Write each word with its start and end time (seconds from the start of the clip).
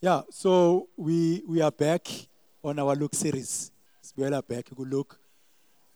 Yeah, 0.00 0.22
so 0.30 0.88
we 0.96 1.42
we 1.44 1.60
are 1.60 1.72
back 1.72 2.06
on 2.62 2.78
our 2.78 2.94
Luke 2.94 3.16
series. 3.16 3.72
We 4.14 4.24
are 4.26 4.42
back 4.42 4.66
to 4.66 4.84
Luke 4.84 5.18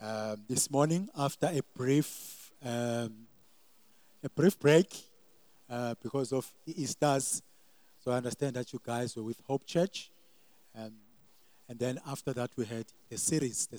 um, 0.01 0.43
this 0.49 0.69
morning 0.69 1.09
after 1.17 1.47
a 1.47 1.61
brief 1.73 2.51
um, 2.65 3.29
a 4.25 4.29
brief 4.29 4.59
break 4.59 4.93
uh, 5.71 5.95
because 6.03 6.33
of 6.33 6.53
Easter's. 6.67 7.43
So 8.01 8.11
I 8.11 8.17
understand 8.17 8.57
that 8.57 8.73
you 8.73 8.81
guys 8.85 9.15
were 9.15 9.23
with 9.23 9.41
Hope 9.47 9.65
Church, 9.67 10.11
um, 10.77 10.95
and 11.69 11.79
then 11.79 12.01
after 12.05 12.33
that 12.33 12.51
we 12.57 12.65
had 12.65 12.87
the 13.09 13.17
series, 13.17 13.69
the, 13.69 13.79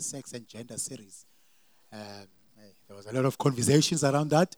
sex 0.00 0.34
and 0.34 0.46
gender 0.46 0.78
series. 0.78 1.26
Um, 1.92 2.28
there 2.86 2.96
was 2.96 3.06
a 3.06 3.12
lot 3.12 3.24
of 3.24 3.36
conversations 3.38 4.04
around 4.04 4.30
that, 4.30 4.54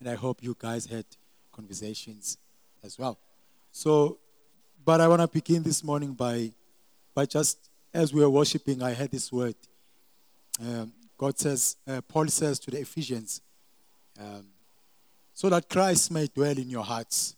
and 0.00 0.08
I 0.08 0.14
hope 0.14 0.42
you 0.42 0.56
guys 0.58 0.86
had 0.86 1.04
conversations 1.52 2.38
as 2.82 2.98
well. 2.98 3.18
So 3.70 4.20
but 4.84 5.00
I 5.00 5.08
want 5.08 5.22
to 5.22 5.28
begin 5.28 5.62
this 5.62 5.82
morning 5.82 6.12
by, 6.12 6.50
by 7.14 7.24
just 7.24 7.70
as 7.92 8.12
we 8.12 8.20
were 8.20 8.28
worshiping, 8.28 8.82
I 8.82 8.92
heard 8.92 9.10
this 9.10 9.32
word. 9.32 9.54
Um, 10.60 10.92
God 11.16 11.38
says, 11.38 11.76
uh, 11.86 12.02
Paul 12.02 12.26
says 12.28 12.58
to 12.60 12.70
the 12.70 12.80
Ephesians, 12.80 13.40
um, 14.20 14.44
so 15.32 15.48
that 15.48 15.68
Christ 15.68 16.10
may 16.10 16.26
dwell 16.26 16.58
in 16.58 16.68
your 16.68 16.84
hearts 16.84 17.34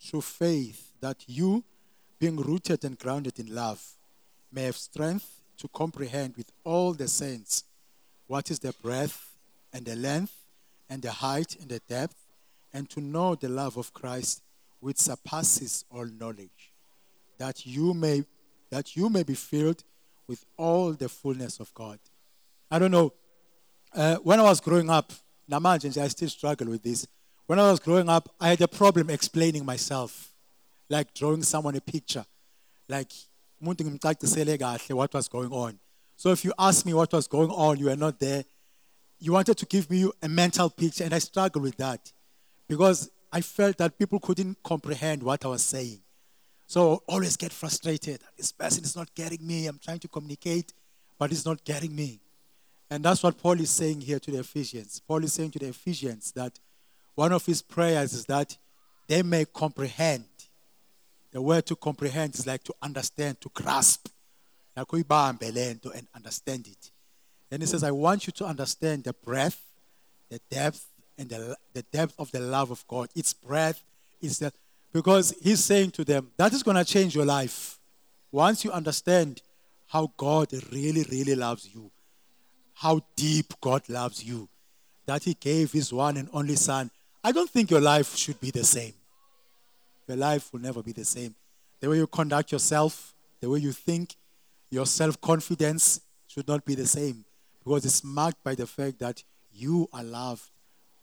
through 0.00 0.20
faith, 0.20 0.92
that 1.00 1.24
you, 1.26 1.64
being 2.18 2.36
rooted 2.36 2.84
and 2.84 2.98
grounded 2.98 3.40
in 3.40 3.54
love, 3.54 3.84
may 4.52 4.62
have 4.62 4.76
strength 4.76 5.42
to 5.58 5.68
comprehend 5.68 6.36
with 6.36 6.52
all 6.64 6.92
the 6.92 7.08
saints 7.08 7.64
what 8.28 8.50
is 8.50 8.60
the 8.60 8.72
breadth 8.82 9.36
and 9.72 9.84
the 9.84 9.96
length 9.96 10.34
and 10.88 11.02
the 11.02 11.10
height 11.10 11.56
and 11.60 11.68
the 11.68 11.80
depth, 11.88 12.14
and 12.72 12.88
to 12.90 13.00
know 13.00 13.34
the 13.34 13.48
love 13.48 13.76
of 13.76 13.92
Christ 13.92 14.42
which 14.80 14.98
surpasses 14.98 15.84
all 15.90 16.06
knowledge, 16.06 16.67
that 17.38 17.66
you 17.66 17.94
may 17.94 18.24
that 18.70 18.96
you 18.96 19.08
may 19.08 19.22
be 19.22 19.34
filled 19.34 19.82
with 20.26 20.44
all 20.56 20.92
the 20.92 21.08
fullness 21.08 21.58
of 21.58 21.72
God. 21.72 21.98
I 22.70 22.78
don't 22.78 22.90
know. 22.90 23.14
Uh, 23.94 24.16
when 24.16 24.38
I 24.38 24.42
was 24.42 24.60
growing 24.60 24.90
up, 24.90 25.10
namanje 25.50 25.88
nje, 25.88 26.02
I 26.02 26.08
still 26.08 26.28
struggle 26.28 26.68
with 26.68 26.82
this. 26.82 27.06
When 27.46 27.58
I 27.58 27.70
was 27.70 27.80
growing 27.80 28.10
up, 28.10 28.28
I 28.38 28.50
had 28.50 28.60
a 28.60 28.68
problem 28.68 29.08
explaining 29.08 29.64
myself, 29.64 30.34
like 30.90 31.14
drawing 31.14 31.42
someone 31.42 31.76
a 31.76 31.80
picture, 31.80 32.26
like 32.88 33.10
what 33.60 33.80
was 35.14 35.28
going 35.28 35.50
on. 35.50 35.78
So 36.16 36.30
if 36.30 36.44
you 36.44 36.52
ask 36.58 36.84
me 36.84 36.92
what 36.92 37.12
was 37.12 37.26
going 37.26 37.50
on, 37.50 37.78
you 37.78 37.86
were 37.86 37.96
not 37.96 38.20
there. 38.20 38.44
You 39.18 39.32
wanted 39.32 39.56
to 39.56 39.66
give 39.66 39.90
me 39.90 40.10
a 40.22 40.28
mental 40.28 40.68
picture, 40.68 41.04
and 41.04 41.14
I 41.14 41.18
struggled 41.18 41.64
with 41.64 41.76
that 41.78 42.12
because 42.68 43.10
I 43.32 43.40
felt 43.40 43.78
that 43.78 43.98
people 43.98 44.20
couldn't 44.20 44.62
comprehend 44.62 45.22
what 45.22 45.44
I 45.44 45.48
was 45.48 45.62
saying. 45.62 46.00
So 46.68 47.02
always 47.08 47.38
get 47.38 47.50
frustrated. 47.50 48.20
This 48.36 48.52
person 48.52 48.84
is 48.84 48.94
not 48.94 49.14
getting 49.14 49.44
me. 49.44 49.66
I'm 49.66 49.78
trying 49.82 50.00
to 50.00 50.08
communicate, 50.08 50.74
but 51.18 51.32
it's 51.32 51.46
not 51.46 51.64
getting 51.64 51.96
me. 51.96 52.20
And 52.90 53.02
that's 53.02 53.22
what 53.22 53.38
Paul 53.38 53.58
is 53.58 53.70
saying 53.70 54.02
here 54.02 54.18
to 54.18 54.30
the 54.30 54.40
Ephesians. 54.40 55.00
Paul 55.08 55.24
is 55.24 55.32
saying 55.32 55.52
to 55.52 55.58
the 55.58 55.68
Ephesians 55.68 56.30
that 56.32 56.58
one 57.14 57.32
of 57.32 57.46
his 57.46 57.62
prayers 57.62 58.12
is 58.12 58.26
that 58.26 58.58
they 59.06 59.22
may 59.22 59.46
comprehend. 59.46 60.26
The 61.30 61.40
word 61.40 61.64
to 61.66 61.76
comprehend 61.76 62.34
is 62.34 62.46
like 62.46 62.64
to 62.64 62.74
understand, 62.82 63.40
to 63.40 63.50
grasp. 63.54 64.08
And 64.76 64.86
understand 66.14 66.66
it. 66.66 66.90
Then 67.48 67.60
he 67.60 67.66
says, 67.66 67.82
I 67.82 67.92
want 67.92 68.26
you 68.26 68.32
to 68.34 68.44
understand 68.44 69.04
the 69.04 69.14
breadth, 69.14 69.64
the 70.28 70.38
depth, 70.50 70.86
and 71.16 71.30
the, 71.30 71.56
the 71.72 71.82
depth 71.82 72.14
of 72.18 72.30
the 72.30 72.40
love 72.40 72.70
of 72.70 72.86
God. 72.86 73.08
Its 73.14 73.32
breadth 73.32 73.82
is 74.20 74.38
that 74.40 74.52
because 74.92 75.34
he's 75.40 75.62
saying 75.62 75.90
to 75.92 76.04
them, 76.04 76.30
that 76.36 76.52
is 76.52 76.62
going 76.62 76.76
to 76.76 76.84
change 76.84 77.14
your 77.14 77.24
life. 77.24 77.78
Once 78.30 78.64
you 78.64 78.70
understand 78.72 79.42
how 79.86 80.12
God 80.16 80.52
really, 80.72 81.04
really 81.10 81.34
loves 81.34 81.68
you, 81.74 81.90
how 82.74 83.00
deep 83.16 83.54
God 83.60 83.88
loves 83.88 84.22
you, 84.22 84.48
that 85.06 85.24
He 85.24 85.34
gave 85.34 85.72
His 85.72 85.92
one 85.92 86.16
and 86.16 86.28
only 86.32 86.56
Son, 86.56 86.90
I 87.24 87.32
don't 87.32 87.50
think 87.50 87.70
your 87.70 87.80
life 87.80 88.14
should 88.14 88.40
be 88.40 88.50
the 88.50 88.64
same. 88.64 88.92
Your 90.06 90.16
life 90.16 90.52
will 90.52 90.60
never 90.60 90.82
be 90.82 90.92
the 90.92 91.04
same. 91.04 91.34
The 91.80 91.88
way 91.88 91.96
you 91.96 92.06
conduct 92.06 92.52
yourself, 92.52 93.14
the 93.40 93.48
way 93.48 93.58
you 93.58 93.72
think, 93.72 94.16
your 94.70 94.86
self 94.86 95.20
confidence 95.20 96.00
should 96.26 96.46
not 96.46 96.64
be 96.64 96.74
the 96.74 96.86
same 96.86 97.24
because 97.64 97.84
it's 97.84 98.04
marked 98.04 98.42
by 98.44 98.54
the 98.54 98.66
fact 98.66 98.98
that 98.98 99.22
you 99.52 99.88
are 99.92 100.04
loved 100.04 100.50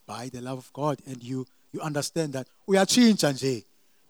by 0.05 0.29
the 0.29 0.41
love 0.41 0.59
of 0.59 0.71
God 0.73 0.99
and 1.07 1.21
you, 1.23 1.45
you 1.71 1.81
understand 1.81 2.33
that 2.33 2.47
we 2.67 2.77
are 2.77 2.85
changed 2.85 3.23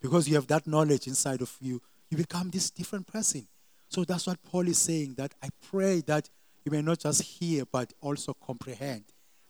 because 0.05 0.29
you 0.29 0.35
have 0.35 0.45
that 0.45 0.67
knowledge 0.67 1.07
inside 1.07 1.41
of 1.41 1.51
you. 1.59 1.81
You 2.11 2.17
become 2.17 2.51
this 2.51 2.69
different 2.69 3.07
person. 3.07 3.47
So 3.89 4.03
that's 4.03 4.27
what 4.27 4.37
Paul 4.43 4.67
is 4.67 4.77
saying 4.77 5.15
that 5.17 5.33
I 5.41 5.49
pray 5.71 6.01
that 6.01 6.29
you 6.63 6.71
may 6.71 6.83
not 6.83 6.99
just 6.99 7.23
hear 7.23 7.63
but 7.65 7.91
also 8.01 8.33
comprehend, 8.33 9.05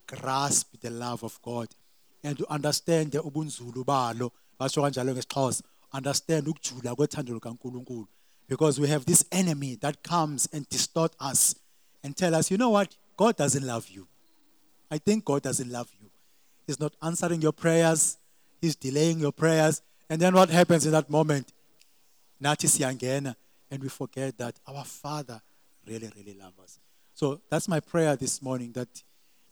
grasp 0.08 0.80
the 0.80 0.90
love 0.90 1.24
of 1.24 1.42
God 1.42 1.68
and 2.24 2.38
to 2.38 2.50
understand 2.50 3.12
the 3.12 3.20
ubunzulu 3.20 3.84
balo. 3.84 4.32
Basho 4.58 5.62
understand 5.92 6.54
because 8.48 8.80
we 8.80 8.88
have 8.88 9.06
this 9.06 9.26
enemy 9.34 9.76
that 9.82 10.04
comes 10.04 10.48
and 10.54 10.70
distort 10.70 11.14
us 11.20 11.56
and 12.02 12.16
tell 12.16 12.34
us 12.34 12.50
you 12.50 12.58
know 12.58 12.70
what? 12.70 12.96
God 13.18 13.36
doesn't 13.36 13.66
love 13.66 13.90
you. 13.90 14.08
I 14.90 15.00
think 15.00 15.26
God 15.26 15.42
doesn't 15.42 15.70
love 15.70 15.90
you. 16.00 16.10
He's 16.66 16.80
not 16.80 16.94
answering 17.02 17.42
your 17.42 17.52
prayers. 17.52 18.18
He's 18.62 18.78
delaying 18.78 19.20
your 19.20 19.34
prayers 19.34 19.82
and 20.10 20.22
then 20.22 20.34
what 20.34 20.50
happens 20.50 20.86
in 20.86 20.92
that 20.92 21.10
moment 21.10 21.54
nathi 22.42 22.68
siyangena 22.68 23.36
and 23.72 23.82
we 23.82 23.90
forget 23.90 24.38
that 24.38 24.56
our 24.68 24.84
father 24.84 25.42
really 25.88 26.10
really 26.16 26.38
loves 26.38 26.60
us 26.60 26.80
so 27.14 27.42
that's 27.50 27.68
my 27.68 27.80
prayer 27.80 28.16
this 28.16 28.42
morning 28.42 28.72
that 28.74 29.04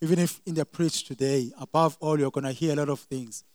even 0.04 0.20
if 0.20 0.42
in 0.46 0.54
the 0.54 0.66
preach 0.66 1.06
today, 1.06 1.50
above 1.58 1.96
all, 2.02 2.20
you're 2.20 2.30
going 2.30 2.44
to 2.44 2.52
hear 2.52 2.74
a 2.74 2.76
lot 2.76 2.90
of 2.90 3.00
things, 3.00 3.46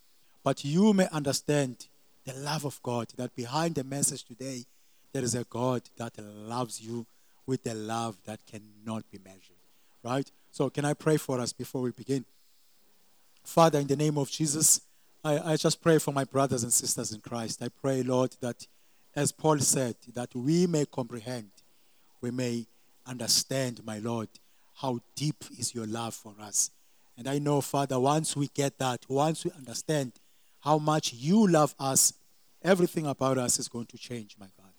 but 0.43 0.65
you 0.65 0.95
may 0.95 1.07
understand 1.13 1.89
the 2.25 2.33
love 2.33 2.65
of 2.65 2.83
God, 2.83 3.09
that 3.17 3.37
behind 3.37 3.75
the 3.75 3.85
message 3.85 4.25
today, 4.25 4.65
there 5.13 5.23
is 5.23 5.35
a 5.35 5.45
God 5.45 5.83
that 5.99 6.15
loves 6.19 6.81
you 6.81 7.07
with 7.45 7.67
a 7.67 7.75
love 7.75 8.17
that 8.25 8.41
cannot 8.47 9.05
be 9.11 9.19
measured. 9.23 9.61
Right? 10.03 10.31
So, 10.51 10.71
can 10.71 10.87
I 10.87 10.95
pray 10.95 11.19
for 11.19 11.39
us 11.39 11.53
before 11.53 11.83
we 11.83 11.91
begin? 11.91 12.25
Father, 13.45 13.79
in 13.81 13.87
the 13.87 13.97
name 13.97 14.17
of 14.17 14.31
Jesus, 14.31 14.81
I, 15.25 15.53
I 15.53 15.57
just 15.57 15.81
pray 15.81 15.99
for 15.99 16.13
my 16.13 16.25
brothers 16.25 16.63
and 16.63 16.73
sisters 16.73 17.13
in 17.13 17.21
Christ. 17.21 17.63
I 17.63 17.69
pray, 17.69 18.03
Lord, 18.03 18.37
that 18.41 18.67
as 19.17 19.33
Paul 19.33 19.59
said, 19.59 19.97
that 20.15 20.35
we 20.35 20.67
may 20.67 20.87
comprehend, 20.87 21.51
we 22.21 22.31
may 22.31 22.67
understand, 23.07 23.85
my 23.85 23.99
Lord, 23.99 24.29
how 24.77 25.01
deep 25.17 25.45
is 25.59 25.75
your 25.75 25.87
love 25.87 26.15
for 26.15 26.35
us. 26.41 26.71
And 27.17 27.27
I 27.27 27.39
know, 27.39 27.61
Father, 27.61 27.99
once 27.99 28.37
we 28.37 28.49
get 28.55 28.79
that, 28.79 29.05
once 29.09 29.45
we 29.45 29.51
understand 29.51 30.13
how 30.61 30.79
much 30.79 31.13
you 31.13 31.49
love 31.49 31.75
us, 31.81 32.13
everything 32.63 33.07
about 33.07 33.39
us 33.39 33.59
is 33.59 33.69
going 33.69 33.87
to 33.87 33.99
change, 33.99 34.37
my 34.39 34.47
God. 34.57 34.73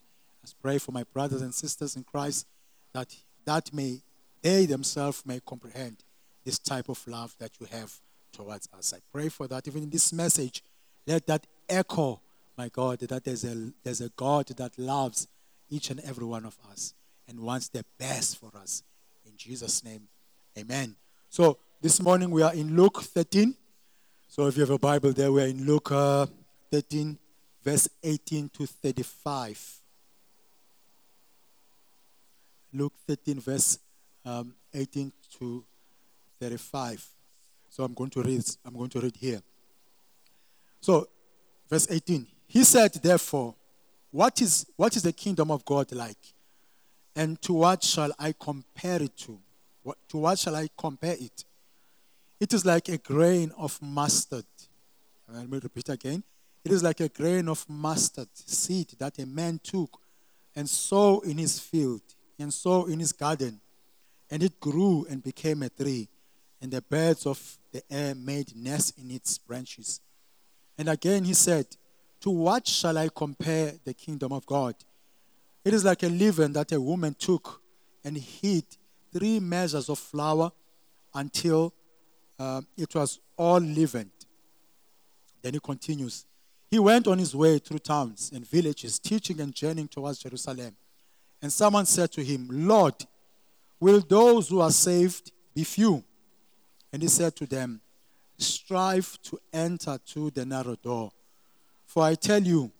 I 0.43 0.47
pray 0.61 0.77
for 0.77 0.93
my 0.93 1.03
brothers 1.03 1.41
and 1.41 1.53
sisters 1.53 1.95
in 1.95 2.03
Christ 2.03 2.47
that 2.93 3.15
that 3.45 3.73
may 3.73 4.01
they 4.41 4.65
themselves 4.65 5.25
may 5.25 5.41
comprehend 5.45 5.97
this 6.45 6.59
type 6.59 6.87
of 6.87 7.05
love 7.07 7.35
that 7.39 7.51
you 7.59 7.67
have 7.71 7.99
towards 8.39 8.69
us. 8.77 8.93
I 8.95 8.99
pray 9.11 9.27
for 9.27 9.47
that 9.47 9.67
even 9.67 9.83
in 9.83 9.89
this 9.89 10.13
message, 10.13 10.63
let 11.05 11.27
that 11.27 11.45
echo, 11.67 12.21
my 12.57 12.69
God, 12.69 12.99
that 12.99 13.23
there's 13.25 13.43
a 13.43 13.71
there's 13.83 14.01
a 14.01 14.09
God 14.15 14.47
that 14.57 14.79
loves 14.79 15.27
each 15.69 15.89
and 15.89 15.99
every 15.99 16.25
one 16.25 16.45
of 16.45 16.57
us 16.71 16.93
and 17.27 17.41
wants 17.41 17.67
the 17.67 17.83
best 17.97 18.39
for 18.39 18.51
us. 18.57 18.83
In 19.25 19.33
Jesus' 19.35 19.83
name, 19.83 20.07
amen. 20.57 20.95
So 21.29 21.57
this 21.81 22.01
morning 22.01 22.31
we 22.31 22.41
are 22.41 22.53
in 22.53 22.75
Luke 22.75 23.01
13. 23.01 23.55
So 24.29 24.47
if 24.47 24.55
you 24.55 24.61
have 24.61 24.69
a 24.69 24.79
Bible 24.79 25.11
there, 25.11 25.31
we 25.31 25.43
are 25.43 25.47
in 25.47 25.65
Luke 25.65 25.91
uh, 25.91 26.25
13, 26.71 27.17
verse 27.63 27.89
18 28.03 28.49
to 28.49 28.65
35. 28.65 29.81
Luke 32.73 32.93
13, 33.07 33.39
verse 33.41 33.79
um, 34.25 34.53
18 34.73 35.11
to 35.39 35.65
35. 36.39 37.18
So 37.69 37.83
I'm 37.83 37.93
going 37.93 38.09
to 38.11 38.21
read. 38.21 38.43
I'm 38.65 38.75
going 38.75 38.89
to 38.89 38.99
read 38.99 39.15
here. 39.15 39.41
So, 40.81 41.07
verse 41.69 41.87
18. 41.89 42.25
He 42.47 42.63
said, 42.63 42.93
therefore, 42.93 43.55
what 44.11 44.41
is 44.41 44.65
what 44.75 44.95
is 44.95 45.03
the 45.03 45.13
kingdom 45.13 45.51
of 45.51 45.63
God 45.65 45.91
like? 45.91 46.17
And 47.15 47.41
to 47.43 47.53
what 47.53 47.83
shall 47.83 48.11
I 48.17 48.33
compare 48.39 49.01
it 49.03 49.15
to? 49.17 49.39
What, 49.83 49.97
to 50.09 50.17
what 50.17 50.39
shall 50.39 50.55
I 50.55 50.69
compare 50.77 51.15
it? 51.19 51.45
It 52.39 52.53
is 52.53 52.65
like 52.65 52.87
a 52.89 52.97
grain 52.97 53.51
of 53.57 53.79
mustard. 53.81 54.45
Let 55.27 55.49
me 55.49 55.59
repeat 55.61 55.89
again. 55.89 56.23
It 56.63 56.71
is 56.71 56.83
like 56.83 56.99
a 57.01 57.09
grain 57.09 57.47
of 57.47 57.65
mustard 57.69 58.29
seed 58.33 58.93
that 58.99 59.19
a 59.19 59.25
man 59.25 59.59
took 59.61 59.99
and 60.55 60.69
sowed 60.69 61.25
in 61.25 61.37
his 61.37 61.59
field 61.59 62.01
and 62.37 62.53
sowed 62.53 62.89
in 62.89 62.99
his 62.99 63.11
garden. 63.11 63.59
And 64.31 64.43
it 64.43 64.59
grew 64.59 65.05
and 65.09 65.23
became 65.23 65.63
a 65.63 65.69
tree, 65.69 66.07
and 66.61 66.71
the 66.71 66.81
birds 66.81 67.25
of 67.25 67.57
the 67.71 67.81
air 67.89 68.15
made 68.15 68.55
nests 68.55 68.93
in 68.97 69.11
its 69.11 69.37
branches. 69.37 70.01
And 70.77 70.89
again 70.89 71.23
he 71.23 71.33
said, 71.33 71.65
To 72.21 72.29
what 72.29 72.67
shall 72.67 72.97
I 72.97 73.09
compare 73.13 73.73
the 73.83 73.93
kingdom 73.93 74.31
of 74.31 74.45
God? 74.45 74.75
It 75.63 75.73
is 75.73 75.83
like 75.83 76.03
a 76.03 76.07
leaven 76.07 76.53
that 76.53 76.71
a 76.71 76.79
woman 76.79 77.15
took 77.17 77.61
and 78.03 78.17
hid 78.17 78.63
three 79.11 79.39
measures 79.39 79.89
of 79.89 79.99
flour 79.99 80.51
until 81.13 81.73
uh, 82.37 82.61
it 82.77 82.93
was 82.95 83.19
all 83.37 83.59
leavened. 83.59 84.11
Then 85.41 85.53
he 85.53 85.59
continues. 85.59 86.25
He 86.69 86.79
went 86.79 87.07
on 87.07 87.17
his 87.17 87.35
way 87.35 87.57
through 87.57 87.79
towns 87.79 88.31
and 88.33 88.47
villages, 88.47 88.99
teaching 88.99 89.41
and 89.41 89.53
journeying 89.53 89.87
towards 89.87 90.19
Jerusalem. 90.19 90.75
And 91.41 91.51
someone 91.51 91.85
said 91.85 92.11
to 92.13 92.23
him, 92.23 92.47
Lord, 92.51 92.93
will 93.79 94.01
those 94.01 94.49
who 94.49 94.61
are 94.61 94.71
saved 94.71 95.31
be 95.55 95.63
few? 95.63 96.03
And 96.91 97.01
he 97.01 97.07
said 97.07 97.35
to 97.37 97.45
them, 97.45 97.81
Strive 98.37 99.19
to 99.23 99.39
enter 99.51 99.99
to 100.07 100.31
the 100.31 100.45
narrow 100.45 100.75
door. 100.75 101.11
For 101.85 102.03
I 102.03 102.15
tell 102.15 102.41
you, 102.41 102.71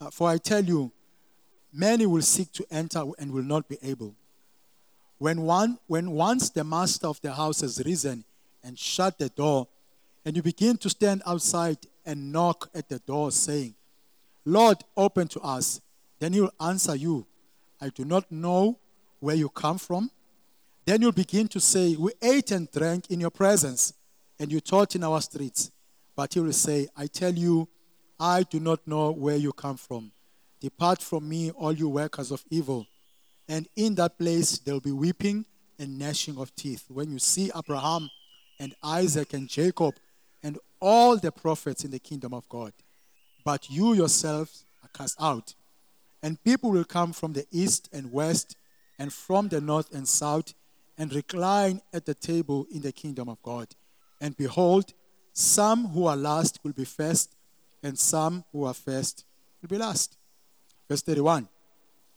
uh, 0.00 0.10
for 0.10 0.28
I 0.28 0.38
tell 0.38 0.64
you, 0.64 0.90
many 1.72 2.06
will 2.06 2.22
seek 2.22 2.50
to 2.52 2.66
enter 2.70 3.04
and 3.18 3.30
will 3.30 3.44
not 3.44 3.68
be 3.68 3.78
able. 3.82 4.14
When, 5.18 5.42
one, 5.42 5.78
when 5.86 6.10
once 6.10 6.50
the 6.50 6.64
master 6.64 7.06
of 7.06 7.20
the 7.20 7.32
house 7.32 7.60
has 7.60 7.82
risen 7.84 8.24
and 8.62 8.78
shut 8.78 9.18
the 9.18 9.28
door, 9.28 9.68
and 10.24 10.34
you 10.34 10.42
begin 10.42 10.76
to 10.78 10.90
stand 10.90 11.22
outside 11.26 11.78
and 12.04 12.32
knock 12.32 12.70
at 12.74 12.88
the 12.88 12.98
door, 12.98 13.30
saying, 13.30 13.74
Lord, 14.44 14.78
open 14.96 15.28
to 15.28 15.40
us, 15.40 15.80
then 16.18 16.32
he 16.32 16.40
will 16.40 16.54
answer 16.60 16.94
you, 16.94 17.26
I 17.80 17.90
do 17.90 18.04
not 18.04 18.30
know 18.32 18.78
where 19.20 19.36
you 19.36 19.48
come 19.48 19.78
from. 19.78 20.10
Then 20.84 21.00
you'll 21.00 21.12
begin 21.12 21.48
to 21.48 21.60
say, 21.60 21.96
We 21.96 22.12
ate 22.20 22.50
and 22.50 22.70
drank 22.70 23.10
in 23.10 23.20
your 23.20 23.30
presence, 23.30 23.94
and 24.38 24.52
you 24.52 24.60
taught 24.60 24.94
in 24.94 25.04
our 25.04 25.20
streets. 25.20 25.70
But 26.16 26.34
he 26.34 26.40
will 26.40 26.52
say, 26.52 26.88
I 26.96 27.06
tell 27.06 27.32
you, 27.32 27.68
I 28.20 28.44
do 28.44 28.60
not 28.60 28.86
know 28.86 29.10
where 29.10 29.36
you 29.36 29.52
come 29.52 29.76
from. 29.76 30.12
Depart 30.60 31.02
from 31.02 31.28
me, 31.28 31.50
all 31.50 31.72
you 31.72 31.88
workers 31.88 32.30
of 32.30 32.44
evil. 32.50 32.86
And 33.48 33.68
in 33.76 33.94
that 33.96 34.18
place 34.18 34.58
there 34.58 34.74
will 34.74 34.80
be 34.80 34.92
weeping 34.92 35.44
and 35.78 35.98
gnashing 35.98 36.38
of 36.38 36.54
teeth. 36.54 36.84
When 36.88 37.10
you 37.10 37.18
see 37.18 37.50
Abraham 37.54 38.10
and 38.58 38.74
Isaac 38.82 39.34
and 39.34 39.48
Jacob 39.48 39.94
and 40.42 40.58
all 40.80 41.16
the 41.16 41.32
prophets 41.32 41.84
in 41.84 41.90
the 41.90 41.98
kingdom 41.98 42.32
of 42.32 42.48
God, 42.48 42.72
but 43.44 43.68
you 43.68 43.92
yourselves 43.94 44.64
are 44.82 44.88
cast 44.94 45.20
out. 45.20 45.54
And 46.22 46.42
people 46.42 46.70
will 46.70 46.84
come 46.84 47.12
from 47.12 47.34
the 47.34 47.46
east 47.50 47.88
and 47.92 48.12
west 48.12 48.56
and 48.98 49.12
from 49.12 49.48
the 49.48 49.60
north 49.60 49.92
and 49.94 50.08
south 50.08 50.54
and 50.96 51.12
recline 51.12 51.80
at 51.92 52.06
the 52.06 52.14
table 52.14 52.66
in 52.70 52.82
the 52.82 52.92
kingdom 52.92 53.28
of 53.28 53.42
God. 53.42 53.68
And 54.20 54.36
behold, 54.36 54.92
some 55.32 55.88
who 55.88 56.06
are 56.06 56.16
last 56.16 56.60
will 56.62 56.72
be 56.72 56.84
first, 56.84 57.34
and 57.82 57.98
some 57.98 58.44
who 58.52 58.64
are 58.64 58.74
first 58.74 59.24
will 59.60 59.68
be 59.68 59.78
last. 59.78 60.16
Verse 60.88 61.02
31. 61.02 61.48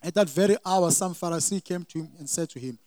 At 0.01 0.13
that 0.13 0.29
very 0.29 0.57
hour, 0.65 0.91
some 0.91 1.15
Pharisee 1.15 1.63
came 1.63 1.83
to 1.85 1.99
him 1.99 2.09
and 2.19 2.29
said 2.29 2.49
to 2.51 2.59
him, 2.59 2.77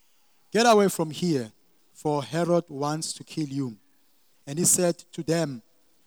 Get 0.53 0.67
away 0.67 0.89
from 0.89 1.11
here, 1.11 1.53
for 1.93 2.23
Herod 2.23 2.65
wants 2.69 3.13
to 3.15 3.25
kill 3.25 3.49
you. 3.49 3.77
And 4.47 4.59
he 4.59 4.65
said 4.65 4.99
to 5.13 5.23
them, 5.23 5.63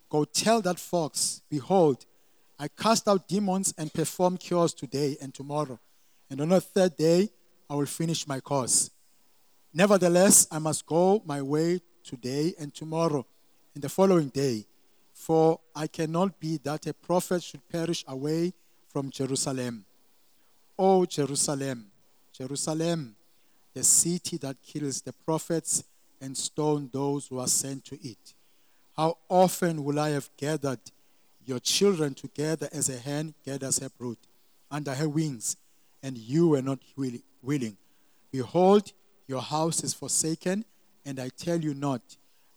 Go 0.10 0.26
tell 0.26 0.62
that 0.62 0.80
fox, 0.80 1.42
Behold, 1.50 2.06
I 2.58 2.68
cast 2.68 3.08
out 3.08 3.28
demons 3.28 3.74
and 3.78 3.94
perform 3.94 4.38
cures 4.38 4.74
today 4.74 5.18
and 5.22 5.34
tomorrow. 5.34 5.80
And 6.30 6.40
on 6.40 6.50
the 6.50 6.62
third 6.62 6.96
day, 6.96 7.30
I 7.70 7.76
will 7.76 7.86
finish 7.86 8.28
my 8.28 8.40
course. 8.40 8.90
Nevertheless, 9.74 10.48
I 10.52 10.60
must 10.60 10.86
go 10.86 11.22
my 11.26 11.42
way 11.42 11.82
today 12.04 12.54
and 12.60 12.74
tomorrow 12.74 13.26
and 13.74 13.84
the 13.84 13.90
following 13.90 14.30
day, 14.30 14.66
for 15.14 15.60
I 15.76 15.88
cannot 15.88 16.40
be 16.40 16.58
that 16.64 16.86
a 16.86 16.94
prophet 16.94 17.42
should 17.42 17.68
perish 17.70 18.06
away 18.08 18.54
from 18.90 19.10
Jerusalem. 19.10 19.86
O 20.78 21.06
Jerusalem, 21.06 21.88
Jerusalem, 22.32 23.16
the 23.74 23.84
city 23.84 24.38
that 24.38 24.62
kills 24.62 25.02
the 25.02 25.14
prophets 25.14 25.84
and 26.22 26.38
stone 26.38 26.90
those 26.94 27.28
who 27.28 27.40
are 27.40 27.48
sent 27.48 27.86
to 27.86 27.96
it. 28.08 28.34
How 28.96 29.18
often 29.28 29.84
will 29.84 30.00
I 30.00 30.10
have 30.10 30.30
gathered 30.38 30.80
your 31.46 31.60
children 31.60 32.14
together 32.14 32.70
as 32.72 32.90
a 32.90 32.98
hen 32.98 33.34
gathers 33.44 33.80
her 33.80 33.90
brood 33.90 34.18
under 34.70 34.94
her 34.94 35.10
wings, 35.10 35.58
and 36.02 36.18
you 36.18 36.50
were 36.50 36.62
not 36.62 36.80
willing. 36.96 37.78
Behold, 38.32 38.92
your 39.28 39.42
house 39.42 39.84
is 39.84 39.94
forsaken, 39.94 40.66
and 41.06 41.20
I 41.20 41.30
tell 41.30 41.60
you 41.60 41.74
not. 41.74 42.02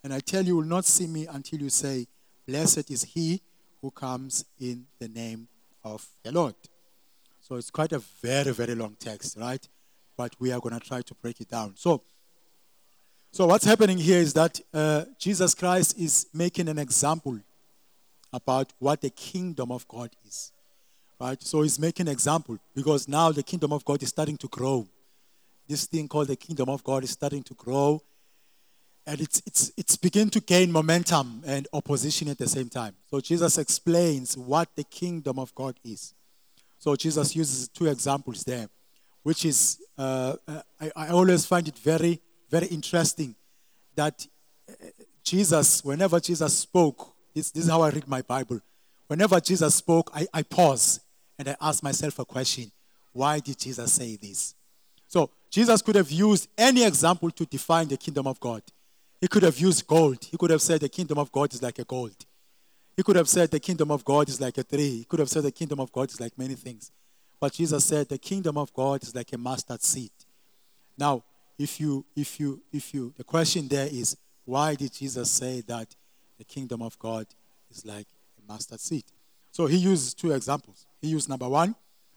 And 0.03 0.13
I 0.13 0.21
tell 0.21 0.45
you, 0.45 0.57
will 0.57 0.63
not 0.63 0.85
see 0.85 1.07
me 1.07 1.27
until 1.27 1.61
you 1.61 1.71
say, 1.71 2.07
Blessed 2.47 2.91
is 2.91 3.03
he 3.03 3.41
who 3.81 3.91
comes 3.91 4.45
in 4.61 4.87
the 5.01 5.09
name 5.09 5.49
of 5.83 6.07
the 6.23 6.33
Lord. 6.33 6.55
So 7.41 7.57
it's 7.57 7.71
quite 7.71 7.93
a 7.93 7.99
very, 7.99 8.53
very 8.53 8.75
long 8.75 8.97
text, 8.99 9.37
right? 9.37 9.67
But 10.17 10.35
we 10.39 10.53
are 10.53 10.61
going 10.61 10.79
to 10.79 10.87
try 10.87 11.03
to 11.03 11.15
break 11.15 11.41
it 11.41 11.49
down. 11.49 11.75
So, 11.77 12.03
so 13.31 13.47
what's 13.47 13.65
happening 13.65 13.99
here 13.99 14.19
is 14.19 14.33
that 14.35 14.61
uh, 14.73 15.05
Jesus 15.19 15.55
Christ 15.55 15.99
is 15.99 16.27
making 16.33 16.69
an 16.69 16.79
example 16.79 17.39
about 18.33 18.73
what 18.79 19.01
the 19.01 19.11
kingdom 19.11 19.71
of 19.71 19.87
God 19.89 20.11
is. 20.27 20.53
Right? 21.21 21.41
So 21.43 21.63
he's 21.63 21.79
making 21.79 22.09
an 22.09 22.13
example 22.13 22.59
because 22.75 23.09
now 23.09 23.33
the 23.33 23.43
kingdom 23.43 23.73
of 23.73 23.85
God 23.85 24.03
is 24.03 24.11
starting 24.11 24.37
to 24.39 24.49
grow. 24.49 24.87
This 25.69 25.87
thing 25.87 26.09
called 26.09 26.29
the 26.29 26.37
kingdom 26.37 26.69
of 26.69 26.85
God 26.85 27.05
is 27.05 27.11
starting 27.11 27.43
to 27.45 27.55
grow. 27.55 28.03
And 29.07 29.21
it's, 29.21 29.41
it's, 29.47 29.73
it's 29.77 29.97
beginning 29.97 30.31
to 30.31 30.41
gain 30.41 30.73
momentum 30.73 31.43
and 31.47 31.69
opposition 31.73 32.29
at 32.29 32.39
the 32.39 32.49
same 32.49 32.69
time. 32.69 32.95
So 33.09 33.21
Jesus 33.21 33.57
explains 33.59 34.37
what 34.37 34.69
the 34.75 34.85
kingdom 34.85 35.39
of 35.39 35.55
God 35.55 35.77
is. 35.85 36.13
So 36.79 36.97
Jesus 36.97 37.35
uses 37.35 37.69
two 37.69 37.87
examples 37.87 38.43
there, 38.45 38.69
which 39.23 39.45
is, 39.45 39.79
uh, 39.97 40.35
uh 40.47 40.63
I, 40.81 40.91
I 40.97 41.09
always 41.09 41.47
find 41.47 41.67
it 41.69 41.79
very, 41.79 42.21
very 42.51 42.67
interesting 42.67 43.35
that 43.95 44.27
uh, 44.69 44.73
Jesus, 45.23 45.85
whenever 45.85 46.21
Jesus 46.21 46.57
spoke, 46.59 47.15
this, 47.35 47.51
this 47.51 47.65
is 47.65 47.71
how 47.71 47.83
I 47.83 47.91
read 47.91 48.09
my 48.09 48.23
Bible. 48.23 48.61
Whenever 49.07 49.41
Jesus 49.41 49.75
spoke, 49.75 50.11
I, 50.15 50.27
I 50.33 50.43
pause 50.43 51.01
and 51.39 51.49
I 51.49 51.57
ask 51.61 51.83
myself 51.83 52.19
a 52.19 52.25
question 52.25 52.71
Why 53.13 53.41
did 53.41 53.59
Jesus 53.59 53.93
say 53.93 54.17
this? 54.17 54.55
So, 55.09 55.31
Jesus 55.57 55.81
could 55.81 55.95
have 55.95 56.11
used 56.11 56.51
any 56.59 56.85
example 56.85 57.31
to 57.31 57.47
define 57.47 57.89
the 57.89 57.97
kingdom 57.97 58.27
of 58.27 58.39
God. 58.39 58.61
He 59.23 59.27
could 59.27 59.43
have 59.43 59.59
used 59.59 59.87
gold. 59.87 60.23
He 60.23 60.37
could 60.37 60.51
have 60.51 60.61
said 60.61 60.83
the 60.83 60.89
kingdom 60.91 61.17
of 61.17 61.33
God 61.33 61.55
is 61.55 61.63
like 61.63 61.79
a 61.79 61.85
gold. 61.85 62.27
He 62.95 63.03
could 63.03 63.17
have 63.17 63.27
said 63.27 63.51
the 63.51 63.59
kingdom 63.59 63.91
of 63.91 64.05
God 64.05 64.29
is 64.29 64.39
like 64.39 64.59
a 64.59 64.65
tree. 64.65 64.99
He 64.99 65.05
could 65.05 65.19
have 65.19 65.31
said 65.31 65.45
the 65.45 65.51
kingdom 65.51 65.81
of 65.81 65.91
God 65.91 66.11
is 66.11 66.21
like 66.21 66.37
many 66.37 66.57
things. 66.57 66.93
But 67.41 67.55
Jesus 67.55 67.87
said 67.87 68.07
the 68.07 68.19
kingdom 68.19 68.59
of 68.59 68.71
God 68.75 69.03
is 69.03 69.15
like 69.15 69.33
a 69.33 69.39
mustard 69.39 69.83
seed. 69.83 70.11
Now, 70.99 71.25
if 71.59 71.81
you, 71.81 72.05
if 72.15 72.39
you, 72.39 72.61
if 72.71 72.93
you, 72.93 73.15
the 73.17 73.25
question 73.25 73.67
there 73.67 73.89
is, 73.91 74.15
why 74.45 74.75
did 74.75 74.93
Jesus 74.93 75.31
say 75.31 75.63
that 75.63 75.89
the 76.37 76.45
kingdom 76.45 76.83
of 76.83 76.99
God 76.99 77.27
is 77.71 77.87
like 77.87 78.09
a 78.39 78.53
mustard 78.53 78.81
seed. 78.81 79.05
So 79.53 79.65
he 79.65 79.79
uses 79.79 80.13
two 80.13 80.33
examples. 80.33 80.85
He 81.01 81.09
uses 81.09 81.31
number 81.31 81.49
one, 81.49 81.75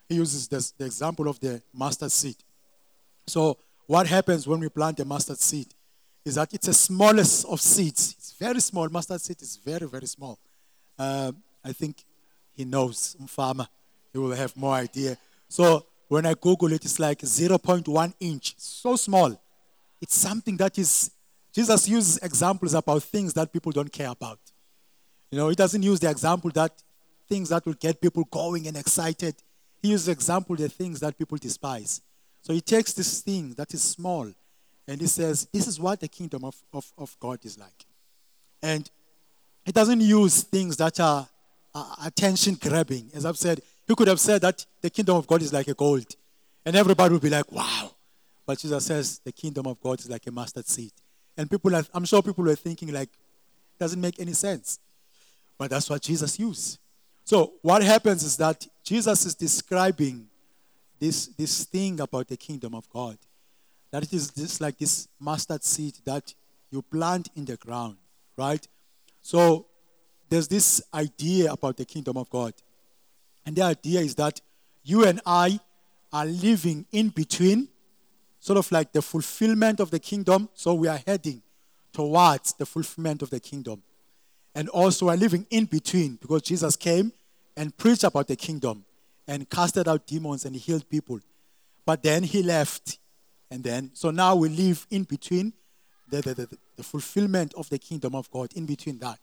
he 0.09 0.15
uses 0.15 0.49
this, 0.49 0.71
the 0.71 0.85
example 0.85 1.29
of 1.29 1.39
the 1.39 1.61
mustard 1.73 2.11
seed. 2.11 2.35
So 3.29 3.57
what 3.87 4.07
happens 4.07 4.47
when 4.47 4.59
we 4.59 4.69
plant 4.69 4.99
a 4.99 5.05
mustard 5.05 5.39
seed 5.39 5.67
is 6.25 6.35
that 6.35 6.53
it's 6.53 6.67
the 6.67 6.73
smallest 6.73 7.45
of 7.45 7.61
seeds. 7.61 8.15
It's 8.17 8.33
very 8.33 8.59
small. 8.59 8.89
Mustard 8.89 9.21
seed 9.21 9.41
is 9.41 9.57
very, 9.57 9.87
very 9.87 10.07
small. 10.07 10.37
Uh, 10.97 11.31
I 11.63 11.71
think 11.71 12.03
he 12.53 12.65
knows, 12.65 13.15
farmer. 13.27 13.67
He 14.11 14.19
will 14.19 14.31
have 14.31 14.55
more 14.57 14.75
idea. 14.75 15.17
So 15.47 15.85
when 16.07 16.25
I 16.25 16.33
Google 16.33 16.73
it, 16.73 16.83
it's 16.83 16.99
like 16.99 17.19
0.1 17.19 18.13
inch. 18.19 18.55
So 18.57 18.95
small. 18.95 19.39
It's 20.01 20.15
something 20.15 20.57
that 20.57 20.77
is 20.77 21.11
Jesus 21.53 21.89
uses 21.89 22.17
examples 22.17 22.73
about 22.73 23.01
things 23.03 23.33
that 23.33 23.51
people 23.51 23.71
don't 23.71 23.91
care 23.91 24.09
about. 24.09 24.39
You 25.31 25.37
know, 25.39 25.49
he 25.49 25.55
doesn't 25.55 25.81
use 25.81 25.99
the 25.99 26.09
example 26.09 26.51
that 26.51 26.71
things 27.27 27.49
that 27.49 27.65
will 27.65 27.73
get 27.73 27.99
people 28.01 28.23
going 28.25 28.67
and 28.67 28.77
excited. 28.77 29.35
He 29.81 29.89
uses 29.89 30.07
example 30.09 30.55
the 30.55 30.69
things 30.69 30.99
that 30.99 31.17
people 31.17 31.37
despise. 31.37 32.01
So 32.41 32.53
he 32.53 32.61
takes 32.61 32.93
this 32.93 33.21
thing 33.21 33.53
that 33.53 33.73
is 33.73 33.81
small 33.81 34.31
and 34.87 35.01
he 35.01 35.07
says, 35.07 35.47
This 35.53 35.67
is 35.67 35.79
what 35.79 35.99
the 35.99 36.07
kingdom 36.07 36.43
of, 36.43 36.55
of, 36.73 36.91
of 36.97 37.15
God 37.19 37.45
is 37.45 37.57
like. 37.59 37.85
And 38.61 38.89
he 39.63 39.71
doesn't 39.71 40.01
use 40.01 40.43
things 40.43 40.77
that 40.77 40.99
are 40.99 41.27
uh, 41.75 41.95
attention 42.05 42.55
grabbing. 42.55 43.11
As 43.13 43.25
I've 43.25 43.37
said, 43.37 43.61
he 43.87 43.95
could 43.95 44.07
have 44.07 44.19
said 44.19 44.41
that 44.41 44.65
the 44.81 44.89
kingdom 44.89 45.17
of 45.17 45.27
God 45.27 45.41
is 45.41 45.53
like 45.53 45.67
a 45.67 45.73
gold. 45.73 46.05
And 46.65 46.75
everybody 46.75 47.13
would 47.13 47.21
be 47.21 47.29
like, 47.29 47.51
wow. 47.51 47.91
But 48.45 48.57
Jesus 48.57 48.85
says 48.85 49.19
the 49.23 49.31
kingdom 49.31 49.67
of 49.67 49.79
God 49.79 49.99
is 49.99 50.09
like 50.09 50.25
a 50.27 50.31
mustard 50.31 50.67
seed. 50.67 50.91
And 51.37 51.49
people, 51.49 51.75
are, 51.75 51.85
I'm 51.93 52.05
sure 52.05 52.21
people 52.21 52.43
were 52.43 52.55
thinking 52.55 52.91
like, 52.91 53.09
doesn't 53.79 54.01
make 54.01 54.19
any 54.19 54.33
sense. 54.33 54.79
But 55.57 55.69
that's 55.69 55.89
what 55.89 56.01
Jesus 56.01 56.39
used. 56.39 56.79
So 57.23 57.53
what 57.61 57.83
happens 57.83 58.23
is 58.23 58.37
that 58.37 58.65
Jesus 58.83 59.25
is 59.25 59.35
describing 59.35 60.28
this, 60.99 61.27
this 61.27 61.65
thing 61.65 61.99
about 61.99 62.27
the 62.27 62.37
kingdom 62.37 62.75
of 62.75 62.89
God. 62.89 63.17
That 63.91 64.03
it 64.03 64.13
is 64.13 64.29
just 64.29 64.61
like 64.61 64.77
this 64.77 65.07
mustard 65.19 65.63
seed 65.63 65.95
that 66.05 66.33
you 66.71 66.81
plant 66.81 67.29
in 67.35 67.45
the 67.45 67.57
ground, 67.57 67.97
right? 68.37 68.65
So 69.21 69.65
there's 70.29 70.47
this 70.47 70.81
idea 70.93 71.51
about 71.51 71.77
the 71.77 71.85
kingdom 71.85 72.17
of 72.17 72.29
God. 72.29 72.53
And 73.45 73.55
the 73.55 73.63
idea 73.63 74.01
is 74.01 74.15
that 74.15 74.41
you 74.83 75.05
and 75.05 75.19
I 75.25 75.59
are 76.13 76.25
living 76.25 76.85
in 76.91 77.09
between, 77.09 77.67
sort 78.39 78.57
of 78.57 78.71
like 78.71 78.91
the 78.91 79.01
fulfillment 79.01 79.79
of 79.79 79.91
the 79.91 79.99
kingdom. 79.99 80.49
So 80.53 80.73
we 80.75 80.87
are 80.87 80.99
heading 81.05 81.41
towards 81.91 82.53
the 82.53 82.65
fulfillment 82.65 83.21
of 83.21 83.29
the 83.29 83.39
kingdom. 83.39 83.81
And 84.55 84.69
also, 84.69 85.07
we're 85.07 85.15
living 85.15 85.45
in 85.49 85.65
between 85.65 86.15
because 86.15 86.41
Jesus 86.41 86.75
came 86.75 87.13
and 87.55 87.75
preached 87.77 88.03
about 88.03 88.27
the 88.27 88.35
kingdom 88.35 88.83
and 89.29 89.47
casted 89.47 89.87
out 89.87 90.07
demons 90.07 90.43
and 90.43 90.55
healed 90.55 90.89
people. 90.89 91.19
But 91.85 92.01
then 92.01 92.23
he 92.23 92.41
left. 92.41 92.97
And 93.51 93.63
then, 93.63 93.91
so 93.93 94.09
now 94.09 94.35
we 94.35 94.49
live 94.49 94.87
in 94.89 95.03
between 95.03 95.53
the, 96.09 96.21
the, 96.21 96.33
the, 96.33 96.57
the 96.77 96.83
fulfillment 96.83 97.53
of 97.55 97.69
the 97.69 97.77
kingdom 97.77 98.15
of 98.15 98.29
God, 98.31 98.51
in 98.55 98.65
between 98.65 98.97
that. 98.99 99.19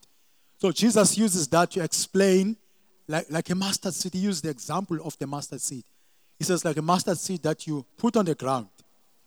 So 0.59 0.71
Jesus 0.71 1.19
uses 1.19 1.49
that 1.49 1.73
to 1.73 1.83
explain, 1.83 2.57
like, 3.09 3.27
like 3.31 3.51
a 3.51 3.57
mustard 3.57 3.95
seed. 3.95 4.15
He 4.15 4.21
used 4.21 4.45
the 4.45 4.51
example 4.51 4.99
of 5.05 5.19
the 5.19 5.27
mustard 5.27 5.61
seed. 5.61 5.85
He 6.39 6.45
says, 6.45 6.65
like 6.65 6.77
a 6.77 6.83
mustard 6.83 7.19
seed 7.19 7.43
that 7.43 7.67
you 7.67 7.85
put 7.97 8.17
on 8.17 8.27
the 8.27 8.37
ground, 8.37 8.69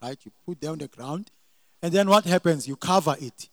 right? 0.01 0.17
You 0.23 0.31
put 0.45 0.61
down 0.61 0.77
the 0.77 0.87
ground, 0.87 1.29
and 1.81 1.91
then 1.91 2.09
what 2.09 2.23
happens? 2.23 2.67
You 2.67 2.77
cover 2.77 3.15
it. 3.19 3.49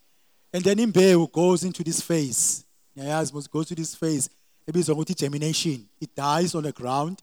And 0.53 0.63
then 0.63 0.77
imbewu 0.79 1.31
goes 1.33 1.65
into 1.65 1.83
this 1.83 2.01
phase. 2.01 2.65
Yayazi 2.97 3.51
goes 3.51 3.67
to 3.67 3.75
this 3.75 3.95
phase. 3.97 4.31
Germination. 4.73 5.89
It 6.01 6.15
dies 6.15 6.55
on 6.55 6.65
the 6.65 6.73
ground, 6.73 7.23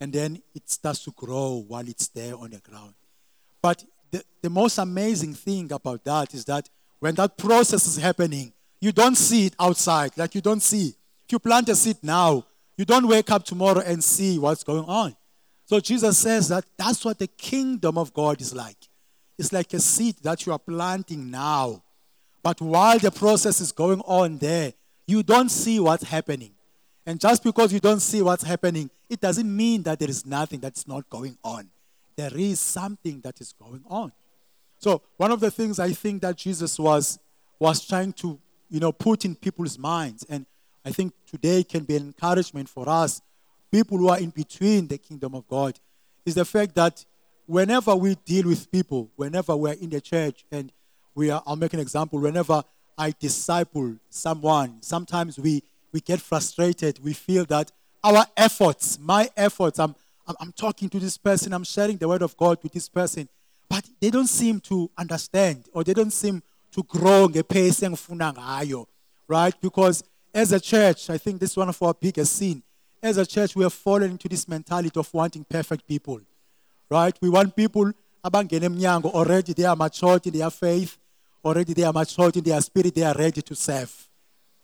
and 0.00 0.12
then 0.12 0.42
it 0.54 0.68
starts 0.68 1.04
to 1.04 1.10
grow 1.12 1.64
while 1.66 1.86
it's 1.88 2.08
there 2.08 2.36
on 2.36 2.50
the 2.50 2.58
ground. 2.58 2.94
But 3.60 3.84
the, 4.10 4.22
the 4.42 4.50
most 4.50 4.78
amazing 4.78 5.34
thing 5.34 5.72
about 5.72 6.04
that 6.04 6.34
is 6.34 6.44
that 6.46 6.68
when 7.00 7.14
that 7.16 7.36
process 7.38 7.86
is 7.86 7.96
happening, 7.96 8.52
you 8.80 8.92
don't 8.92 9.16
see 9.16 9.46
it 9.46 9.54
outside. 9.58 10.12
Like 10.16 10.34
you 10.34 10.40
don't 10.40 10.62
see. 10.62 10.88
If 11.26 11.32
you 11.32 11.38
plant 11.38 11.68
a 11.68 11.74
seed 11.74 11.98
now, 12.02 12.44
you 12.76 12.84
don't 12.84 13.06
wake 13.06 13.30
up 13.30 13.44
tomorrow 13.44 13.80
and 13.80 14.02
see 14.02 14.38
what's 14.38 14.64
going 14.64 14.84
on. 14.84 15.16
So 15.66 15.80
Jesus 15.80 16.18
says 16.18 16.48
that 16.48 16.64
that's 16.76 17.04
what 17.04 17.18
the 17.18 17.28
kingdom 17.28 17.96
of 17.96 18.12
God 18.12 18.40
is 18.40 18.54
like. 18.54 18.76
It's 19.38 19.52
like 19.52 19.72
a 19.72 19.80
seed 19.80 20.16
that 20.22 20.44
you 20.44 20.52
are 20.52 20.58
planting 20.58 21.30
now. 21.30 21.82
But 22.42 22.60
while 22.60 22.98
the 22.98 23.10
process 23.10 23.60
is 23.60 23.72
going 23.72 24.00
on 24.00 24.38
there, 24.38 24.72
you 25.06 25.22
don't 25.22 25.48
see 25.48 25.80
what's 25.80 26.04
happening. 26.04 26.52
And 27.06 27.20
just 27.20 27.42
because 27.42 27.72
you 27.72 27.80
don't 27.80 28.00
see 28.00 28.22
what's 28.22 28.44
happening, 28.44 28.90
it 29.10 29.20
doesn't 29.20 29.56
mean 29.56 29.82
that 29.84 29.98
there 29.98 30.10
is 30.10 30.24
nothing 30.24 30.60
that's 30.60 30.86
not 30.86 31.08
going 31.10 31.36
on. 31.42 31.68
There 32.16 32.36
is 32.36 32.60
something 32.60 33.20
that 33.22 33.40
is 33.40 33.52
going 33.52 33.82
on. 33.88 34.12
So, 34.78 35.02
one 35.16 35.30
of 35.30 35.40
the 35.40 35.50
things 35.50 35.78
I 35.78 35.92
think 35.92 36.22
that 36.22 36.36
Jesus 36.36 36.78
was, 36.78 37.18
was 37.58 37.86
trying 37.86 38.12
to 38.14 38.38
you 38.72 38.80
know, 38.80 38.90
put 38.90 39.26
in 39.26 39.36
people's 39.36 39.78
minds. 39.78 40.24
And 40.30 40.46
I 40.84 40.90
think 40.90 41.12
today 41.30 41.62
can 41.62 41.84
be 41.84 41.94
an 41.96 42.04
encouragement 42.04 42.70
for 42.70 42.88
us, 42.88 43.20
people 43.70 43.98
who 43.98 44.08
are 44.08 44.18
in 44.18 44.30
between 44.30 44.88
the 44.88 44.96
kingdom 44.96 45.34
of 45.34 45.46
God, 45.46 45.78
is 46.24 46.34
the 46.34 46.44
fact 46.46 46.74
that 46.76 47.04
whenever 47.44 47.94
we 47.94 48.14
deal 48.24 48.46
with 48.46 48.70
people, 48.72 49.10
whenever 49.16 49.54
we're 49.54 49.74
in 49.74 49.90
the 49.90 50.00
church, 50.00 50.46
and 50.50 50.72
we 51.14 51.30
are, 51.30 51.42
I'll 51.46 51.54
make 51.54 51.74
an 51.74 51.80
example, 51.80 52.18
whenever 52.18 52.64
I 52.96 53.12
disciple 53.18 53.96
someone, 54.08 54.78
sometimes 54.80 55.38
we, 55.38 55.62
we 55.92 56.00
get 56.00 56.20
frustrated. 56.20 56.98
We 57.02 57.12
feel 57.12 57.44
that 57.46 57.70
our 58.02 58.26
efforts, 58.36 58.98
my 58.98 59.30
efforts, 59.36 59.78
I'm, 59.78 59.94
I'm, 60.26 60.34
I'm 60.40 60.52
talking 60.52 60.88
to 60.90 60.98
this 60.98 61.16
person, 61.16 61.52
I'm 61.52 61.64
sharing 61.64 61.96
the 61.96 62.08
word 62.08 62.22
of 62.22 62.36
God 62.36 62.58
with 62.62 62.72
this 62.72 62.88
person, 62.88 63.28
but 63.68 63.88
they 64.00 64.10
don't 64.10 64.26
seem 64.26 64.60
to 64.60 64.90
understand 64.98 65.68
or 65.72 65.84
they 65.84 65.94
don't 65.94 66.12
seem 66.12 66.42
to 66.72 66.82
grow 66.82 67.28
engifuna 67.28 68.34
ngayo 68.34 68.86
right? 69.28 69.54
Because 69.60 70.02
as 70.34 70.52
a 70.52 70.60
church 70.60 71.10
i 71.10 71.18
think 71.18 71.38
this 71.40 71.50
is 71.50 71.56
one 71.56 71.68
of 71.68 71.82
our 71.82 71.94
biggest 71.94 72.36
sin. 72.36 72.62
As 73.02 73.16
a 73.18 73.26
church 73.26 73.56
we 73.56 73.62
have 73.62 73.72
fallen 73.72 74.12
into 74.12 74.28
this 74.28 74.48
mentality 74.48 74.98
of 74.98 75.12
wanting 75.14 75.44
perfect 75.44 75.86
people 75.86 76.20
right? 76.90 77.16
We 77.20 77.30
want 77.30 77.56
people 77.56 77.92
already 78.24 79.52
they 79.52 79.64
are 79.64 79.76
matured 79.76 80.26
in 80.26 80.32
their 80.38 80.50
faith 80.50 80.98
already 81.44 81.72
they 81.72 81.82
are 81.84 81.92
matured 81.92 82.36
in 82.36 82.44
their 82.44 82.60
spirit 82.60 82.94
they 82.94 83.02
are 83.02 83.14
ready 83.14 83.42
to 83.42 83.54
serve 83.54 84.08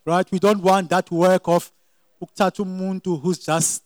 right 0.08 0.30
we 0.30 0.38
don't 0.38 0.62
want 0.62 0.90
that 0.90 1.10
work 1.10 1.48
of 1.48 1.70
ukuthatha 2.20 2.62
umuntu 2.62 3.20
who's 3.22 3.38
just 3.38 3.82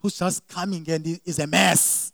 who's 0.00 0.18
just 0.18 0.46
coming 0.48 0.84
and 0.90 1.20
is 1.24 1.38
a 1.38 1.46
mess 1.46 2.12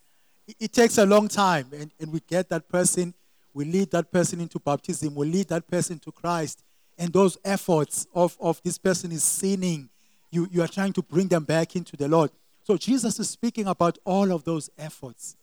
it, 0.49 0.57
it 0.67 0.73
takes 0.73 0.99
a 0.99 1.07
long 1.07 1.29
time 1.29 1.67
and, 1.81 1.91
and 2.01 2.13
we 2.13 2.21
get 2.35 2.49
that 2.49 2.69
person 2.69 3.15
we 3.55 3.65
lead 3.65 3.93
that 3.93 4.11
person 4.11 4.41
into 4.41 4.59
baptism, 4.59 5.15
we 5.15 5.29
lead 5.29 5.49
that 5.49 5.69
person 5.69 6.01
to 6.01 6.13
Christ. 6.13 6.65
And 6.99 7.13
those 7.13 7.39
efforts 7.45 8.07
of, 8.15 8.37
of 8.41 8.61
this 8.63 8.79
person 8.79 9.13
is 9.13 9.23
sinning. 9.23 9.89
You, 10.31 10.49
you 10.51 10.61
are 10.63 10.69
trying 10.69 10.93
to 10.95 11.03
bring 11.03 11.29
them 11.29 11.45
back 11.45 11.77
into 11.77 11.97
the 11.97 12.09
Lord. 12.09 12.31
So 12.65 12.77
Jesus 12.77 13.19
is 13.21 13.31
speaking 13.31 13.69
about 13.69 13.99
all 14.05 14.33
of 14.33 14.45
those 14.45 14.71
efforts. 14.77 15.37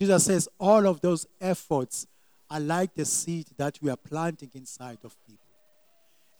Jesus 0.00 0.24
says 0.24 0.48
all 0.58 0.86
of 0.86 1.00
those 1.00 1.26
efforts 1.40 2.06
are 2.50 2.60
like 2.60 2.94
the 2.94 3.04
seed 3.04 3.46
that 3.56 3.78
we 3.80 3.90
are 3.90 3.96
planting 3.96 4.50
inside 4.54 4.98
of 5.04 5.14
people. 5.26 5.41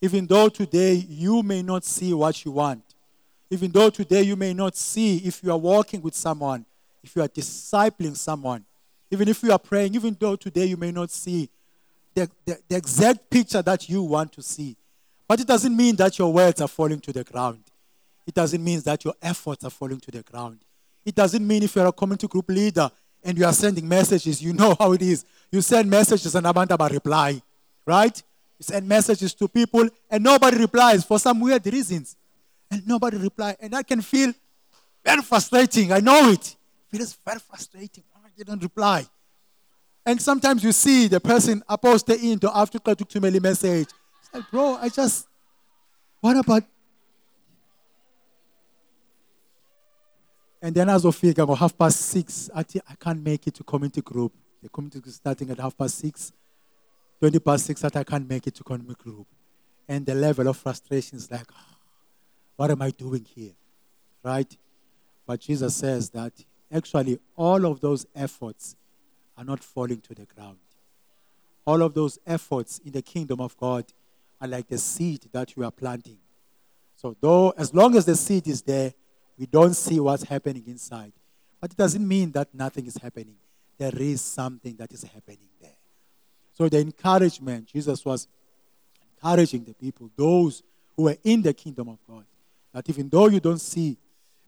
Even 0.02 0.26
though 0.26 0.48
today 0.48 0.94
you 0.94 1.44
may 1.44 1.62
not 1.62 1.84
see 1.84 2.12
what 2.12 2.44
you 2.44 2.50
want, 2.50 2.82
even 3.48 3.70
though 3.70 3.88
today 3.88 4.22
you 4.22 4.34
may 4.34 4.52
not 4.52 4.76
see 4.76 5.18
if 5.18 5.42
you 5.44 5.52
are 5.52 5.58
walking 5.58 6.02
with 6.02 6.14
someone, 6.14 6.66
if 7.04 7.14
you 7.14 7.22
are 7.22 7.28
discipling 7.28 8.16
someone, 8.16 8.64
even 9.12 9.28
if 9.28 9.40
you 9.44 9.52
are 9.52 9.58
praying, 9.60 9.94
even 9.94 10.16
though 10.18 10.34
today 10.34 10.64
you 10.66 10.76
may 10.76 10.90
not 10.90 11.08
see 11.10 11.48
the, 12.14 12.28
the, 12.44 12.58
the 12.68 12.76
exact 12.76 13.30
picture 13.30 13.62
that 13.62 13.88
you 13.88 14.02
want 14.02 14.32
to 14.32 14.42
see. 14.42 14.76
But 15.28 15.38
it 15.38 15.46
doesn't 15.46 15.76
mean 15.76 15.94
that 15.96 16.18
your 16.18 16.32
words 16.32 16.60
are 16.60 16.68
falling 16.68 17.00
to 17.00 17.12
the 17.12 17.22
ground. 17.22 17.62
It 18.26 18.34
doesn't 18.34 18.62
mean 18.62 18.80
that 18.80 19.04
your 19.04 19.14
efforts 19.22 19.64
are 19.64 19.70
falling 19.70 20.00
to 20.00 20.10
the 20.10 20.22
ground. 20.22 20.58
It 21.04 21.14
doesn't 21.14 21.46
mean 21.46 21.62
if 21.62 21.76
you're 21.76 21.86
a 21.86 21.92
community 21.92 22.26
group 22.26 22.48
leader 22.48 22.90
and 23.22 23.38
you 23.38 23.44
are 23.44 23.52
sending 23.52 23.88
messages, 23.88 24.42
you 24.42 24.52
know 24.52 24.74
how 24.78 24.92
it 24.92 25.02
is. 25.02 25.24
You 25.52 25.60
send 25.60 25.88
messages 25.88 26.34
and 26.34 26.44
Abantaba 26.44 26.90
reply, 26.90 27.40
right? 27.86 28.20
Send 28.62 28.88
messages 28.88 29.34
to 29.34 29.48
people 29.48 29.88
and 30.10 30.22
nobody 30.22 30.56
replies 30.56 31.04
for 31.04 31.18
some 31.18 31.40
weird 31.40 31.66
reasons. 31.66 32.16
And 32.70 32.86
nobody 32.86 33.16
replies. 33.16 33.56
And 33.60 33.72
that 33.72 33.86
can 33.86 34.00
feel 34.00 34.32
very 35.04 35.22
frustrating. 35.22 35.92
I 35.92 36.00
know 36.00 36.30
it. 36.30 36.56
It 36.92 36.96
feels 36.96 37.18
very 37.26 37.40
frustrating 37.40 38.04
Why 38.12 38.30
didn't 38.36 38.62
reply. 38.62 39.04
And 40.04 40.20
sometimes 40.20 40.64
you 40.64 40.72
see 40.72 41.08
the 41.08 41.20
person 41.20 41.62
aposte 41.68 42.10
into 42.10 42.50
after 42.56 42.78
to 42.78 43.20
me 43.20 43.38
message. 43.38 43.88
It's 44.20 44.34
like, 44.34 44.50
bro, 44.50 44.76
I 44.76 44.88
just, 44.88 45.26
what 46.20 46.36
about? 46.36 46.64
And 50.60 50.74
then 50.74 50.88
as 50.88 51.04
of 51.04 51.20
half 51.58 51.76
past 51.76 52.00
six, 52.00 52.48
I, 52.54 52.62
think 52.62 52.84
I 52.88 52.94
can't 52.94 53.22
make 53.22 53.46
it 53.48 53.54
to 53.54 53.64
community 53.64 54.00
group. 54.00 54.32
The 54.62 54.68
community 54.68 55.02
is 55.08 55.16
starting 55.16 55.50
at 55.50 55.58
half 55.58 55.76
past 55.76 55.98
six. 55.98 56.32
20 57.22 57.38
past 57.38 57.66
six, 57.66 57.80
that 57.82 57.94
I 57.94 58.02
can't 58.02 58.28
make 58.28 58.48
it 58.48 58.54
to 58.56 58.64
community 58.64 59.00
group. 59.00 59.28
And 59.86 60.04
the 60.04 60.12
level 60.12 60.48
of 60.48 60.56
frustration 60.56 61.18
is 61.18 61.30
like, 61.30 61.46
what 62.56 62.68
am 62.72 62.82
I 62.82 62.90
doing 62.90 63.24
here? 63.24 63.52
Right? 64.24 64.56
But 65.24 65.38
Jesus 65.38 65.76
says 65.76 66.10
that 66.10 66.32
actually 66.72 67.20
all 67.36 67.64
of 67.64 67.80
those 67.80 68.06
efforts 68.16 68.74
are 69.38 69.44
not 69.44 69.62
falling 69.62 70.00
to 70.00 70.16
the 70.16 70.24
ground. 70.24 70.58
All 71.64 71.82
of 71.82 71.94
those 71.94 72.18
efforts 72.26 72.80
in 72.84 72.90
the 72.90 73.02
kingdom 73.02 73.40
of 73.40 73.56
God 73.56 73.84
are 74.40 74.48
like 74.48 74.66
the 74.66 74.78
seed 74.78 75.28
that 75.30 75.54
you 75.54 75.62
are 75.62 75.70
planting. 75.70 76.18
So, 76.96 77.16
though, 77.20 77.50
as 77.50 77.72
long 77.72 77.94
as 77.94 78.04
the 78.04 78.16
seed 78.16 78.48
is 78.48 78.62
there, 78.62 78.94
we 79.38 79.46
don't 79.46 79.74
see 79.74 80.00
what's 80.00 80.24
happening 80.24 80.64
inside. 80.66 81.12
But 81.60 81.70
it 81.70 81.76
doesn't 81.76 82.06
mean 82.06 82.32
that 82.32 82.52
nothing 82.52 82.86
is 82.86 82.96
happening. 82.96 83.36
There 83.78 83.94
is 83.94 84.20
something 84.22 84.74
that 84.74 84.90
is 84.90 85.04
happening 85.04 85.50
there. 85.60 85.76
So, 86.52 86.68
the 86.68 86.78
encouragement, 86.78 87.66
Jesus 87.66 88.04
was 88.04 88.28
encouraging 89.16 89.64
the 89.64 89.74
people, 89.74 90.10
those 90.16 90.62
who 90.96 91.04
were 91.04 91.16
in 91.24 91.42
the 91.42 91.54
kingdom 91.54 91.88
of 91.88 91.98
God, 92.08 92.24
that 92.72 92.88
even 92.88 93.08
though 93.08 93.28
you 93.28 93.40
don't 93.40 93.60
see 93.60 93.96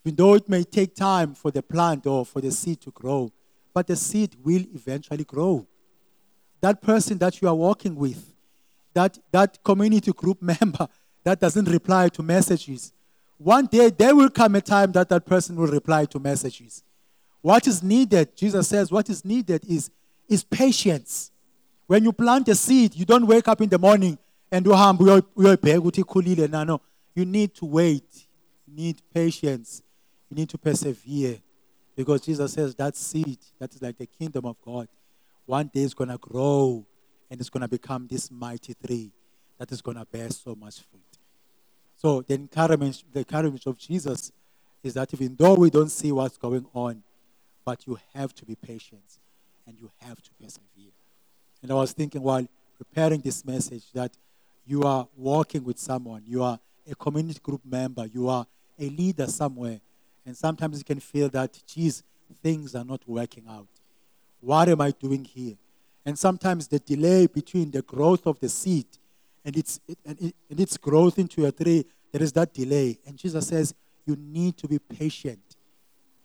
even 0.04 0.16
though 0.16 0.34
it 0.34 0.48
may 0.48 0.64
take 0.64 0.94
time 0.94 1.34
for 1.34 1.50
the 1.50 1.62
plant 1.62 2.06
or 2.06 2.26
for 2.26 2.40
the 2.40 2.50
seed 2.50 2.80
to 2.82 2.90
grow, 2.90 3.32
but 3.72 3.86
the 3.86 3.96
seed 3.96 4.36
will 4.44 4.62
eventually 4.74 5.24
grow. 5.24 5.66
That 6.60 6.82
person 6.82 7.16
that 7.18 7.40
you 7.40 7.48
are 7.48 7.54
working 7.54 7.96
with, 7.96 8.34
that, 8.92 9.18
that 9.32 9.62
community 9.64 10.12
group 10.12 10.42
member 10.60 10.88
that 11.24 11.40
doesn't 11.40 11.64
reply 11.64 12.10
to 12.10 12.22
messages, 12.22 12.92
one 13.38 13.66
day 13.66 13.90
there 13.90 14.14
will 14.14 14.30
come 14.30 14.54
a 14.56 14.60
time 14.60 14.92
that 14.92 15.08
that 15.08 15.24
person 15.24 15.56
will 15.56 15.68
reply 15.68 16.04
to 16.04 16.20
messages. 16.20 16.84
What 17.40 17.66
is 17.66 17.82
needed, 17.82 18.36
Jesus 18.36 18.68
says, 18.68 18.92
what 18.92 19.08
is 19.08 19.24
needed 19.24 19.64
is, 19.68 19.90
is 20.28 20.44
patience. 20.44 21.30
When 21.86 22.04
you 22.04 22.12
plant 22.12 22.48
a 22.48 22.54
seed, 22.54 22.94
you 22.94 23.04
don't 23.04 23.26
wake 23.26 23.48
up 23.48 23.60
in 23.60 23.68
the 23.68 23.78
morning 23.78 24.18
and. 24.50 24.66
You 27.16 27.24
need 27.24 27.54
to 27.54 27.64
wait. 27.64 28.26
You 28.66 28.74
need 28.74 29.02
patience. 29.12 29.82
You 30.30 30.36
need 30.36 30.48
to 30.50 30.58
persevere 30.58 31.38
because 31.96 32.22
Jesus 32.22 32.52
says 32.52 32.74
that 32.76 32.96
seed 32.96 33.38
that 33.58 33.74
is 33.74 33.82
like 33.82 33.98
the 33.98 34.06
kingdom 34.06 34.46
of 34.46 34.56
God 34.60 34.88
one 35.46 35.70
day 35.72 35.82
is 35.82 35.94
going 35.94 36.10
to 36.10 36.18
grow 36.18 36.84
and 37.30 37.40
it's 37.40 37.50
going 37.50 37.60
to 37.60 37.68
become 37.68 38.06
this 38.08 38.30
mighty 38.30 38.74
tree 38.74 39.12
that 39.58 39.70
is 39.70 39.80
going 39.80 39.96
to 39.96 40.04
bear 40.04 40.30
so 40.30 40.54
much 40.54 40.80
fruit. 40.80 41.02
So 41.96 42.22
the 42.22 42.34
encouragement, 42.34 43.02
the 43.12 43.20
encouragement 43.20 43.66
of 43.66 43.78
Jesus 43.78 44.32
is 44.82 44.94
that 44.94 45.12
even 45.14 45.36
though 45.36 45.54
we 45.54 45.70
don't 45.70 45.90
see 45.90 46.12
what's 46.12 46.36
going 46.36 46.66
on, 46.74 47.02
but 47.64 47.86
you 47.86 47.98
have 48.14 48.34
to 48.34 48.44
be 48.44 48.54
patient 48.56 49.18
and 49.66 49.78
you 49.78 49.90
have 50.00 50.20
to 50.20 50.30
persevere. 50.40 50.64
And 51.64 51.72
I 51.72 51.76
was 51.76 51.92
thinking 51.92 52.20
while 52.20 52.46
preparing 52.76 53.22
this 53.22 53.42
message 53.42 53.90
that 53.94 54.12
you 54.66 54.82
are 54.82 55.08
walking 55.16 55.64
with 55.64 55.78
someone, 55.78 56.22
you 56.26 56.42
are 56.42 56.58
a 56.86 56.94
community 56.94 57.40
group 57.42 57.62
member, 57.64 58.04
you 58.04 58.28
are 58.28 58.46
a 58.78 58.90
leader 58.90 59.26
somewhere, 59.26 59.80
and 60.26 60.36
sometimes 60.36 60.76
you 60.76 60.84
can 60.84 61.00
feel 61.00 61.30
that, 61.30 61.58
geez, 61.66 62.02
things 62.42 62.74
are 62.74 62.84
not 62.84 63.00
working 63.06 63.44
out. 63.48 63.66
What 64.42 64.68
am 64.68 64.82
I 64.82 64.90
doing 64.90 65.24
here? 65.24 65.54
And 66.04 66.18
sometimes 66.18 66.68
the 66.68 66.80
delay 66.80 67.28
between 67.28 67.70
the 67.70 67.80
growth 67.80 68.26
of 68.26 68.38
the 68.40 68.50
seed 68.50 68.84
and 69.42 69.56
its, 69.56 69.80
and, 70.04 70.34
and 70.50 70.60
its 70.60 70.76
growth 70.76 71.18
into 71.18 71.46
a 71.46 71.52
tree, 71.52 71.86
there 72.12 72.22
is 72.22 72.32
that 72.32 72.52
delay. 72.52 72.98
And 73.06 73.16
Jesus 73.16 73.48
says, 73.48 73.74
you 74.04 74.16
need 74.16 74.58
to 74.58 74.68
be 74.68 74.78
patient. 74.78 75.56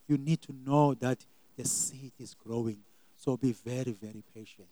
You 0.06 0.18
need 0.18 0.42
to 0.42 0.54
know 0.66 0.96
that 0.96 1.26
the 1.56 1.64
seed 1.64 2.12
is 2.20 2.34
growing. 2.34 2.80
So 3.16 3.38
be 3.38 3.54
very, 3.54 3.94
very 3.94 4.22
patient. 4.36 4.68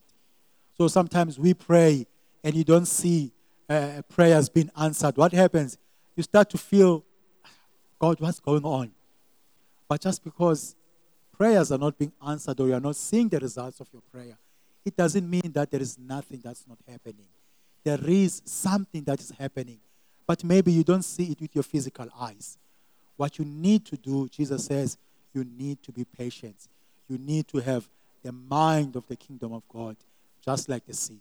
So 0.78 0.88
sometimes 0.88 1.40
we 1.40 1.54
pray 1.54 2.06
and 2.44 2.56
you 2.56 2.64
don't 2.64 2.86
see 2.86 3.32
uh, 3.70 4.02
prayers 4.08 4.48
being 4.48 4.70
answered. 4.80 5.18
What 5.18 5.34
happens? 5.34 5.78
You 6.16 6.24
start 6.24 6.50
to 6.52 6.58
feel, 6.58 7.04
God, 8.00 8.20
what's 8.20 8.40
going 8.40 8.64
on? 8.64 8.92
But 9.90 10.02
just 10.02 10.24
because 10.24 10.76
prayers 11.36 11.72
are 11.72 11.78
not 11.78 11.98
being 11.98 12.12
answered 12.26 12.60
or 12.60 12.68
you 12.68 12.74
are 12.74 12.80
not 12.80 12.96
seeing 12.96 13.28
the 13.28 13.40
results 13.40 13.80
of 13.80 13.88
your 13.92 14.02
prayer, 14.12 14.38
it 14.86 14.96
doesn't 14.96 15.30
mean 15.30 15.52
that 15.54 15.72
there 15.72 15.82
is 15.82 15.98
nothing 15.98 16.42
that's 16.44 16.66
not 16.68 16.78
happening. 16.88 17.28
There 17.84 18.00
is 18.06 18.42
something 18.46 19.04
that 19.04 19.20
is 19.20 19.32
happening, 19.32 19.80
but 20.26 20.44
maybe 20.44 20.72
you 20.72 20.84
don't 20.84 21.04
see 21.04 21.32
it 21.32 21.42
with 21.42 21.56
your 21.56 21.64
physical 21.64 22.08
eyes. 22.20 22.58
What 23.16 23.40
you 23.40 23.46
need 23.46 23.86
to 23.86 23.98
do, 23.98 24.28
Jesus 24.30 24.66
says, 24.66 24.98
you 25.34 25.44
need 25.44 25.82
to 25.84 25.92
be 25.92 26.06
patient. 26.06 26.56
You 27.10 27.18
need 27.18 27.48
to 27.50 27.60
have 27.60 27.88
the 28.24 28.32
mind 28.32 28.96
of 28.96 29.08
the 29.08 29.16
kingdom 29.16 29.54
of 29.54 29.64
God, 29.70 29.96
just 30.48 30.70
like 30.70 30.86
the 30.86 30.94
seed. 30.94 31.20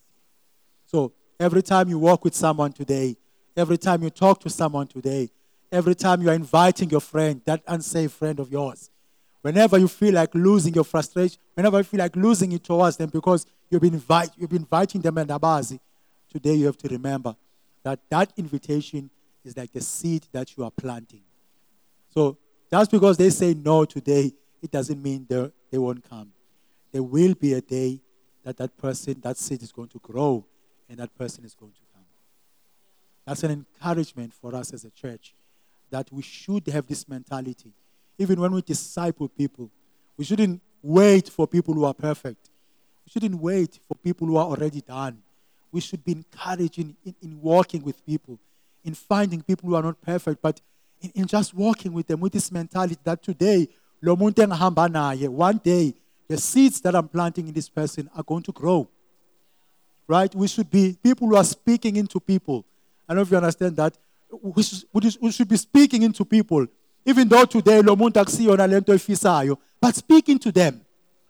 So 0.87 1.13
every 1.41 1.63
time 1.63 1.89
you 1.89 1.99
walk 1.99 2.23
with 2.23 2.35
someone 2.35 2.73
today, 2.73 3.17
every 3.57 3.77
time 3.77 4.05
you 4.05 4.11
talk 4.11 4.39
to 4.41 4.49
someone 4.49 4.87
today, 4.87 5.31
every 5.73 5.97
time 5.97 6.23
you 6.23 6.31
are 6.31 6.35
inviting 6.35 6.91
your 6.91 7.01
friend, 7.01 7.41
that 7.45 7.61
unsafe 7.67 8.13
friend 8.13 8.39
of 8.39 8.53
yours, 8.53 8.89
whenever 9.43 9.79
you 9.79 9.89
feel 9.89 10.15
like 10.15 10.33
losing 10.33 10.75
your 10.75 10.85
frustration, 10.85 11.39
whenever 11.55 11.79
you 11.79 11.83
feel 11.83 11.99
like 11.99 12.15
losing 12.15 12.53
it 12.53 12.63
towards 12.63 12.97
them 12.99 13.11
because 13.11 13.45
you've 13.69 13.83
been, 13.83 13.95
invite, 13.95 14.31
you've 14.37 14.51
been 14.51 14.63
inviting 14.63 15.01
them 15.01 15.19
and 15.19 15.29
abazi, 15.29 15.81
today 16.33 16.55
you 16.55 16.67
have 16.67 16.79
to 16.79 16.89
remember 16.89 17.35
that 17.83 17.99
that 18.09 18.33
invitation 18.37 19.11
is 19.45 19.57
like 19.57 19.73
the 19.73 19.81
seed 19.81 20.25
that 20.31 20.57
you 20.57 20.63
are 20.63 20.71
planting. 20.71 21.23
So 22.15 22.39
just 22.71 22.93
because 22.93 23.17
they 23.17 23.31
say 23.31 23.55
no 23.55 23.85
today, 23.87 24.33
it 24.63 24.71
doesn't 24.71 25.03
mean 25.03 25.27
they, 25.29 25.51
they 25.73 25.79
won't 25.79 26.09
come. 26.09 26.33
There 26.93 27.03
will 27.03 27.35
be 27.35 27.55
a 27.55 27.61
day 27.61 28.01
that 28.47 28.57
that 28.59 28.79
person, 28.79 29.17
that 29.23 29.37
seed 29.37 29.61
is 29.61 29.73
going 29.73 29.89
to 29.89 29.99
grow 29.99 30.45
and 30.89 30.99
that 30.99 31.13
person 31.19 31.45
is 31.45 31.53
going 31.53 31.73
to 31.73 31.81
come. 31.93 32.05
That's 33.27 33.43
an 33.43 33.51
encouragement 33.51 34.33
for 34.33 34.55
us 34.55 34.73
as 34.73 34.85
a 34.85 34.91
church 34.91 35.35
that 35.91 36.13
we 36.13 36.23
should 36.23 36.65
have 36.69 36.87
this 36.87 37.09
mentality. 37.09 37.73
Even 38.17 38.41
when 38.41 38.53
we 38.53 38.63
disciple 38.63 39.29
people, 39.29 39.69
we 40.17 40.25
shouldn't 40.25 40.63
wait 40.81 41.29
for 41.29 41.49
people 41.49 41.75
who 41.75 41.85
are 41.85 41.93
perfect. 41.93 42.49
We 43.05 43.11
shouldn't 43.11 43.35
wait 43.41 43.81
for 43.89 43.97
people 43.97 44.29
who 44.29 44.37
are 44.37 44.47
already 44.47 44.81
done. 44.81 45.21
We 45.73 45.81
should 45.81 46.05
be 46.05 46.13
encouraging 46.13 46.95
in, 47.05 47.17
in 47.21 47.41
walking 47.43 47.83
with 47.83 48.07
people, 48.07 48.39
in 48.85 48.95
finding 48.95 49.43
people 49.43 49.71
who 49.71 49.75
are 49.75 49.83
not 49.83 50.01
perfect, 50.01 50.41
but 50.41 50.61
in, 51.03 51.11
in 51.17 51.27
just 51.27 51.53
walking 51.53 51.93
with 51.93 52.07
them 52.07 52.21
with 52.21 52.33
this 52.33 52.53
mentality 52.53 53.01
that 53.03 53.25
today, 53.25 53.69
one 54.01 54.33
day, 55.65 55.95
the 56.29 56.39
seeds 56.39 56.81
that 56.83 56.95
I'm 56.95 57.09
planting 57.09 57.49
in 57.49 57.55
this 57.55 57.69
person 57.69 58.11
are 58.17 58.23
going 58.23 58.43
to 58.45 58.53
grow. 58.53 58.89
Right? 60.09 60.35
We 60.35 60.49
should 60.49 60.71
be 60.71 60.97
people 61.03 61.29
who 61.29 61.37
are 61.37 61.45
speaking 61.45 61.97
into 61.97 62.21
people. 62.21 62.65
I 63.09 63.13
don't 63.13 63.17
know 63.17 63.23
if 63.23 63.31
you 63.31 63.37
understand 63.37 63.77
that. 63.77 63.97
We 64.43 64.63
should, 64.63 64.85
we 65.21 65.31
should 65.31 65.49
be 65.49 65.57
speaking 65.57 66.03
into 66.03 66.25
people. 66.25 66.67
Even 67.05 67.29
though 67.29 67.45
today 67.45 67.83
but 69.81 69.95
speaking 69.95 70.39
to 70.41 70.53
them. 70.53 70.81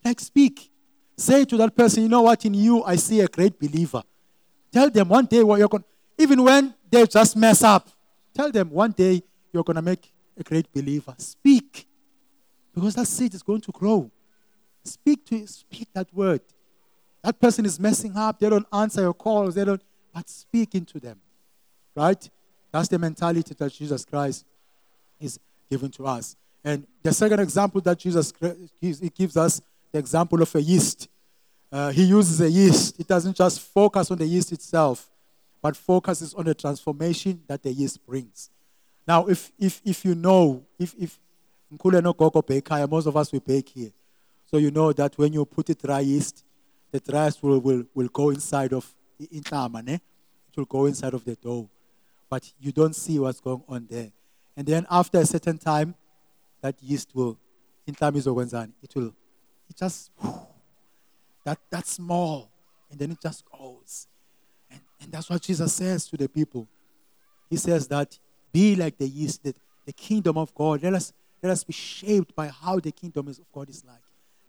Like 0.04 0.20
speak. 0.20 0.70
Say 1.18 1.44
to 1.46 1.56
that 1.56 1.74
person, 1.76 2.02
you 2.02 2.08
know 2.08 2.22
what, 2.22 2.44
in 2.44 2.54
you 2.54 2.82
I 2.84 2.96
see 2.96 3.20
a 3.20 3.28
great 3.28 3.58
believer. 3.58 4.02
Tell 4.72 4.90
them 4.90 5.08
one 5.08 5.26
day 5.26 5.42
what 5.42 5.58
you're 5.58 5.68
going 5.68 5.84
even 6.18 6.42
when 6.42 6.74
they 6.90 7.06
just 7.06 7.36
mess 7.36 7.62
up, 7.62 7.88
tell 8.34 8.50
them 8.50 8.70
one 8.70 8.92
day 8.92 9.22
you're 9.52 9.64
going 9.64 9.76
to 9.76 9.82
make 9.82 10.12
a 10.36 10.42
great 10.42 10.72
believer. 10.72 11.14
Speak. 11.18 11.86
Because 12.74 12.94
that 12.94 13.06
seed 13.06 13.34
is 13.34 13.42
going 13.42 13.60
to 13.62 13.72
grow. 13.72 14.10
Speak 14.86 15.24
to 15.26 15.46
speak 15.46 15.88
that 15.94 16.12
word. 16.14 16.40
That 17.22 17.40
person 17.40 17.64
is 17.64 17.78
messing 17.80 18.16
up. 18.16 18.38
They 18.38 18.48
don't 18.48 18.66
answer 18.72 19.02
your 19.02 19.14
calls. 19.14 19.54
They 19.54 19.64
don't, 19.64 19.82
but 20.14 20.28
speak 20.28 20.74
into 20.74 21.00
them. 21.00 21.20
Right? 21.94 22.30
That's 22.72 22.88
the 22.88 22.98
mentality 22.98 23.54
that 23.58 23.72
Jesus 23.72 24.04
Christ 24.04 24.44
is 25.20 25.38
giving 25.68 25.90
to 25.92 26.06
us. 26.06 26.36
And 26.64 26.86
the 27.02 27.12
second 27.12 27.40
example 27.40 27.80
that 27.82 27.98
Jesus 27.98 28.32
gives, 28.80 29.00
he 29.00 29.08
gives 29.08 29.36
us 29.36 29.60
the 29.92 29.98
example 29.98 30.42
of 30.42 30.54
a 30.54 30.62
yeast. 30.62 31.08
Uh, 31.70 31.90
he 31.90 32.04
uses 32.04 32.40
a 32.40 32.50
yeast. 32.50 32.98
It 33.00 33.06
doesn't 33.06 33.36
just 33.36 33.60
focus 33.60 34.10
on 34.10 34.18
the 34.18 34.26
yeast 34.26 34.52
itself, 34.52 35.10
but 35.62 35.76
focuses 35.76 36.34
on 36.34 36.44
the 36.44 36.54
transformation 36.54 37.42
that 37.46 37.62
the 37.62 37.72
yeast 37.72 38.04
brings. 38.06 38.50
Now, 39.06 39.26
if, 39.26 39.52
if, 39.58 39.80
if 39.84 40.04
you 40.04 40.14
know, 40.14 40.64
if, 40.78 40.94
if 40.98 41.18
bake 42.46 42.70
most 42.90 43.06
of 43.06 43.16
us 43.16 43.32
we 43.32 43.38
bake 43.38 43.68
here. 43.68 43.90
So 44.46 44.58
you 44.58 44.70
know 44.70 44.92
that 44.92 45.18
when 45.18 45.32
you 45.32 45.44
put 45.44 45.70
it 45.70 45.82
dry 45.82 46.00
yeast, 46.00 46.44
the 46.90 47.00
dry 47.00 47.26
yeast 47.26 47.42
will, 47.42 47.58
will, 47.58 47.84
will 47.94 48.08
go 48.08 48.30
inside 48.30 48.72
of 48.72 48.92
the 49.18 49.26
intlama, 49.28 49.86
it 49.88 50.00
will 50.56 50.64
go 50.64 50.86
inside 50.86 51.14
of 51.14 51.24
the 51.24 51.34
dough. 51.36 51.68
But 52.28 52.52
you 52.60 52.72
don't 52.72 52.94
see 52.94 53.18
what's 53.18 53.40
going 53.40 53.62
on 53.68 53.86
there. 53.90 54.10
And 54.56 54.66
then 54.66 54.86
after 54.90 55.18
a 55.18 55.26
certain 55.26 55.58
time, 55.58 55.94
that 56.60 56.82
yeast 56.82 57.10
will, 57.14 57.38
izokwenzani, 57.86 58.72
it 58.82 58.94
will, 58.94 59.14
it 59.68 59.76
just, 59.76 60.10
that, 61.44 61.58
that's 61.70 61.92
small. 61.92 62.50
And 62.90 62.98
then 62.98 63.10
it 63.10 63.20
just 63.20 63.44
goes. 63.50 64.06
And, 64.70 64.80
and 65.00 65.12
that's 65.12 65.28
what 65.28 65.42
Jesus 65.42 65.72
says 65.72 66.06
to 66.08 66.16
the 66.16 66.28
people. 66.28 66.68
He 67.50 67.56
says 67.56 67.86
that 67.88 68.18
be 68.52 68.74
like 68.74 68.96
the 68.96 69.08
yeast, 69.08 69.44
that 69.44 69.56
the 69.84 69.92
kingdom 69.92 70.36
of 70.36 70.54
God. 70.54 70.82
Let 70.82 70.94
us, 70.94 71.12
let 71.42 71.52
us 71.52 71.64
be 71.64 71.72
shaped 71.72 72.34
by 72.34 72.48
how 72.48 72.80
the 72.80 72.92
kingdom 72.92 73.28
of 73.28 73.38
God 73.52 73.70
is 73.70 73.84
like. 73.84 74.05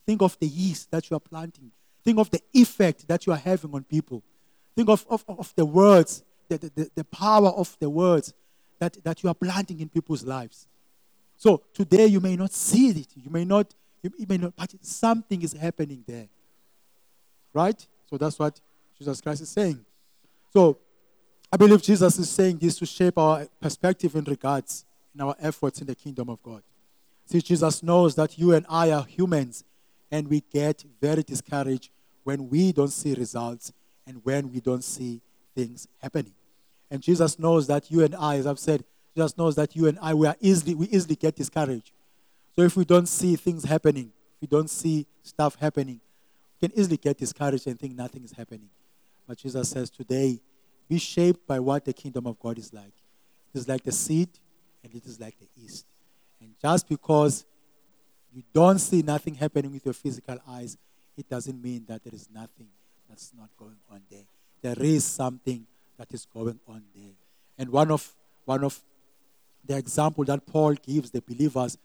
Think 0.08 0.22
of 0.22 0.40
the 0.40 0.48
yeast 0.48 0.90
that 0.90 1.10
you 1.10 1.18
are 1.18 1.20
planting. 1.20 1.70
Think 2.04 2.18
of 2.18 2.32
the 2.32 2.40
effect 2.54 3.06
that 3.10 3.28
you 3.28 3.34
are 3.34 3.38
having 3.38 3.74
on 3.74 3.84
people. 3.84 4.24
Think 4.74 4.88
of, 4.90 5.06
of, 5.10 5.26
of 5.28 5.54
the 5.56 5.66
words, 5.66 6.24
the, 6.48 6.58
the, 6.58 6.90
the 6.96 7.04
power 7.04 7.50
of 7.50 7.76
the 7.82 7.90
words 7.90 8.34
that, 8.80 9.04
that 9.04 9.22
you 9.22 9.30
are 9.30 9.36
planting 9.36 9.82
in 9.82 9.90
people's 9.90 10.24
lives. 10.24 10.66
So 11.36 11.62
today 11.74 12.06
you 12.06 12.22
may 12.22 12.38
not 12.38 12.54
see 12.54 12.90
it. 12.90 13.08
You 13.16 13.30
may 13.30 13.44
not, 13.44 13.76
you, 14.02 14.12
may 14.30 14.38
not, 14.38 14.56
but 14.56 14.74
something 14.82 15.42
is 15.42 15.52
happening 15.52 16.06
there. 16.08 16.30
Right? 17.54 17.86
So 18.10 18.18
that's 18.18 18.40
what 18.40 18.62
Jesus 18.98 19.20
Christ 19.20 19.42
is 19.42 19.50
saying. 19.50 19.84
So 20.54 20.78
I 21.52 21.58
believe 21.58 21.82
Jesus 21.82 22.18
is 22.18 22.30
saying 22.30 22.60
this 22.60 22.78
to 22.80 22.86
shape 22.86 23.18
our 23.18 23.46
perspective 23.60 24.16
in 24.16 24.24
regards 24.24 24.86
in 25.14 25.22
our 25.22 25.36
efforts 25.40 25.82
in 25.82 25.88
the 25.88 25.96
kingdom 25.96 26.30
of 26.30 26.42
God. 26.44 26.62
See, 27.26 27.42
Jesus 27.42 27.84
knows 27.84 28.16
that 28.16 28.38
you 28.38 28.54
and 28.54 28.66
I 28.70 28.92
are 28.92 29.04
humans 29.04 29.66
and 30.12 30.28
we 30.28 30.42
get 30.52 30.84
very 31.02 31.24
discouraged 31.24 31.90
when 32.24 32.50
we 32.50 32.72
don't 32.72 32.90
see 32.90 33.14
results 33.14 33.72
and 34.06 34.24
when 34.24 34.52
we 34.52 34.60
don't 34.60 34.84
see 34.84 35.22
things 35.56 35.88
happening. 36.02 36.34
And 36.90 37.02
Jesus 37.02 37.38
knows 37.38 37.68
that 37.68 37.92
you 37.92 38.04
and 38.04 38.16
I, 38.16 38.38
as 38.38 38.48
I've 38.48 38.60
said, 38.60 38.84
Jesus 39.16 39.38
knows 39.38 39.56
that 39.56 39.76
you 39.76 39.88
and 39.88 39.98
I 40.02 40.14
we 40.14 40.28
are 40.28 40.36
easily 40.40 40.76
we 40.76 40.88
easily 40.88 41.16
get 41.16 41.36
discouraged. 41.36 41.92
So 42.56 42.62
if 42.62 42.76
we 42.78 42.86
don't 42.86 43.08
see 43.08 43.36
things 43.36 43.64
happening, 43.64 44.12
if 44.36 44.42
we 44.42 44.48
don't 44.48 44.70
see 44.70 45.06
stuff 45.24 45.56
happening, 45.60 46.00
we 46.62 46.68
can 46.68 46.80
easily 46.80 46.98
get 46.98 47.18
discouraged 47.18 47.68
and 47.68 47.80
think 47.80 47.96
nothing 47.96 48.24
is 48.24 48.32
happening. 48.32 48.70
But 49.28 49.38
Jesus 49.38 49.70
says 49.70 49.90
today, 49.90 50.40
be 50.88 50.98
shaped 50.98 51.46
by 51.46 51.60
what 51.60 51.84
the 51.84 51.94
kingdom 51.94 52.28
of 52.28 52.40
God 52.40 52.58
is 52.58 52.74
like. 52.74 52.94
It 53.54 53.60
is 53.60 53.68
like 53.68 53.84
the 53.84 53.92
seed 53.92 54.30
and 54.84 54.94
it 54.96 55.06
is 55.06 55.20
like 55.20 55.36
the 55.40 55.48
east. 55.62 55.86
And 56.40 56.54
just 56.62 56.88
because 56.88 57.46
you 58.34 58.44
don't 58.54 58.80
see 58.80 59.02
nothing 59.02 59.36
happening 59.36 59.72
with 59.72 59.86
your 59.86 59.94
physical 59.94 60.38
eyes, 60.48 60.78
it 61.18 61.30
doesn't 61.30 61.62
mean 61.62 61.86
that 61.88 62.04
there 62.04 62.14
is 62.14 62.30
nothing 62.34 62.68
that's 63.10 63.32
not 63.38 63.50
going 63.58 63.78
on 63.90 64.02
there. 64.10 64.26
There 64.62 64.86
is 64.86 65.06
something 65.06 65.66
that 65.98 66.08
is 66.14 66.26
going 66.26 66.60
on 66.68 66.84
there. 66.96 67.14
And 67.58 67.70
one 67.70 67.92
of 67.92 68.14
one 68.46 68.64
of 68.64 68.80
the 69.66 69.78
example 69.78 70.24
that 70.26 70.46
Paul 70.46 70.74
gives 70.74 71.12
the 71.12 71.22
believers, 71.22 71.78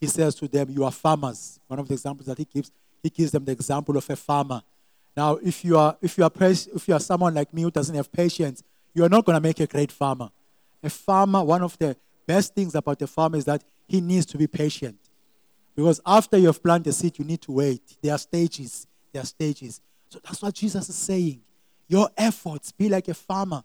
he 0.00 0.06
says 0.06 0.34
to 0.36 0.48
them, 0.48 0.70
You 0.70 0.84
are 0.84 0.90
farmers. 0.90 1.58
One 1.66 1.78
of 1.78 1.88
the 1.88 1.94
examples 1.94 2.26
that 2.26 2.38
he 2.38 2.44
gives, 2.44 2.70
he 3.02 3.10
gives 3.10 3.30
them 3.30 3.44
the 3.44 3.52
example 3.52 3.96
of 3.96 4.08
a 4.10 4.16
farmer 4.16 4.62
now, 5.16 5.38
if 5.42 5.64
you 5.64 5.76
are 5.76 5.96
if 6.00 6.16
you 6.16 6.24
are 6.24 6.32
if 6.40 6.88
you 6.88 6.94
are 6.94 7.00
someone 7.00 7.34
like 7.34 7.52
me 7.52 7.62
who 7.62 7.70
doesn't 7.70 7.94
have 7.94 8.10
patience, 8.12 8.62
you 8.94 9.04
are 9.04 9.08
not 9.08 9.24
going 9.24 9.36
to 9.36 9.40
make 9.40 9.60
a 9.60 9.66
great 9.66 9.92
farmer. 9.92 10.30
a 10.82 10.88
farmer, 10.90 11.44
one 11.44 11.62
of 11.62 11.76
the 11.78 11.96
best 12.26 12.54
things 12.54 12.74
about 12.74 13.02
a 13.02 13.06
farmer 13.06 13.36
is 13.36 13.44
that 13.44 13.62
he 13.86 14.00
needs 14.00 14.24
to 14.26 14.38
be 14.38 14.46
patient. 14.46 14.98
Because 15.74 16.00
after 16.04 16.36
you 16.36 16.46
have 16.46 16.62
planted 16.62 16.90
a 16.90 16.92
seed, 16.92 17.18
you 17.18 17.24
need 17.24 17.40
to 17.42 17.52
wait. 17.52 17.96
There 18.02 18.12
are 18.12 18.18
stages. 18.18 18.86
There 19.12 19.22
are 19.22 19.26
stages. 19.26 19.80
So 20.08 20.18
that's 20.22 20.42
what 20.42 20.54
Jesus 20.54 20.88
is 20.88 20.96
saying. 20.96 21.40
Your 21.88 22.10
efforts, 22.16 22.72
be 22.72 22.88
like 22.88 23.08
a 23.08 23.14
farmer. 23.14 23.62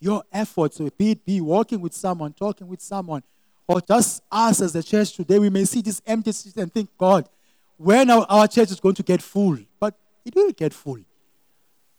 Your 0.00 0.22
efforts, 0.32 0.78
be 0.96 1.12
it 1.12 1.24
be 1.24 1.40
walking 1.40 1.80
with 1.80 1.92
someone, 1.92 2.32
talking 2.32 2.68
with 2.68 2.80
someone, 2.80 3.22
or 3.66 3.80
just 3.80 4.22
us 4.30 4.60
as 4.60 4.72
the 4.72 4.82
church 4.82 5.12
today, 5.14 5.38
we 5.38 5.50
may 5.50 5.64
see 5.64 5.82
this 5.82 6.00
empty 6.06 6.32
seat 6.32 6.56
and 6.56 6.72
think, 6.72 6.88
God, 6.96 7.28
when 7.76 8.08
our, 8.10 8.24
our 8.28 8.48
church 8.48 8.70
is 8.70 8.80
going 8.80 8.94
to 8.94 9.02
get 9.02 9.20
full. 9.20 9.58
But 9.78 9.94
it 10.24 10.34
will 10.34 10.52
get 10.52 10.72
full. 10.72 11.00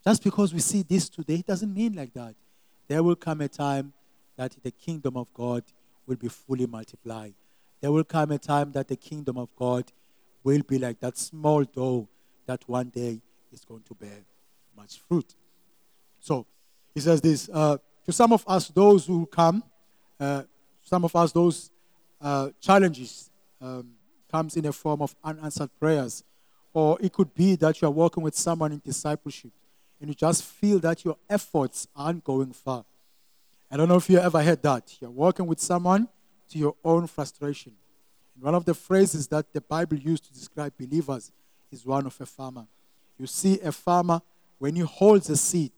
Just 0.03 0.23
because 0.23 0.53
we 0.53 0.59
see 0.59 0.81
this 0.81 1.09
today, 1.09 1.35
it 1.35 1.45
doesn't 1.45 1.73
mean 1.73 1.93
like 1.93 2.13
that. 2.13 2.35
There 2.87 3.03
will 3.03 3.15
come 3.15 3.41
a 3.41 3.47
time 3.47 3.93
that 4.35 4.55
the 4.63 4.71
kingdom 4.71 5.17
of 5.17 5.33
God 5.33 5.63
will 6.07 6.15
be 6.15 6.29
fully 6.29 6.65
multiplied. 6.65 7.33
There 7.81 7.91
will 7.91 8.03
come 8.03 8.31
a 8.31 8.37
time 8.37 8.71
that 8.73 8.87
the 8.87 8.95
kingdom 8.95 9.37
of 9.37 9.49
God 9.55 9.91
will 10.43 10.61
be 10.67 10.77
like 10.77 10.99
that 10.99 11.17
small 11.17 11.63
dough 11.63 12.07
that 12.45 12.67
one 12.67 12.89
day 12.89 13.21
is 13.51 13.63
going 13.63 13.83
to 13.83 13.93
bear 13.93 14.25
much 14.75 14.99
fruit. 15.07 15.35
So 16.19 16.45
he 16.93 16.99
says 16.99 17.21
this 17.21 17.49
uh, 17.53 17.77
to 18.05 18.11
some 18.11 18.33
of 18.33 18.43
us, 18.47 18.67
those 18.69 19.05
who 19.05 19.25
come, 19.25 19.63
uh, 20.19 20.43
some 20.81 21.05
of 21.05 21.15
us, 21.15 21.31
those 21.31 21.71
uh, 22.21 22.49
challenges 22.59 23.29
um, 23.61 23.91
comes 24.31 24.57
in 24.57 24.65
a 24.65 24.71
form 24.71 25.01
of 25.01 25.15
unanswered 25.23 25.69
prayers, 25.79 26.23
or 26.73 26.97
it 27.01 27.13
could 27.13 27.33
be 27.33 27.55
that 27.55 27.81
you 27.81 27.87
are 27.87 27.91
working 27.91 28.23
with 28.23 28.35
someone 28.35 28.71
in 28.71 28.81
discipleship 28.83 29.51
and 29.99 30.09
you 30.09 30.15
just 30.15 30.43
feel 30.43 30.79
that 30.79 31.03
your 31.03 31.17
efforts 31.29 31.87
aren't 31.95 32.23
going 32.23 32.53
far. 32.53 32.85
I 33.71 33.77
don't 33.77 33.89
know 33.89 33.97
if 33.97 34.09
you 34.09 34.17
ever 34.17 34.41
heard 34.41 34.63
that. 34.63 34.95
You're 34.99 35.09
working 35.09 35.45
with 35.45 35.59
someone 35.59 36.07
to 36.49 36.57
your 36.57 36.75
own 36.83 37.07
frustration. 37.07 37.73
And 38.35 38.43
one 38.43 38.55
of 38.55 38.65
the 38.65 38.73
phrases 38.73 39.27
that 39.27 39.51
the 39.53 39.61
Bible 39.61 39.97
used 39.97 40.25
to 40.25 40.33
describe 40.33 40.73
believers 40.77 41.31
is 41.71 41.85
one 41.85 42.05
of 42.05 42.19
a 42.19 42.25
farmer. 42.25 42.65
You 43.17 43.27
see 43.27 43.59
a 43.61 43.71
farmer, 43.71 44.21
when 44.57 44.75
he 44.75 44.81
holds 44.81 45.29
a 45.29 45.37
seed, 45.37 45.71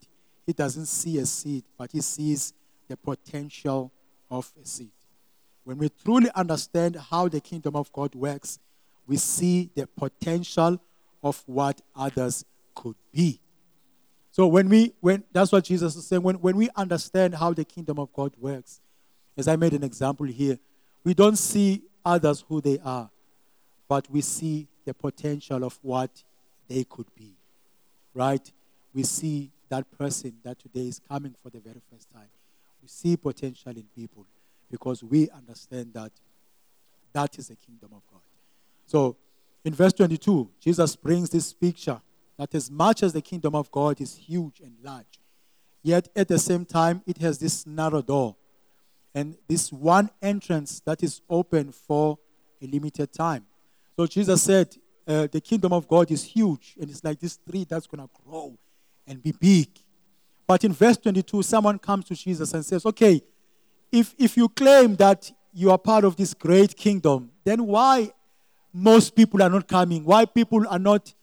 he 0.45 0.53
doesn't 0.53 0.87
see 0.87 1.17
a 1.17 1.25
seed, 1.25 1.63
but 1.77 1.91
he 1.91 2.01
sees 2.01 2.53
the 2.87 2.97
potential 2.97 3.91
of 4.29 4.51
a 4.61 4.65
seed. 4.65 4.91
When 5.63 5.77
we 5.77 5.89
truly 5.89 6.29
understand 6.33 6.95
how 6.95 7.27
the 7.27 7.39
kingdom 7.39 7.75
of 7.75 7.91
God 7.91 8.15
works, 8.15 8.59
we 9.07 9.17
see 9.17 9.69
the 9.75 9.87
potential 9.87 10.79
of 11.23 11.43
what 11.45 11.81
others 11.95 12.45
could 12.73 12.95
be. 13.11 13.39
So 14.31 14.47
when 14.47 14.69
we 14.69 14.93
when 15.01 15.23
that's 15.31 15.51
what 15.51 15.65
Jesus 15.65 15.95
is 15.95 16.07
saying, 16.07 16.23
when, 16.23 16.35
when 16.35 16.55
we 16.55 16.69
understand 16.75 17.35
how 17.35 17.53
the 17.53 17.65
kingdom 17.65 17.99
of 17.99 18.11
God 18.13 18.33
works, 18.39 18.79
as 19.37 19.47
I 19.47 19.55
made 19.55 19.73
an 19.73 19.83
example 19.83 20.25
here, 20.25 20.57
we 21.03 21.13
don't 21.13 21.37
see 21.37 21.83
others 22.05 22.43
who 22.47 22.61
they 22.61 22.79
are, 22.83 23.09
but 23.87 24.09
we 24.09 24.21
see 24.21 24.67
the 24.85 24.93
potential 24.93 25.63
of 25.63 25.77
what 25.81 26.23
they 26.67 26.83
could 26.83 27.07
be. 27.15 27.35
Right? 28.13 28.51
We 28.93 29.03
see 29.03 29.51
that 29.69 29.85
person 29.97 30.33
that 30.43 30.59
today 30.59 30.87
is 30.87 30.99
coming 31.07 31.35
for 31.41 31.49
the 31.49 31.59
very 31.59 31.81
first 31.91 32.11
time. 32.11 32.27
We 32.81 32.87
see 32.87 33.15
potential 33.15 33.71
in 33.71 33.85
people 33.95 34.25
because 34.69 35.03
we 35.03 35.29
understand 35.29 35.93
that 35.93 36.11
that 37.13 37.37
is 37.37 37.47
the 37.47 37.55
kingdom 37.55 37.91
of 37.93 38.01
God. 38.11 38.21
So 38.85 39.15
in 39.63 39.73
verse 39.73 39.93
22, 39.93 40.49
Jesus 40.59 40.95
brings 40.95 41.29
this 41.29 41.53
picture 41.53 42.01
that 42.37 42.53
as 42.55 42.71
much 42.71 43.03
as 43.03 43.13
the 43.13 43.21
kingdom 43.21 43.55
of 43.55 43.71
God 43.71 44.01
is 44.01 44.15
huge 44.15 44.59
and 44.59 44.73
large, 44.83 45.19
yet 45.83 46.09
at 46.15 46.27
the 46.27 46.39
same 46.39 46.65
time 46.65 47.01
it 47.05 47.17
has 47.19 47.37
this 47.37 47.65
narrow 47.65 48.01
door 48.01 48.35
and 49.13 49.37
this 49.47 49.71
one 49.71 50.09
entrance 50.21 50.81
that 50.85 51.03
is 51.03 51.21
open 51.29 51.71
for 51.71 52.17
a 52.61 52.67
limited 52.67 53.11
time. 53.11 53.45
So 53.95 54.07
Jesus 54.07 54.41
said, 54.43 54.75
uh, 55.07 55.27
the 55.31 55.41
kingdom 55.41 55.73
of 55.73 55.87
God 55.87 56.09
is 56.11 56.23
huge 56.23 56.75
and 56.79 56.89
it's 56.89 57.03
like 57.03 57.19
this 57.19 57.37
tree 57.37 57.65
that's 57.67 57.87
going 57.87 58.01
to 58.01 58.09
grow 58.23 58.57
and 59.07 59.21
be 59.21 59.31
big. 59.31 59.67
But 60.47 60.63
in 60.63 60.73
verse 60.73 60.97
22, 60.97 61.43
someone 61.43 61.79
comes 61.79 62.05
to 62.05 62.15
Jesus 62.15 62.53
and 62.53 62.65
says, 62.65 62.85
Okay, 62.85 63.21
if, 63.91 64.13
if 64.17 64.37
you 64.37 64.47
claim 64.47 64.95
that 64.97 65.31
you 65.53 65.71
are 65.71 65.77
part 65.77 66.05
of 66.05 66.15
this 66.15 66.33
great 66.33 66.75
kingdom, 66.77 67.31
then 67.43 67.65
why 67.65 68.11
most 68.73 69.15
people 69.15 69.41
are 69.43 69.49
not 69.49 69.67
coming? 69.67 70.05
Why 70.05 70.25
people 70.25 70.65
are 70.69 70.79
not 70.79 71.13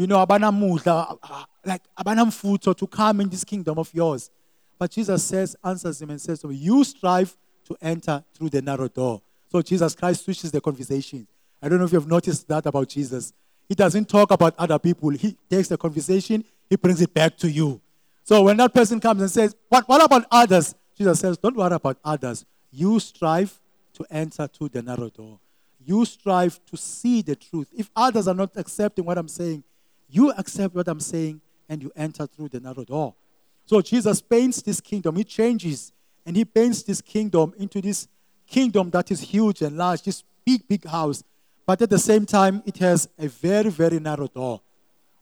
you 0.00 0.06
know, 0.06 0.24
abanamudla, 0.24 1.18
like 1.62 1.82
abanamfutho 1.94 2.74
to 2.74 2.86
come 2.86 3.20
in 3.20 3.28
this 3.28 3.44
kingdom 3.44 3.78
of 3.78 3.92
yours. 3.92 4.30
But 4.80 4.92
Jesus 4.92 5.22
says, 5.22 5.54
answers 5.62 6.00
him 6.00 6.08
and 6.08 6.18
says, 6.18 6.40
so 6.40 6.48
you 6.48 6.82
strive 6.84 7.36
to 7.66 7.76
enter 7.82 8.24
through 8.32 8.48
the 8.48 8.62
narrow 8.62 8.88
door. 8.88 9.20
So 9.52 9.60
Jesus 9.60 9.94
Christ 9.94 10.24
switches 10.24 10.50
the 10.50 10.60
conversation. 10.62 11.26
I 11.62 11.68
don't 11.68 11.78
know 11.78 11.84
if 11.84 11.92
you've 11.92 12.08
noticed 12.08 12.48
that 12.48 12.64
about 12.64 12.88
Jesus. 12.88 13.34
He 13.68 13.74
doesn't 13.74 14.08
talk 14.08 14.30
about 14.30 14.54
other 14.56 14.78
people. 14.78 15.10
He 15.10 15.36
takes 15.50 15.68
the 15.68 15.76
conversation, 15.76 16.46
he 16.70 16.76
brings 16.76 17.02
it 17.02 17.12
back 17.12 17.36
to 17.36 17.50
you. 17.50 17.78
So 18.24 18.42
when 18.42 18.56
that 18.56 18.72
person 18.72 19.00
comes 19.00 19.20
and 19.20 19.30
says, 19.30 19.54
What, 19.68 19.86
what 19.86 20.02
about 20.02 20.24
others? 20.30 20.74
Jesus 20.96 21.20
says, 21.20 21.36
Don't 21.36 21.56
worry 21.56 21.74
about 21.74 21.98
others. 22.02 22.46
You 22.72 22.98
strive 23.00 23.60
to 23.94 24.06
enter 24.10 24.46
through 24.46 24.70
the 24.70 24.80
narrow 24.80 25.10
door. 25.10 25.40
You 25.84 26.06
strive 26.06 26.58
to 26.66 26.78
see 26.78 27.20
the 27.20 27.36
truth. 27.36 27.68
If 27.76 27.90
others 27.94 28.26
are 28.28 28.34
not 28.34 28.52
accepting 28.56 29.04
what 29.04 29.18
I'm 29.18 29.28
saying, 29.28 29.62
you 30.08 30.32
accept 30.32 30.74
what 30.74 30.88
I'm 30.88 31.00
saying 31.00 31.42
and 31.68 31.82
you 31.82 31.92
enter 31.94 32.26
through 32.26 32.48
the 32.48 32.60
narrow 32.60 32.84
door. 32.84 33.14
So 33.70 33.80
Jesus 33.80 34.20
paints 34.20 34.62
this 34.62 34.80
kingdom. 34.80 35.14
He 35.14 35.22
changes 35.22 35.92
and 36.26 36.34
he 36.34 36.44
paints 36.44 36.82
this 36.82 37.00
kingdom 37.00 37.54
into 37.56 37.80
this 37.80 38.08
kingdom 38.44 38.90
that 38.90 39.12
is 39.12 39.20
huge 39.20 39.62
and 39.62 39.78
large, 39.78 40.02
this 40.02 40.24
big, 40.44 40.66
big 40.66 40.84
house. 40.84 41.22
But 41.64 41.80
at 41.80 41.88
the 41.88 41.98
same 42.00 42.26
time, 42.26 42.64
it 42.66 42.78
has 42.78 43.08
a 43.16 43.28
very, 43.28 43.70
very 43.70 44.00
narrow 44.00 44.26
door, 44.26 44.60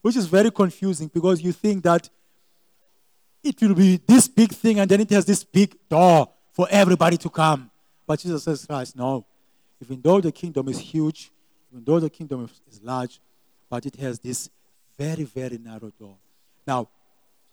which 0.01 0.17
is 0.17 0.25
very 0.25 0.51
confusing 0.51 1.11
because 1.13 1.43
you 1.43 1.53
think 1.53 1.85
that 1.85 2.09
it 3.45 3.61
will 3.61 3.75
be 3.75 4.01
this 4.07 4.29
big 4.29 4.53
thing 4.53 4.81
and 4.81 4.91
then 4.91 5.03
it 5.03 5.11
has 5.11 5.27
this 5.27 5.45
big 5.45 5.77
door 5.87 6.31
for 6.51 6.67
everybody 6.71 7.19
to 7.19 7.29
come. 7.29 7.71
But 8.07 8.21
Jesus 8.21 8.45
says, 8.45 8.65
Christ, 8.65 8.97
no. 8.97 9.27
Even 9.83 10.01
though 10.01 10.23
the 10.23 10.33
kingdom 10.33 10.69
is 10.69 10.79
huge, 10.79 11.31
even 11.71 11.85
though 11.85 12.01
the 12.01 12.09
kingdom 12.09 12.49
is 12.67 12.81
large, 12.83 13.21
but 13.69 13.85
it 13.85 13.97
has 13.97 14.19
this 14.19 14.49
very, 14.97 15.25
very 15.25 15.59
narrow 15.59 15.93
door. 16.01 16.17
Now, 16.67 16.89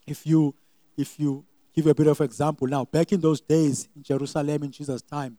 if 0.08 0.26
you 0.26 0.56
if 0.98 1.20
you 1.20 1.44
give 1.74 1.88
a 1.88 1.94
bit 1.94 2.08
of 2.08 2.22
example 2.22 2.68
now, 2.68 2.86
back 2.86 3.12
in 3.12 3.20
those 3.20 3.42
days 3.42 3.88
in 3.96 4.04
Jerusalem 4.04 4.64
in 4.64 4.72
Jesus' 4.72 5.02
time, 5.02 5.38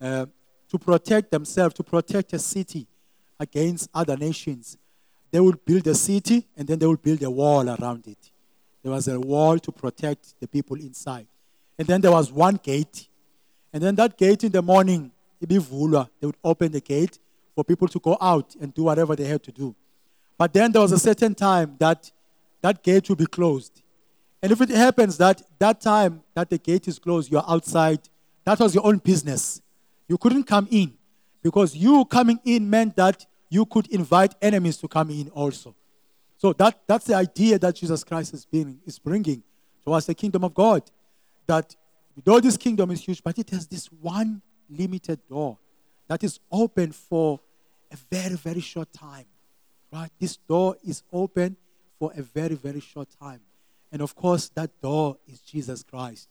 uh, 0.00 0.26
to 0.68 0.78
protect 0.78 1.30
themselves, 1.30 1.74
to 1.74 1.82
protect 1.82 2.32
a 2.32 2.38
city 2.38 2.86
against 3.38 3.90
other 3.94 4.16
nations, 4.16 4.76
they 5.30 5.40
would 5.40 5.64
build 5.64 5.86
a 5.86 5.94
city 5.94 6.46
and 6.56 6.68
then 6.68 6.78
they 6.78 6.86
would 6.86 7.02
build 7.02 7.22
a 7.22 7.30
wall 7.30 7.68
around 7.68 8.06
it. 8.06 8.30
There 8.82 8.92
was 8.92 9.08
a 9.08 9.18
wall 9.18 9.58
to 9.58 9.72
protect 9.72 10.34
the 10.40 10.48
people 10.48 10.76
inside. 10.76 11.26
And 11.78 11.86
then 11.86 12.00
there 12.00 12.10
was 12.10 12.32
one 12.32 12.56
gate. 12.56 13.08
And 13.72 13.82
then 13.82 13.94
that 13.96 14.16
gate 14.18 14.44
in 14.44 14.52
the 14.52 14.62
morning, 14.62 15.10
they 15.40 15.56
would 15.56 16.36
open 16.44 16.72
the 16.72 16.80
gate 16.80 17.18
for 17.54 17.64
people 17.64 17.88
to 17.88 17.98
go 17.98 18.16
out 18.20 18.54
and 18.60 18.72
do 18.72 18.84
whatever 18.84 19.16
they 19.16 19.24
had 19.24 19.42
to 19.44 19.52
do. 19.52 19.74
But 20.38 20.52
then 20.52 20.72
there 20.72 20.82
was 20.82 20.92
a 20.92 20.98
certain 20.98 21.34
time 21.34 21.76
that 21.78 22.10
that 22.60 22.82
gate 22.82 23.08
would 23.08 23.18
be 23.18 23.26
closed. 23.26 23.81
And 24.42 24.50
if 24.50 24.60
it 24.60 24.70
happens 24.70 25.16
that 25.18 25.40
that 25.60 25.80
time 25.80 26.22
that 26.34 26.50
the 26.50 26.58
gate 26.58 26.88
is 26.88 26.98
closed, 26.98 27.30
you're 27.30 27.48
outside, 27.48 28.00
that 28.44 28.58
was 28.58 28.74
your 28.74 28.84
own 28.84 28.98
business. 28.98 29.62
You 30.08 30.18
couldn't 30.18 30.44
come 30.44 30.66
in 30.70 30.94
because 31.42 31.76
you 31.76 32.04
coming 32.06 32.40
in 32.44 32.68
meant 32.68 32.96
that 32.96 33.24
you 33.48 33.64
could 33.66 33.86
invite 33.88 34.34
enemies 34.42 34.76
to 34.78 34.88
come 34.88 35.10
in 35.10 35.28
also. 35.30 35.74
So 36.38 36.52
that, 36.54 36.80
that's 36.88 37.04
the 37.04 37.14
idea 37.14 37.58
that 37.60 37.76
Jesus 37.76 38.02
Christ 38.02 38.34
is, 38.34 38.44
being, 38.44 38.80
is 38.84 38.98
bringing 38.98 39.44
towards 39.84 40.06
the 40.06 40.14
kingdom 40.14 40.42
of 40.42 40.54
God. 40.54 40.82
That 41.46 41.76
though 42.24 42.40
this 42.40 42.56
kingdom 42.56 42.90
is 42.90 43.00
huge, 43.02 43.22
but 43.22 43.38
it 43.38 43.50
has 43.50 43.66
this 43.66 43.86
one 43.86 44.42
limited 44.68 45.20
door 45.28 45.58
that 46.08 46.24
is 46.24 46.40
open 46.50 46.90
for 46.90 47.38
a 47.92 47.96
very, 48.10 48.34
very 48.34 48.60
short 48.60 48.92
time. 48.92 49.26
Right? 49.92 50.10
This 50.18 50.36
door 50.36 50.76
is 50.82 51.02
open 51.12 51.56
for 51.98 52.12
a 52.16 52.22
very, 52.22 52.54
very 52.54 52.80
short 52.80 53.08
time. 53.20 53.40
And 53.92 54.00
of 54.00 54.16
course, 54.16 54.48
that 54.54 54.70
door 54.80 55.18
is 55.28 55.40
Jesus 55.40 55.82
Christ. 55.82 56.28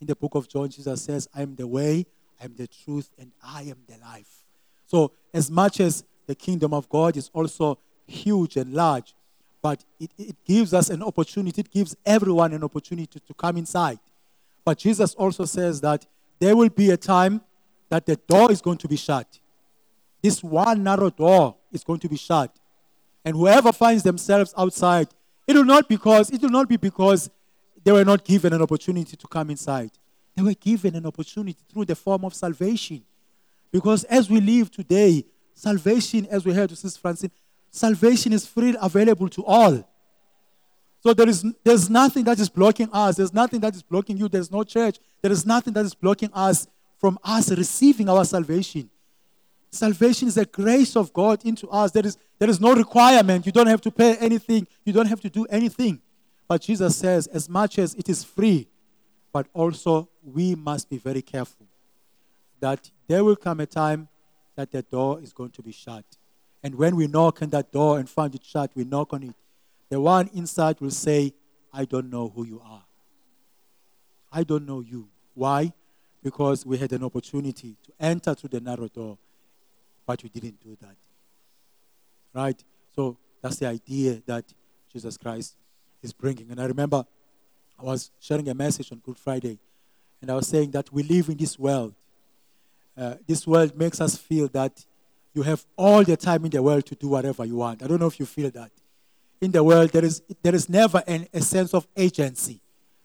In 0.00 0.06
the 0.06 0.16
book 0.16 0.34
of 0.34 0.48
John, 0.48 0.70
Jesus 0.70 1.02
says, 1.02 1.28
I 1.34 1.42
am 1.42 1.54
the 1.54 1.66
way, 1.66 2.06
I 2.40 2.46
am 2.46 2.54
the 2.56 2.66
truth, 2.66 3.10
and 3.18 3.30
I 3.42 3.62
am 3.62 3.76
the 3.86 3.98
life. 3.98 4.42
So, 4.86 5.12
as 5.32 5.50
much 5.50 5.78
as 5.78 6.04
the 6.26 6.34
kingdom 6.34 6.74
of 6.74 6.88
God 6.88 7.16
is 7.16 7.30
also 7.32 7.78
huge 8.06 8.56
and 8.56 8.72
large, 8.72 9.14
but 9.60 9.84
it, 10.00 10.10
it 10.18 10.36
gives 10.44 10.74
us 10.74 10.90
an 10.90 11.02
opportunity, 11.02 11.60
it 11.60 11.70
gives 11.70 11.94
everyone 12.04 12.52
an 12.52 12.64
opportunity 12.64 13.20
to 13.20 13.34
come 13.34 13.56
inside. 13.58 13.98
But 14.64 14.78
Jesus 14.78 15.14
also 15.14 15.44
says 15.44 15.80
that 15.82 16.06
there 16.38 16.56
will 16.56 16.68
be 16.68 16.90
a 16.90 16.96
time 16.96 17.42
that 17.88 18.06
the 18.06 18.16
door 18.16 18.50
is 18.50 18.60
going 18.60 18.78
to 18.78 18.88
be 18.88 18.96
shut. 18.96 19.38
This 20.22 20.42
one 20.42 20.82
narrow 20.82 21.10
door 21.10 21.56
is 21.70 21.84
going 21.84 22.00
to 22.00 22.08
be 22.08 22.16
shut. 22.16 22.56
And 23.24 23.36
whoever 23.36 23.72
finds 23.72 24.02
themselves 24.02 24.52
outside, 24.56 25.08
it 25.46 25.54
will 25.54 25.64
not 25.64 25.88
because 25.88 26.30
it 26.30 26.40
will 26.40 26.50
not 26.50 26.68
be 26.68 26.76
because 26.76 27.30
they 27.84 27.92
were 27.92 28.04
not 28.04 28.24
given 28.24 28.52
an 28.52 28.62
opportunity 28.62 29.16
to 29.16 29.26
come 29.26 29.50
inside. 29.50 29.90
They 30.34 30.42
were 30.42 30.54
given 30.54 30.94
an 30.94 31.06
opportunity 31.06 31.58
through 31.70 31.86
the 31.86 31.94
form 31.94 32.24
of 32.24 32.34
salvation. 32.34 33.02
Because 33.70 34.04
as 34.04 34.30
we 34.30 34.40
live 34.40 34.70
today, 34.70 35.24
salvation, 35.54 36.26
as 36.30 36.44
we 36.44 36.52
heard 36.52 36.70
Sister 36.70 37.00
Francine, 37.00 37.30
salvation 37.70 38.32
is 38.32 38.46
free, 38.46 38.76
available 38.80 39.28
to 39.30 39.44
all. 39.44 39.88
So 41.02 41.12
there 41.12 41.28
is 41.28 41.44
there's 41.64 41.90
nothing 41.90 42.22
that 42.24 42.38
is 42.38 42.48
blocking 42.48 42.88
us. 42.92 43.16
There's 43.16 43.32
nothing 43.32 43.58
that 43.60 43.74
is 43.74 43.82
blocking 43.82 44.16
you. 44.16 44.28
There's 44.28 44.52
no 44.52 44.62
church. 44.62 44.98
There 45.20 45.32
is 45.32 45.44
nothing 45.44 45.72
that 45.72 45.84
is 45.84 45.94
blocking 45.94 46.30
us 46.32 46.68
from 46.98 47.18
us 47.24 47.50
receiving 47.50 48.08
our 48.08 48.24
salvation. 48.24 48.88
Salvation 49.72 50.28
is 50.28 50.36
a 50.36 50.44
grace 50.44 50.96
of 50.96 51.12
God 51.12 51.44
into 51.44 51.66
us. 51.70 51.90
There 51.90 52.06
is, 52.06 52.18
there 52.38 52.50
is 52.50 52.60
no 52.60 52.74
requirement. 52.74 53.46
You 53.46 53.52
don't 53.52 53.66
have 53.66 53.80
to 53.80 53.90
pay 53.90 54.16
anything. 54.18 54.66
You 54.84 54.92
don't 54.92 55.06
have 55.06 55.20
to 55.22 55.30
do 55.30 55.46
anything. 55.46 56.00
But 56.46 56.60
Jesus 56.60 56.94
says, 56.94 57.26
as 57.28 57.48
much 57.48 57.78
as 57.78 57.94
it 57.94 58.10
is 58.10 58.22
free, 58.22 58.68
but 59.32 59.46
also 59.54 60.10
we 60.22 60.54
must 60.54 60.90
be 60.90 60.98
very 60.98 61.22
careful 61.22 61.66
that 62.60 62.90
there 63.08 63.24
will 63.24 63.34
come 63.34 63.60
a 63.60 63.66
time 63.66 64.08
that 64.54 64.70
the 64.70 64.82
door 64.82 65.20
is 65.22 65.32
going 65.32 65.50
to 65.50 65.62
be 65.62 65.72
shut. 65.72 66.04
And 66.62 66.74
when 66.74 66.94
we 66.94 67.06
knock 67.06 67.40
on 67.40 67.48
that 67.50 67.72
door 67.72 67.98
and 67.98 68.08
find 68.08 68.34
it 68.34 68.44
shut, 68.44 68.70
we 68.74 68.84
knock 68.84 69.14
on 69.14 69.22
it. 69.22 69.34
The 69.88 70.00
one 70.00 70.28
inside 70.34 70.80
will 70.80 70.90
say, 70.90 71.32
I 71.72 71.86
don't 71.86 72.10
know 72.10 72.28
who 72.28 72.46
you 72.46 72.60
are. 72.64 72.84
I 74.30 74.44
don't 74.44 74.66
know 74.66 74.80
you. 74.80 75.08
Why? 75.34 75.72
Because 76.22 76.64
we 76.66 76.76
had 76.76 76.92
an 76.92 77.02
opportunity 77.02 77.76
to 77.84 77.92
enter 77.98 78.34
through 78.34 78.50
the 78.50 78.60
narrow 78.60 78.88
door, 78.88 79.18
but 80.06 80.22
we 80.22 80.28
didn't 80.28 80.60
do 80.60 80.76
that. 80.80 80.96
Right? 82.34 82.62
So 82.94 83.16
that's 83.40 83.56
the 83.56 83.68
idea 83.68 84.22
that 84.26 84.44
Jesus 84.92 85.16
Christ 85.16 85.56
is 86.02 86.12
bringing. 86.12 86.50
And 86.50 86.60
I 86.60 86.66
remember 86.66 87.04
I 87.78 87.84
was 87.84 88.10
sharing 88.20 88.48
a 88.48 88.54
message 88.54 88.92
on 88.92 88.98
Good 88.98 89.18
Friday, 89.18 89.58
and 90.20 90.30
I 90.30 90.34
was 90.34 90.46
saying 90.46 90.70
that 90.72 90.92
we 90.92 91.02
live 91.02 91.28
in 91.28 91.36
this 91.36 91.58
world. 91.58 91.94
Uh, 92.96 93.14
this 93.26 93.46
world 93.46 93.76
makes 93.76 94.00
us 94.00 94.16
feel 94.16 94.48
that 94.48 94.84
you 95.34 95.42
have 95.42 95.64
all 95.76 96.04
the 96.04 96.16
time 96.16 96.44
in 96.44 96.50
the 96.50 96.62
world 96.62 96.84
to 96.86 96.94
do 96.94 97.08
whatever 97.08 97.44
you 97.44 97.56
want. 97.56 97.82
I 97.82 97.86
don't 97.86 97.98
know 97.98 98.06
if 98.06 98.20
you 98.20 98.26
feel 98.26 98.50
that. 98.50 98.70
In 99.40 99.50
the 99.50 99.64
world, 99.64 99.90
there 99.90 100.04
is, 100.04 100.22
there 100.42 100.54
is 100.54 100.68
never 100.68 101.02
an, 101.06 101.26
a 101.32 101.40
sense 101.40 101.74
of 101.74 101.88
agency. 101.96 102.60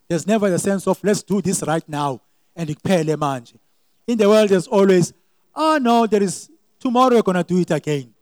There's 0.08 0.28
never 0.28 0.48
a 0.48 0.60
sense 0.60 0.86
of, 0.88 1.04
let's 1.04 1.24
do 1.24 1.42
this 1.42 1.64
right 1.66 1.88
now 1.88 2.22
and. 2.56 2.70
In 2.70 4.18
the 4.18 4.30
world, 4.30 4.50
there's 4.50 4.68
always, 4.68 5.14
oh 5.56 5.80
no, 5.82 6.06
there 6.06 6.22
is, 6.22 6.50
tomorrow 6.80 7.13
you're 7.13 7.24
going 7.24 7.38
to 7.38 7.44
do 7.44 7.60
it 7.60 7.72
again. 7.72 8.13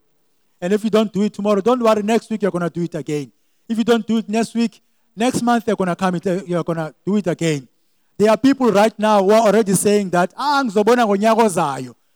And 0.61 0.73
if 0.73 0.83
you 0.83 0.89
don't 0.89 1.11
do 1.11 1.23
it 1.23 1.33
tomorrow, 1.33 1.61
don't 1.61 1.81
worry, 1.81 2.01
next 2.01 2.29
week 2.29 2.41
you're 2.41 2.51
going 2.51 2.63
to 2.63 2.69
do 2.69 2.83
it 2.83 2.95
again. 2.95 3.31
If 3.67 3.77
you 3.77 3.83
don't 3.83 4.05
do 4.05 4.17
it 4.17 4.29
next 4.29 4.53
week, 4.53 4.81
next 5.15 5.41
month 5.41 5.67
you're 5.67 5.75
going 5.75 5.89
to 5.89 5.95
come, 5.95 6.19
you're 6.45 6.63
going 6.63 6.77
to 6.77 6.93
do 7.05 7.17
it 7.17 7.27
again. 7.27 7.67
There 8.17 8.29
are 8.29 8.37
people 8.37 8.71
right 8.71 8.97
now 8.97 9.21
who 9.21 9.31
are 9.31 9.47
already 9.47 9.73
saying 9.73 10.09
that, 10.11 10.33
ah, 10.37 10.63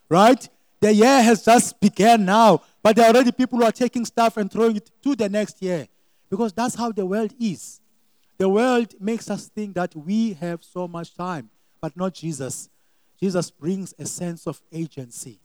right? 0.09 0.49
The 0.79 0.93
year 0.93 1.21
has 1.21 1.43
just 1.43 1.79
begun 1.79 2.23
now, 2.25 2.61
but 2.81 2.95
there 2.95 3.05
are 3.05 3.13
already 3.13 3.33
people 3.33 3.59
who 3.59 3.65
are 3.65 3.71
taking 3.71 4.05
stuff 4.05 4.37
and 4.37 4.49
throwing 4.49 4.77
it 4.77 4.89
to 5.03 5.15
the 5.15 5.27
next 5.27 5.61
year. 5.61 5.87
Because 6.29 6.53
that's 6.53 6.75
how 6.75 6.91
the 6.91 7.05
world 7.05 7.33
is. 7.39 7.81
The 8.37 8.47
world 8.47 8.93
makes 9.01 9.29
us 9.29 9.47
think 9.47 9.75
that 9.75 9.93
we 9.95 10.33
have 10.33 10.63
so 10.63 10.87
much 10.87 11.13
time, 11.13 11.49
but 11.81 11.97
not 11.97 12.13
Jesus. 12.13 12.69
Jesus 13.19 13.51
brings 13.51 13.93
a 13.99 14.05
sense 14.05 14.47
of 14.47 14.61
agency. 14.71 15.39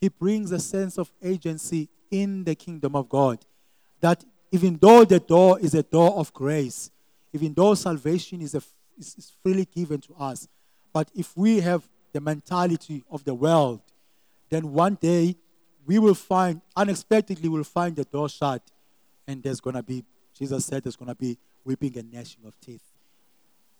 He 0.00 0.08
brings 0.08 0.50
a 0.50 0.58
sense 0.58 0.98
of 0.98 1.10
agency 1.22 1.88
in 2.10 2.44
the 2.44 2.54
kingdom 2.54 2.96
of 2.96 3.08
God. 3.08 3.44
That 4.00 4.24
even 4.50 4.78
though 4.80 5.04
the 5.04 5.20
door 5.20 5.60
is 5.60 5.74
a 5.74 5.82
door 5.82 6.16
of 6.16 6.32
grace, 6.32 6.90
even 7.32 7.54
though 7.54 7.74
salvation 7.74 8.40
is, 8.40 8.54
a, 8.54 8.62
is, 8.98 9.32
freely 9.42 9.66
given 9.66 10.00
to 10.00 10.14
us, 10.18 10.48
but 10.92 11.08
if 11.14 11.36
we 11.36 11.60
have 11.60 11.86
the 12.12 12.20
mentality 12.20 13.04
of 13.10 13.24
the 13.24 13.34
world, 13.34 13.80
then 14.48 14.72
one 14.72 14.96
day 15.00 15.36
we 15.86 15.98
will 15.98 16.14
find, 16.14 16.60
unexpectedly, 16.74 17.48
we'll 17.48 17.62
find 17.62 17.94
the 17.94 18.04
door 18.04 18.28
shut, 18.28 18.62
and 19.26 19.42
there's 19.42 19.60
going 19.60 19.76
to 19.76 19.82
be, 19.82 20.04
Jesus 20.36 20.64
said, 20.64 20.82
there's 20.82 20.96
going 20.96 21.08
to 21.08 21.14
be 21.14 21.38
weeping 21.64 21.96
and 21.98 22.12
gnashing 22.12 22.44
of 22.46 22.58
teeth. 22.60 22.82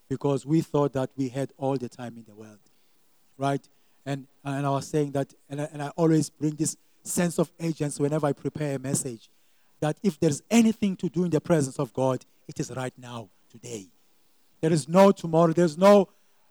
Because 0.07 0.45
we 0.45 0.61
thought 0.61 0.93
that 0.93 1.09
we 1.17 1.29
had 1.29 1.51
all 1.57 1.77
the 1.77 1.89
time 1.89 2.15
in 2.15 2.23
the 2.25 2.35
world, 2.35 2.59
right? 3.37 3.65
And, 4.05 4.27
and 4.43 4.65
I 4.65 4.69
was 4.69 4.87
saying 4.87 5.11
that, 5.11 5.33
and 5.49 5.61
I, 5.61 5.69
and 5.71 5.81
I 5.81 5.89
always 5.89 6.29
bring 6.29 6.55
this 6.55 6.75
sense 7.03 7.37
of 7.39 7.51
agency 7.59 8.01
whenever 8.01 8.27
I 8.27 8.33
prepare 8.33 8.75
a 8.75 8.79
message 8.79 9.29
that 9.79 9.97
if 10.03 10.19
there's 10.19 10.41
anything 10.49 10.95
to 10.97 11.09
do 11.09 11.23
in 11.23 11.31
the 11.31 11.41
presence 11.41 11.79
of 11.79 11.93
God, 11.93 12.25
it 12.47 12.59
is 12.59 12.71
right 12.75 12.93
now, 12.97 13.29
today. 13.49 13.87
There 14.61 14.71
is 14.71 14.87
no 14.87 15.11
tomorrow. 15.11 15.53
There's 15.53 15.77
no, 15.77 16.07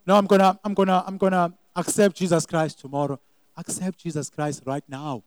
no, 0.06 0.16
I'm 0.16 0.26
gonna, 0.26 0.58
I'm 0.64 0.74
gonna, 0.74 1.04
I'm 1.06 1.16
gonna 1.16 1.52
accept 1.76 2.16
Jesus 2.16 2.44
Christ 2.44 2.80
tomorrow. 2.80 3.18
Accept 3.56 3.98
Jesus 3.98 4.28
Christ 4.30 4.62
right 4.66 4.84
now. 4.88 5.22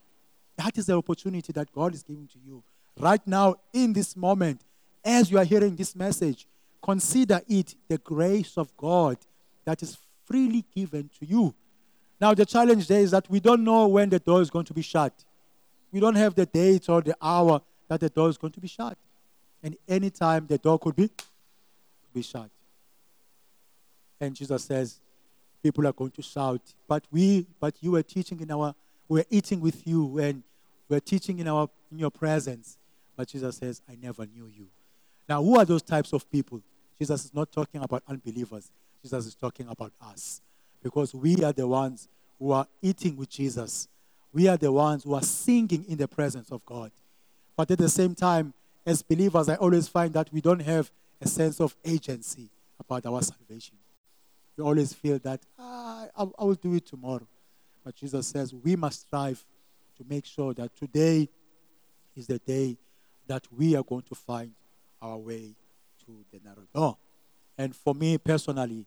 That 0.58 0.78
is 0.78 0.88
the 0.88 0.98
opportunity 0.98 1.52
that 1.54 1.72
God 1.72 1.94
is 1.94 2.04
giving 2.04 2.28
to 2.28 2.40
you. 2.46 2.64
Right 3.00 3.26
now, 3.26 3.56
in 3.72 3.94
this 3.94 4.16
moment, 4.16 4.62
as 5.04 5.32
you 5.32 5.38
are 5.38 5.44
hearing 5.44 5.76
this 5.76 5.96
message, 5.96 6.46
consider 6.82 7.42
it 7.48 7.76
the 7.88 7.98
grace 7.98 8.58
of 8.58 8.76
God 8.78 9.18
that 9.66 9.82
is 9.82 9.98
freely 10.26 10.66
given 10.76 11.10
to 11.20 11.26
you. 11.26 11.56
Now, 12.24 12.34
the 12.34 12.46
challenge 12.46 12.88
there 12.88 13.02
is 13.02 13.12
that 13.12 13.30
we 13.30 13.42
don't 13.42 13.66
know 13.66 13.86
when 13.86 14.10
the 14.10 14.18
door 14.18 14.42
is 14.42 14.50
going 14.50 14.64
to 14.64 14.74
be 14.74 14.82
shut. 14.82 15.12
We 15.92 16.00
don't 16.00 16.16
have 16.16 16.34
the 16.34 16.46
date 16.46 16.88
or 16.88 17.02
the 17.02 17.18
hour 17.22 17.62
that 17.90 18.00
the 18.00 18.08
door 18.08 18.30
is 18.30 18.38
going 18.38 18.54
to 18.54 18.62
be 18.62 18.68
shut. 18.70 18.98
And 19.62 19.76
anytime 19.90 20.48
the 20.48 20.58
door 20.58 20.80
could 20.80 20.96
be, 20.96 21.10
be 22.14 22.22
shut. 22.22 22.50
And 24.22 24.34
Jesus 24.34 24.64
says, 24.64 25.02
people 25.62 25.86
are 25.86 25.92
going 25.92 26.12
to 26.12 26.22
shout. 26.22 26.62
But 26.88 27.04
we, 27.12 27.46
but 27.60 27.76
you 27.82 27.92
were 27.92 28.04
teaching 28.04 28.40
in 28.40 28.52
our, 28.52 28.74
we're 29.10 29.26
eating 29.30 29.60
with 29.60 29.86
you 29.86 30.18
and 30.20 30.44
we're 30.88 31.02
teaching 31.02 31.40
in 31.40 31.50
our 31.50 31.70
in 31.92 32.00
your 32.00 32.12
presence. 32.12 32.78
But 33.18 33.28
Jesus 33.28 33.58
says, 33.58 33.82
I 33.92 33.98
never 34.02 34.26
knew 34.26 34.48
you. 34.48 34.68
Now, 35.28 35.44
who 35.44 35.60
are 35.60 35.66
those 35.66 35.84
types 35.84 36.14
of 36.14 36.32
people? 36.32 36.62
Jesus 36.98 37.26
is 37.26 37.34
not 37.34 37.52
talking 37.52 37.84
about 37.84 38.02
unbelievers. 38.08 38.72
Jesus 39.02 39.26
is 39.26 39.36
talking 39.36 39.68
about 39.68 39.92
us. 40.02 40.40
Because 40.84 41.16
we 41.16 41.44
are 41.44 41.54
the 41.54 41.68
ones 41.68 42.08
who 42.38 42.52
are 42.52 42.68
eating 42.82 43.16
with 43.16 43.30
Jesus. 43.30 43.88
We 44.32 44.48
are 44.48 44.58
the 44.58 44.72
ones 44.72 45.04
who 45.04 45.14
are 45.14 45.22
singing 45.22 45.86
in 45.88 45.98
the 45.98 46.08
presence 46.08 46.52
of 46.52 46.66
God. 46.66 46.92
But 47.56 47.72
at 47.72 47.78
the 47.78 47.90
same 47.90 48.14
time, 48.14 48.54
as 48.86 49.02
believers, 49.02 49.50
I 49.50 49.56
always 49.56 49.88
find 49.88 50.14
that 50.14 50.32
we 50.32 50.42
don't 50.42 50.62
have 50.62 50.92
a 51.22 51.28
sense 51.28 51.62
of 51.62 51.76
agency 51.86 52.50
about 52.80 53.06
our 53.06 53.22
salvation 53.22 53.78
we 54.58 54.64
always 54.64 54.94
feel 54.94 55.20
that, 55.20 55.42
ah, 55.58 56.08
I, 56.16 56.24
I 56.40 56.44
will 56.44 56.56
do 56.56 56.76
it 56.76 56.86
tomorrow. 56.86 57.28
But 57.84 57.96
Jesus 57.96 58.28
says 58.28 58.54
we 58.54 58.76
must 58.76 59.02
strive 59.02 59.44
to 59.98 60.06
make 60.08 60.26
sure 60.26 60.54
that 60.54 60.76
today 60.76 61.28
is 62.16 62.28
the 62.28 62.40
day 62.40 62.78
that 63.28 63.48
we 63.52 63.76
are 63.76 63.84
going 63.84 64.04
to 64.04 64.16
find 64.16 64.52
our 65.02 65.18
way 65.18 65.56
to 66.06 66.26
the 66.32 66.40
narrow 66.44 66.68
door. 66.74 66.98
And 67.58 67.76
for 67.76 67.94
me 67.94 68.18
personally, 68.18 68.86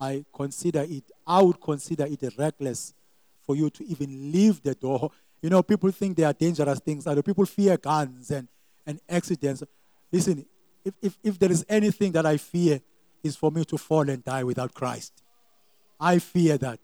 I 0.00 0.24
consider 0.34 0.84
it, 0.88 1.04
I 1.26 1.42
would 1.42 1.60
consider 1.60 2.04
it 2.04 2.22
reckless 2.38 2.94
for 3.46 3.56
you 3.56 3.70
to 3.70 3.84
even 3.86 4.32
leave 4.32 4.62
the 4.62 4.74
door. 4.74 5.10
You 5.40 5.50
know, 5.50 5.62
people 5.62 5.90
think 5.90 6.16
they 6.16 6.24
are 6.24 6.32
dangerous 6.32 6.80
things. 6.80 7.06
Other 7.06 7.22
people 7.22 7.46
fear 7.46 7.76
guns 7.76 8.30
and, 8.30 8.48
and 8.86 9.00
accidents. 9.08 9.62
Listen, 10.10 10.44
if, 10.84 10.94
if, 11.00 11.18
if 11.22 11.38
there 11.38 11.50
is 11.50 11.64
anything 11.68 12.12
that 12.12 12.26
I 12.26 12.36
fear, 12.36 12.80
is 13.26 13.36
for 13.36 13.50
me 13.50 13.64
to 13.64 13.76
fall 13.76 14.08
and 14.08 14.24
die 14.24 14.44
without 14.44 14.72
Christ. 14.72 15.22
I 16.00 16.18
fear 16.18 16.56
that. 16.58 16.80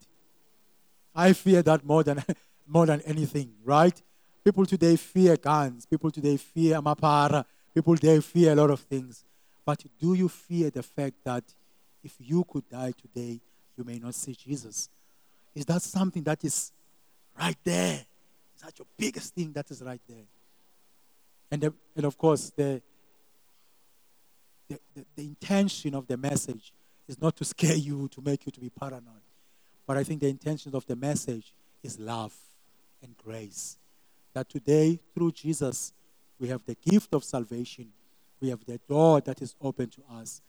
I 1.15 1.33
fear 1.33 1.63
that 1.63 1.85
more 1.85 2.03
than, 2.03 2.23
more 2.67 2.87
than 2.87 3.01
anything, 3.03 3.55
right? 3.65 4.01
People 4.45 4.67
today 4.67 4.97
fear 4.97 5.37
guns. 5.37 5.87
People 5.87 6.11
today 6.11 6.37
fear 6.37 6.81
mapara. 6.81 7.45
People 7.75 7.97
today 7.97 8.21
fear 8.21 8.53
a 8.53 8.57
lot 8.57 8.71
of 8.71 8.81
things. 8.81 9.25
But 9.65 9.85
do 10.01 10.15
you 10.15 10.29
fear 10.29 10.71
the 10.71 10.83
fact 10.83 11.17
that 11.25 11.45
if 12.03 12.15
you 12.19 12.45
could 12.45 12.69
die 12.69 12.93
today, 12.93 13.41
you 13.77 13.85
may 13.85 13.99
not 13.99 14.15
see 14.15 14.35
Jesus? 14.35 14.89
Is 15.55 15.65
that 15.67 15.83
something 15.83 16.23
that 16.25 16.43
is 16.45 16.73
right 17.39 17.57
there? 17.65 18.05
Is 18.57 18.63
that 18.63 18.79
your 18.79 18.87
biggest 18.97 19.35
thing 19.35 19.53
that 19.53 19.71
is 19.71 19.83
right 19.83 20.01
there? 20.09 20.25
And, 21.51 21.61
the, 21.63 21.75
and 21.95 22.07
of 22.07 22.17
course, 22.17 22.51
the, 22.57 22.81
the, 24.69 24.79
the, 24.95 25.05
the 25.17 25.23
intention 25.23 25.95
of 25.95 26.07
the 26.07 26.17
message 26.17 26.73
is 27.07 27.21
not 27.21 27.37
to 27.37 27.45
scare 27.45 27.77
you, 27.77 28.09
to 28.09 28.23
make 28.23 28.47
you 28.47 28.53
to 28.53 28.61
be 28.61 28.71
paranoid. 28.71 29.23
But 29.87 29.97
I 29.97 30.05
think 30.05 30.21
the 30.21 30.29
intention 30.29 30.75
of 30.75 30.87
the 30.87 30.97
message 30.97 31.53
is 31.83 31.99
love 31.99 32.35
and 33.03 33.17
grace. 33.17 33.77
That 34.33 34.49
today, 34.49 34.99
through 35.15 35.33
Jesus, 35.33 35.93
we 36.39 36.49
have 36.49 36.65
the 36.65 36.77
gift 36.77 37.13
of 37.13 37.25
salvation. 37.25 37.89
We 38.41 38.49
have 38.49 38.65
the 38.65 38.79
door 38.89 39.21
that 39.21 39.43
is 39.43 39.55
open 39.61 39.91
to 39.91 40.03
us. 40.11 40.41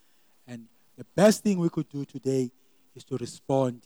And 0.46 0.66
the 0.96 1.04
best 1.16 1.42
thing 1.42 1.58
we 1.58 1.68
could 1.68 1.88
do 1.88 2.04
today 2.04 2.50
is 2.94 3.04
to 3.04 3.16
respond 3.16 3.82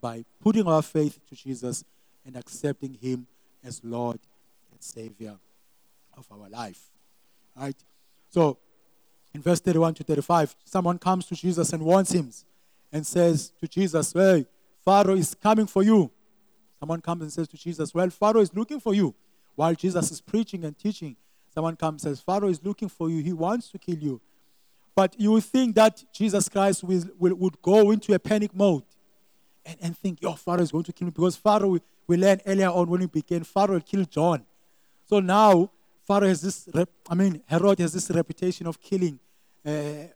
by 0.00 0.24
putting 0.40 0.66
our 0.66 0.82
faith 0.82 1.18
to 1.28 1.34
Jesus 1.34 1.84
and 2.24 2.36
accepting 2.36 2.94
Him 2.94 3.26
as 3.64 3.82
Lord 3.82 4.20
and 4.70 4.82
Savior 4.82 5.36
of 6.16 6.26
our 6.30 6.48
life. 6.48 6.80
Right? 7.56 7.76
So, 8.30 8.58
in 9.32 9.42
verse 9.42 9.60
31 9.60 9.94
to 9.94 10.04
35, 10.04 10.54
someone 10.64 10.98
comes 10.98 11.26
to 11.26 11.34
Jesus 11.34 11.72
and 11.72 11.82
warns 11.82 12.12
him. 12.12 12.30
and 12.92 13.04
says 13.04 13.52
to 13.60 13.66
Jesus, 13.66 14.12
Hey, 14.12 14.46
Pharaoh 14.84 15.16
is 15.16 15.34
coming 15.34 15.66
for 15.66 15.82
you. 15.82 16.10
Someone 16.78 17.00
comes 17.00 17.22
and 17.22 17.32
says 17.32 17.48
to 17.48 17.56
Jesus, 17.56 17.92
Well, 17.92 18.08
Pharaoh 18.10 18.40
is 18.40 18.54
looking 18.54 18.78
for 18.78 18.94
you. 18.94 19.14
While 19.56 19.74
Jesus 19.74 20.12
is 20.12 20.20
preaching 20.20 20.64
and 20.64 20.78
teaching, 20.78 21.16
someone 21.52 21.74
comes 21.76 22.04
and 22.04 22.16
says, 22.16 22.22
Pharaoh 22.22 22.48
is 22.48 22.62
looking 22.62 22.88
for 22.88 23.10
you. 23.10 23.22
He 23.22 23.32
wants 23.32 23.68
to 23.70 23.78
kill 23.78 23.98
you. 23.98 24.20
But 24.94 25.18
you 25.18 25.32
would 25.32 25.44
think 25.44 25.74
that 25.74 26.04
Jesus 26.12 26.48
Christ 26.48 26.84
will, 26.84 27.04
will, 27.18 27.34
would 27.34 27.60
go 27.62 27.90
into 27.90 28.14
a 28.14 28.18
panic 28.18 28.54
mode 28.54 28.84
and, 29.64 29.76
and 29.80 29.98
think, 29.98 30.22
Yo, 30.22 30.34
Pharaoh 30.34 30.62
is 30.62 30.70
going 30.70 30.84
to 30.84 30.92
kill 30.92 31.06
me. 31.06 31.10
Because 31.10 31.36
Pharaoh, 31.36 31.68
we, 31.68 31.80
we 32.06 32.16
learned 32.16 32.42
earlier 32.46 32.68
on 32.68 32.88
when 32.88 33.00
we 33.00 33.06
began, 33.06 33.42
Pharaoh 33.42 33.80
killed 33.80 34.10
John. 34.10 34.44
So 35.06 35.20
now, 35.20 35.70
Pharaoh 36.06 36.28
has 36.28 36.42
this, 36.42 36.68
rep, 36.74 36.88
I 37.08 37.14
mean, 37.14 37.42
Herod 37.46 37.78
has 37.78 37.92
this 37.92 38.10
reputation 38.10 38.66
of 38.66 38.80
killing, 38.80 39.18
uh, 39.66 39.70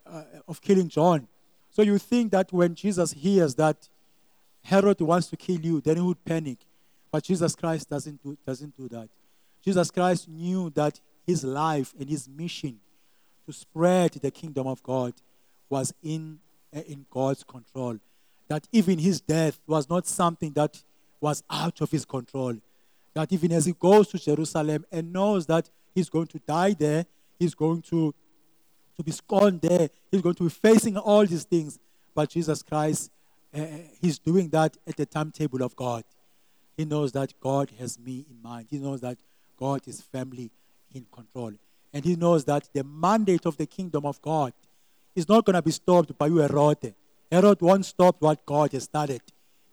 uh, 0.06 0.22
of 0.46 0.60
killing 0.60 0.88
John. 0.88 1.26
So 1.70 1.82
you 1.82 1.98
think 1.98 2.32
that 2.32 2.52
when 2.52 2.74
Jesus 2.74 3.12
hears 3.12 3.54
that 3.56 3.88
Herod 4.62 5.00
wants 5.00 5.28
to 5.28 5.36
kill 5.36 5.60
you, 5.60 5.80
then 5.80 5.96
he 5.96 6.02
would 6.02 6.22
panic. 6.24 6.58
But 7.10 7.24
Jesus 7.24 7.54
Christ 7.54 7.88
doesn't 7.88 8.22
do, 8.22 8.36
doesn't 8.46 8.76
do 8.76 8.88
that. 8.88 9.08
Jesus 9.64 9.90
Christ 9.90 10.28
knew 10.28 10.70
that 10.70 11.00
his 11.26 11.42
life 11.42 11.94
and 11.98 12.08
his 12.08 12.28
mission 12.28 12.80
to 13.48 13.52
spread 13.54 14.12
the 14.12 14.30
kingdom 14.30 14.66
of 14.66 14.82
God 14.82 15.14
was 15.70 15.94
in, 16.02 16.38
uh, 16.76 16.80
in 16.80 17.06
God's 17.08 17.42
control. 17.42 17.98
That 18.46 18.68
even 18.72 18.98
his 18.98 19.22
death 19.22 19.58
was 19.66 19.88
not 19.88 20.06
something 20.06 20.52
that 20.52 20.82
was 21.18 21.42
out 21.48 21.80
of 21.80 21.90
his 21.90 22.04
control. 22.04 22.56
That 23.14 23.32
even 23.32 23.52
as 23.52 23.64
he 23.64 23.72
goes 23.72 24.08
to 24.08 24.18
Jerusalem 24.18 24.84
and 24.92 25.14
knows 25.14 25.46
that 25.46 25.70
he's 25.94 26.10
going 26.10 26.26
to 26.26 26.38
die 26.40 26.74
there, 26.74 27.06
he's 27.38 27.54
going 27.54 27.80
to, 27.82 28.14
to 28.98 29.02
be 29.02 29.12
scorned 29.12 29.62
there, 29.62 29.88
he's 30.10 30.20
going 30.20 30.34
to 30.34 30.44
be 30.44 30.50
facing 30.50 30.98
all 30.98 31.24
these 31.24 31.44
things. 31.44 31.78
But 32.14 32.28
Jesus 32.28 32.62
Christ, 32.62 33.10
uh, 33.54 33.64
he's 33.98 34.18
doing 34.18 34.50
that 34.50 34.76
at 34.86 34.96
the 34.96 35.06
timetable 35.06 35.62
of 35.62 35.74
God. 35.74 36.04
He 36.76 36.84
knows 36.84 37.12
that 37.12 37.32
God 37.40 37.72
has 37.78 37.98
me 37.98 38.26
in 38.30 38.42
mind. 38.42 38.66
He 38.70 38.78
knows 38.78 39.00
that 39.00 39.16
God 39.56 39.88
is 39.88 40.02
family 40.02 40.50
in 40.94 41.06
control. 41.10 41.52
And 41.92 42.04
he 42.04 42.16
knows 42.16 42.44
that 42.44 42.68
the 42.72 42.84
mandate 42.84 43.46
of 43.46 43.56
the 43.56 43.66
kingdom 43.66 44.04
of 44.04 44.20
God 44.20 44.52
is 45.14 45.28
not 45.28 45.44
going 45.44 45.54
to 45.54 45.62
be 45.62 45.70
stopped 45.70 46.16
by 46.16 46.26
you, 46.26 46.36
Herod. 46.36 46.94
Herod 47.30 47.60
won't 47.60 47.84
stop 47.84 48.16
what 48.20 48.44
God 48.46 48.72
has 48.72 48.84
started. 48.84 49.22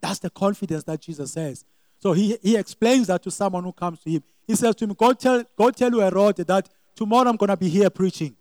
That's 0.02 0.20
the 0.20 0.30
confidence 0.30 0.84
that 0.84 1.02
Jesus 1.02 1.34
says. 1.34 1.66
So 2.00 2.14
he, 2.14 2.38
he 2.42 2.56
explains 2.56 3.08
that 3.08 3.24
to 3.24 3.32
someone 3.32 3.64
who 3.64 3.72
comes 3.72 4.00
to 4.02 4.10
him. 4.10 4.24
He 4.48 4.56
says 4.56 4.76
to 4.76 4.86
him, 4.86 4.94
Go 4.94 5.14
tell, 5.14 5.44
go 5.58 5.72
tell 5.72 5.92
you, 5.92 6.00
Herod, 6.00 6.38
that 6.38 6.70
tomorrow 6.96 7.30
I'm 7.30 7.36
going 7.36 7.50
to 7.50 7.58
be 7.58 7.70
here 7.70 7.90
preaching. 7.90 8.36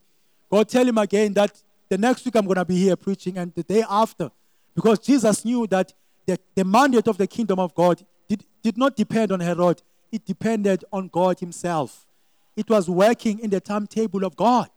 Go 0.51 0.63
tell 0.65 0.87
him 0.87 0.99
again 0.99 1.33
that 1.35 1.63
the 1.89 1.99
next 1.99 2.25
week 2.25 2.37
I'm 2.37 2.45
going 2.45 2.57
to 2.57 2.65
be 2.65 2.77
here 2.77 2.97
preaching 2.97 3.39
and 3.39 3.55
the 3.55 3.63
day 3.63 3.85
after. 3.89 4.31
Because 4.75 4.99
Jesus 4.99 5.45
knew 5.45 5.67
that 5.69 5.93
the, 6.27 6.39
the 6.55 6.65
mandate 6.65 7.07
of 7.07 7.17
the 7.17 7.27
kingdom 7.27 7.59
of 7.59 7.75
God 7.75 8.05
did, 8.29 8.45
did 8.63 8.77
not 8.77 8.97
depend 8.97 9.33
on 9.33 9.41
Herod, 9.41 9.83
it 10.11 10.25
depended 10.25 10.85
on 10.93 11.09
God 11.09 11.41
Himself. 11.41 12.07
It 12.57 12.69
was 12.71 12.89
working 12.89 13.41
in 13.41 13.51
the 13.51 13.61
timetable 13.61 14.25
of 14.25 14.37
God. 14.37 14.69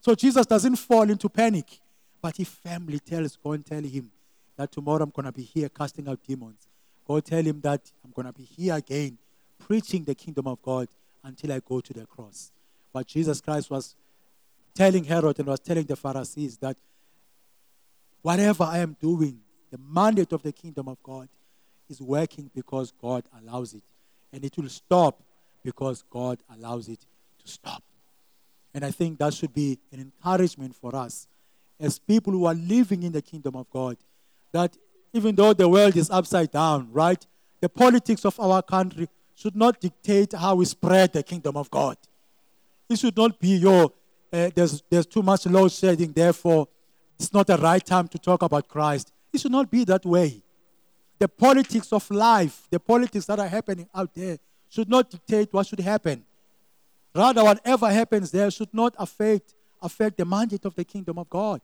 So 0.00 0.14
Jesus 0.14 0.46
doesn't 0.46 0.76
fall 0.76 1.08
into 1.08 1.28
panic, 1.28 1.80
but 2.20 2.36
he 2.36 2.44
firmly 2.44 2.98
tells, 2.98 3.36
Go 3.36 3.52
and 3.52 3.64
tell 3.64 3.82
him 3.82 4.10
that 4.56 4.70
tomorrow 4.70 5.02
I'm 5.02 5.10
going 5.10 5.26
to 5.26 5.32
be 5.32 5.42
here 5.42 5.68
casting 5.68 6.08
out 6.08 6.20
demons. 6.26 6.68
Go 7.06 7.20
tell 7.20 7.42
him 7.42 7.60
that 7.62 7.80
I'm 8.04 8.10
going 8.10 8.26
to 8.26 8.32
be 8.32 8.44
here 8.44 8.74
again 8.74 9.18
preaching 9.58 10.04
the 10.04 10.14
kingdom 10.14 10.46
of 10.46 10.60
God 10.62 10.88
until 11.22 11.52
I 11.52 11.60
go 11.66 11.80
to 11.80 11.92
the 11.92 12.06
cross. 12.06 12.52
But 12.92 13.06
Jesus 13.06 13.40
Christ 13.40 13.70
was 13.70 13.94
telling 14.74 15.04
Herod 15.04 15.38
and 15.38 15.48
was 15.48 15.60
telling 15.60 15.84
the 15.84 15.96
Pharisees 15.96 16.58
that 16.58 16.76
whatever 18.22 18.64
I 18.64 18.78
am 18.78 18.96
doing, 19.00 19.40
the 19.70 19.78
mandate 19.78 20.32
of 20.32 20.42
the 20.42 20.52
kingdom 20.52 20.88
of 20.88 21.02
God 21.02 21.28
is 21.88 22.00
working 22.00 22.50
because 22.54 22.92
God 23.00 23.24
allows 23.40 23.74
it. 23.74 23.82
And 24.32 24.44
it 24.44 24.56
will 24.56 24.68
stop 24.68 25.22
because 25.62 26.04
God 26.10 26.38
allows 26.54 26.88
it 26.88 27.00
to 27.44 27.50
stop. 27.50 27.82
And 28.72 28.84
I 28.84 28.90
think 28.90 29.18
that 29.18 29.34
should 29.34 29.54
be 29.54 29.78
an 29.92 30.00
encouragement 30.00 30.74
for 30.74 30.94
us 30.96 31.28
as 31.78 31.98
people 31.98 32.32
who 32.32 32.44
are 32.46 32.54
living 32.54 33.02
in 33.02 33.12
the 33.12 33.22
kingdom 33.22 33.56
of 33.56 33.70
God. 33.70 33.96
That 34.52 34.76
even 35.12 35.34
though 35.34 35.52
the 35.52 35.68
world 35.68 35.96
is 35.96 36.10
upside 36.10 36.50
down, 36.50 36.88
right? 36.92 37.24
The 37.60 37.68
politics 37.68 38.24
of 38.24 38.38
our 38.40 38.62
country 38.62 39.08
should 39.34 39.56
not 39.56 39.80
dictate 39.80 40.32
how 40.32 40.56
we 40.56 40.64
spread 40.64 41.12
the 41.12 41.22
kingdom 41.22 41.56
of 41.56 41.70
God. 41.70 41.96
It 42.88 42.98
should 42.98 43.16
not 43.16 43.38
be 43.38 43.56
your, 43.56 43.92
uh, 44.32 44.50
there's, 44.54 44.82
there's 44.90 45.06
too 45.06 45.22
much 45.22 45.46
load 45.46 45.72
shedding, 45.72 46.12
therefore, 46.12 46.68
it's 47.18 47.32
not 47.32 47.46
the 47.46 47.56
right 47.56 47.84
time 47.84 48.08
to 48.08 48.18
talk 48.18 48.42
about 48.42 48.68
Christ. 48.68 49.12
It 49.32 49.40
should 49.40 49.52
not 49.52 49.70
be 49.70 49.84
that 49.84 50.04
way. 50.04 50.42
The 51.18 51.28
politics 51.28 51.92
of 51.92 52.08
life, 52.10 52.66
the 52.70 52.80
politics 52.80 53.26
that 53.26 53.38
are 53.38 53.48
happening 53.48 53.88
out 53.94 54.12
there, 54.14 54.38
should 54.68 54.88
not 54.88 55.10
dictate 55.10 55.52
what 55.52 55.66
should 55.66 55.80
happen. 55.80 56.24
Rather, 57.14 57.44
whatever 57.44 57.90
happens 57.90 58.30
there 58.30 58.50
should 58.50 58.72
not 58.74 58.94
affect, 58.98 59.54
affect 59.80 60.16
the 60.16 60.24
mandate 60.24 60.64
of 60.64 60.74
the 60.74 60.84
kingdom 60.84 61.18
of 61.18 61.30
God. 61.30 61.60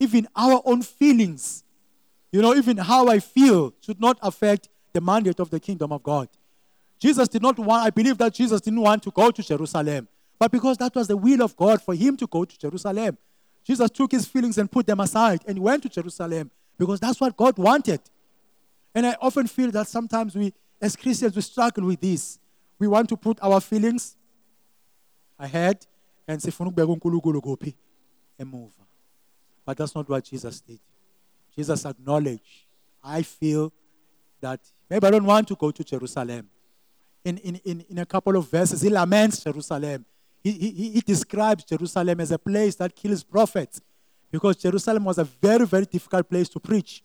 Even 0.00 0.26
our 0.34 0.60
own 0.64 0.82
feelings, 0.82 1.62
you 2.32 2.42
know, 2.42 2.54
even 2.54 2.76
how 2.76 3.08
I 3.08 3.20
feel 3.20 3.72
should 3.80 4.00
not 4.00 4.18
affect 4.22 4.68
the 4.92 5.00
mandate 5.00 5.38
of 5.38 5.50
the 5.50 5.60
kingdom 5.60 5.92
of 5.92 6.02
God. 6.02 6.28
Jesus 6.98 7.28
did 7.28 7.42
not 7.42 7.58
want, 7.58 7.84
I 7.84 7.90
believe 7.90 8.18
that 8.18 8.34
Jesus 8.34 8.60
didn't 8.60 8.80
want 8.80 9.02
to 9.04 9.10
go 9.10 9.30
to 9.30 9.42
Jerusalem, 9.42 10.08
but 10.38 10.50
because 10.50 10.76
that 10.78 10.94
was 10.94 11.06
the 11.06 11.16
will 11.16 11.42
of 11.42 11.56
God 11.56 11.80
for 11.80 11.94
him 11.94 12.16
to 12.16 12.26
go 12.26 12.44
to 12.44 12.58
Jerusalem. 12.58 13.16
Jesus 13.62 13.90
took 13.90 14.10
his 14.10 14.26
feelings 14.26 14.58
and 14.58 14.70
put 14.70 14.86
them 14.86 15.00
aside 15.00 15.42
and 15.46 15.58
went 15.58 15.82
to 15.84 15.88
Jerusalem 15.88 16.50
because 16.78 16.98
that's 16.98 17.20
what 17.20 17.36
God 17.36 17.56
wanted. 17.58 18.00
And 18.94 19.06
I 19.06 19.16
often 19.20 19.46
feel 19.46 19.70
that 19.70 19.86
sometimes 19.86 20.34
we, 20.34 20.52
as 20.80 20.96
Christians, 20.96 21.36
we 21.36 21.42
struggle 21.42 21.84
with 21.84 22.00
this. 22.00 22.38
We 22.78 22.88
want 22.88 23.08
to 23.10 23.16
put 23.16 23.38
our 23.42 23.60
feelings 23.60 24.16
ahead 25.40 25.86
and 26.28 26.40
say, 26.40 26.52
and 28.38 28.50
move. 28.50 28.70
But 29.64 29.76
that's 29.76 29.94
not 29.94 30.08
what 30.08 30.24
Jesus 30.24 30.60
did. 30.60 30.80
Jesus 31.56 31.84
acknowledged, 31.84 32.66
I 33.02 33.22
feel 33.22 33.72
that 34.40 34.60
maybe 34.88 35.06
I 35.06 35.10
don't 35.10 35.24
want 35.24 35.48
to 35.48 35.56
go 35.56 35.70
to 35.70 35.84
Jerusalem. 35.84 36.48
In, 37.24 37.38
in, 37.38 37.56
in, 37.64 37.84
in 37.90 37.98
a 37.98 38.06
couple 38.06 38.36
of 38.36 38.48
verses, 38.50 38.80
he 38.80 38.88
laments 38.88 39.44
Jerusalem. 39.44 40.04
He, 40.42 40.52
he, 40.52 40.90
he 40.92 41.00
describes 41.00 41.64
Jerusalem 41.64 42.20
as 42.20 42.30
a 42.30 42.38
place 42.38 42.76
that 42.76 42.94
kills 42.96 43.22
prophets 43.22 43.80
because 44.30 44.56
Jerusalem 44.56 45.04
was 45.04 45.18
a 45.18 45.24
very, 45.24 45.66
very 45.66 45.84
difficult 45.84 46.28
place 46.28 46.48
to 46.50 46.60
preach. 46.60 47.02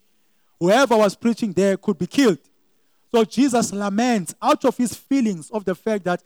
Whoever 0.60 0.96
was 0.96 1.16
preaching 1.16 1.52
there 1.52 1.76
could 1.76 1.98
be 1.98 2.08
killed. 2.08 2.40
So 3.14 3.24
Jesus 3.26 3.74
laments 3.74 4.36
out 4.42 4.64
of 4.64 4.78
his 4.78 4.94
feelings 4.94 5.50
of 5.52 5.66
the 5.66 5.76
fact 5.76 6.06
that 6.06 6.24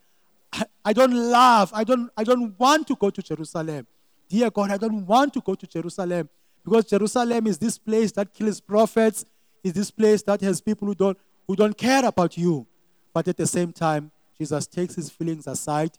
I, 0.52 0.66
I 0.86 0.94
don't 0.94 1.14
love, 1.14 1.72
I 1.74 1.84
don't, 1.84 2.10
I 2.18 2.24
don't 2.24 2.58
want 2.60 2.88
to 2.88 2.96
go 2.96 3.10
to 3.10 3.22
Jerusalem. 3.22 3.86
Dear 4.28 4.50
God, 4.50 4.72
I 4.72 4.78
don't 4.78 5.06
want 5.06 5.34
to 5.34 5.42
go 5.42 5.56
to 5.56 5.68
Jerusalem 5.68 6.30
because 6.64 6.86
Jerusalem 6.86 7.48
is 7.48 7.58
this 7.58 7.78
place 7.78 8.12
that 8.14 8.34
kills 8.34 8.60
prophets, 8.60 9.26
is 9.64 9.74
this 9.74 9.92
place 9.92 10.22
that 10.24 10.42
has 10.42 10.62
people 10.62 10.88
who 10.88 10.96
don't, 10.96 11.18
who 11.48 11.56
don't 11.56 11.78
care 11.78 12.06
about 12.06 12.38
you. 12.38 12.66
But 13.14 13.28
at 13.28 13.38
the 13.38 13.48
same 13.48 13.74
time, 13.74 14.12
Jesus 14.38 14.68
takes 14.68 14.96
his 14.96 15.10
feelings 15.10 15.48
aside 15.48 15.92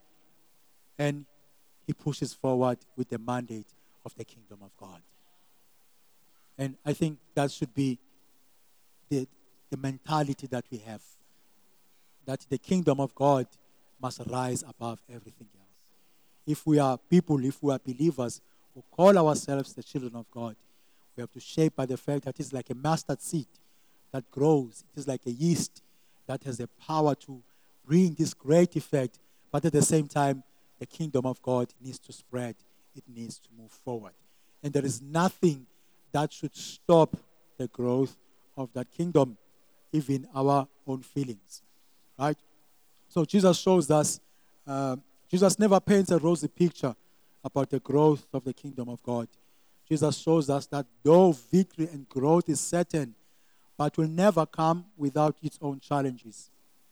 and 0.98 1.24
he 1.86 1.92
pushes 1.92 2.32
forward 2.32 2.78
with 2.96 3.08
the 3.08 3.18
mandate 3.18 3.66
of 4.04 4.14
the 4.16 4.24
kingdom 4.24 4.58
of 4.62 4.70
God. 4.76 5.00
And 6.56 6.76
I 6.84 6.92
think 6.92 7.18
that 7.34 7.50
should 7.50 7.74
be 7.74 7.98
the, 9.08 9.26
the 9.70 9.76
mentality 9.76 10.46
that 10.46 10.64
we 10.70 10.78
have 10.78 11.02
that 12.26 12.46
the 12.48 12.58
kingdom 12.58 13.00
of 13.00 13.14
God 13.14 13.46
must 14.00 14.20
rise 14.26 14.62
above 14.62 15.00
everything 15.08 15.48
else. 15.58 15.68
If 16.46 16.66
we 16.66 16.78
are 16.78 16.98
people, 16.98 17.44
if 17.44 17.62
we 17.62 17.72
are 17.72 17.78
believers 17.78 18.40
who 18.74 18.82
call 18.90 19.16
ourselves 19.18 19.72
the 19.72 19.82
children 19.82 20.14
of 20.14 20.30
God, 20.30 20.56
we 21.16 21.20
have 21.20 21.32
to 21.32 21.40
shape 21.40 21.76
by 21.76 21.86
the 21.86 21.96
fact 21.96 22.24
that 22.24 22.38
it's 22.40 22.52
like 22.52 22.70
a 22.70 22.74
mustard 22.74 23.20
seed 23.20 23.46
that 24.12 24.30
grows. 24.30 24.84
It 24.94 25.00
is 25.00 25.08
like 25.08 25.26
a 25.26 25.30
yeast 25.30 25.82
that 26.26 26.42
has 26.44 26.58
the 26.58 26.68
power 26.86 27.14
to 27.16 27.42
bring 27.84 28.14
this 28.14 28.34
great 28.34 28.76
effect, 28.76 29.18
but 29.50 29.64
at 29.64 29.72
the 29.72 29.82
same 29.82 30.06
time, 30.06 30.42
the 30.78 30.86
kingdom 30.86 31.26
of 31.26 31.42
God 31.42 31.72
needs 31.80 31.98
to 32.00 32.12
spread, 32.12 32.54
it 32.96 33.04
needs 33.06 33.38
to 33.38 33.48
move 33.58 33.70
forward. 33.70 34.12
And 34.62 34.72
there 34.72 34.84
is 34.84 35.02
nothing 35.02 35.66
that 36.12 36.32
should 36.32 36.56
stop 36.56 37.16
the 37.58 37.68
growth 37.68 38.16
of 38.56 38.72
that 38.72 38.90
kingdom, 38.90 39.36
even 39.92 40.26
our 40.34 40.66
own 40.86 41.02
feelings. 41.02 41.62
Right? 42.18 42.36
So 43.10 43.24
Jesus 43.24 43.58
shows 43.58 43.90
us, 43.90 44.20
uh, 44.66 44.96
Jesus 45.28 45.58
never 45.58 45.80
paints 45.80 46.12
a 46.12 46.18
rosy 46.18 46.46
picture 46.46 46.94
about 47.44 47.68
the 47.68 47.80
growth 47.80 48.24
of 48.32 48.44
the 48.44 48.54
kingdom 48.54 48.88
of 48.88 49.02
God. 49.02 49.26
Jesus 49.88 50.16
shows 50.18 50.48
us 50.48 50.66
that 50.66 50.86
though 51.02 51.32
victory 51.32 51.88
and 51.92 52.08
growth 52.08 52.48
is 52.48 52.60
certain, 52.60 53.14
but 53.76 53.96
will 53.98 54.06
never 54.08 54.46
come 54.46 54.84
without 54.96 55.36
its 55.42 55.58
own 55.60 55.80
challenges. 55.80 56.50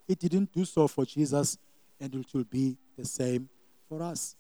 It 0.09 0.19
didn't 0.19 0.53
do 0.53 0.65
so 0.65 0.89
for 0.89 1.05
Jesus, 1.05 1.57
and 2.01 2.13
it 2.13 2.27
will 2.35 2.45
be 2.45 2.77
the 2.97 3.05
same 3.05 3.49
for 3.89 4.03
us. 4.03 4.35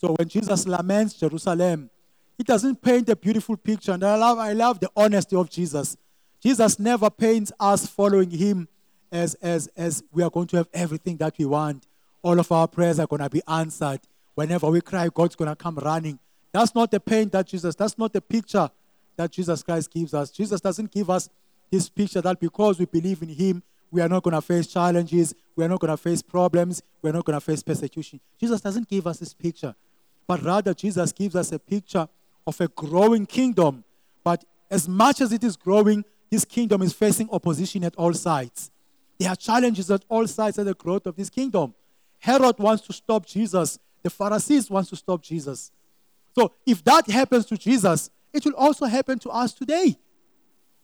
So 0.00 0.14
when 0.14 0.28
Jesus 0.28 0.66
laments 0.66 1.14
Jerusalem, 1.14 1.90
he 2.38 2.44
doesn't 2.44 2.80
paint 2.80 3.08
a 3.10 3.16
beautiful 3.16 3.56
picture. 3.56 3.92
And 3.92 4.04
I 4.04 4.16
love, 4.16 4.38
I 4.38 4.52
love 4.54 4.80
the 4.80 4.90
honesty 4.96 5.36
of 5.36 5.50
Jesus. 5.50 5.96
Jesus 6.40 6.78
never 6.78 7.10
paints 7.10 7.52
us 7.58 7.84
following 7.86 8.30
him 8.30 8.68
as, 9.10 9.34
as, 9.34 9.68
as 9.76 10.02
we 10.12 10.22
are 10.22 10.30
going 10.30 10.46
to 10.48 10.56
have 10.56 10.68
everything 10.72 11.16
that 11.18 11.34
we 11.38 11.44
want. 11.44 11.86
All 12.22 12.38
of 12.38 12.50
our 12.52 12.68
prayers 12.68 12.98
are 12.98 13.06
going 13.06 13.22
to 13.22 13.30
be 13.30 13.42
answered. 13.46 14.00
Whenever 14.34 14.68
we 14.70 14.80
cry, 14.80 15.08
God's 15.12 15.36
going 15.36 15.50
to 15.50 15.56
come 15.56 15.76
running. 15.76 16.18
That's 16.52 16.74
not 16.74 16.90
the 16.90 17.00
pain 17.00 17.28
that 17.30 17.46
Jesus, 17.46 17.74
that's 17.74 17.98
not 17.98 18.12
the 18.12 18.20
picture 18.20 18.70
that 19.16 19.30
Jesus 19.30 19.62
Christ 19.62 19.90
gives 19.92 20.14
us. 20.14 20.30
Jesus 20.30 20.60
doesn't 20.60 20.90
give 20.90 21.10
us 21.10 21.28
this 21.70 21.88
picture 21.88 22.20
that 22.20 22.40
because 22.40 22.78
we 22.78 22.86
believe 22.86 23.22
in 23.22 23.28
him, 23.28 23.62
we 23.90 24.00
are 24.00 24.08
not 24.08 24.22
going 24.22 24.34
to 24.34 24.42
face 24.42 24.66
challenges, 24.66 25.34
we 25.56 25.64
are 25.64 25.68
not 25.68 25.80
going 25.80 25.90
to 25.90 25.96
face 25.96 26.22
problems, 26.22 26.82
we 27.02 27.10
are 27.10 27.12
not 27.12 27.24
going 27.24 27.38
to 27.38 27.44
face 27.44 27.62
persecution. 27.62 28.20
Jesus 28.38 28.60
doesn't 28.60 28.88
give 28.88 29.06
us 29.06 29.18
this 29.18 29.34
picture, 29.34 29.74
but 30.26 30.42
rather 30.42 30.74
Jesus 30.74 31.12
gives 31.12 31.34
us 31.34 31.52
a 31.52 31.58
picture 31.58 32.08
of 32.46 32.60
a 32.60 32.68
growing 32.68 33.26
kingdom. 33.26 33.84
But 34.22 34.44
as 34.70 34.88
much 34.88 35.20
as 35.20 35.32
it 35.32 35.42
is 35.42 35.56
growing, 35.56 36.04
this 36.30 36.44
kingdom 36.44 36.82
is 36.82 36.92
facing 36.92 37.28
opposition 37.30 37.84
at 37.84 37.96
all 37.96 38.12
sides. 38.12 38.70
There 39.18 39.28
are 39.28 39.36
challenges 39.36 39.90
at 39.90 40.04
all 40.08 40.26
sides 40.26 40.58
of 40.58 40.66
the 40.66 40.74
growth 40.74 41.06
of 41.06 41.16
this 41.16 41.30
kingdom. 41.30 41.74
Herod 42.18 42.58
wants 42.58 42.86
to 42.86 42.92
stop 42.92 43.26
Jesus. 43.26 43.78
The 44.02 44.10
Pharisees 44.10 44.70
wants 44.70 44.90
to 44.90 44.96
stop 44.96 45.22
Jesus. 45.22 45.72
So 46.34 46.52
if 46.64 46.84
that 46.84 47.10
happens 47.10 47.46
to 47.46 47.56
Jesus, 47.56 48.10
it 48.32 48.44
will 48.44 48.54
also 48.54 48.86
happen 48.86 49.18
to 49.20 49.30
us 49.30 49.52
today. 49.52 49.98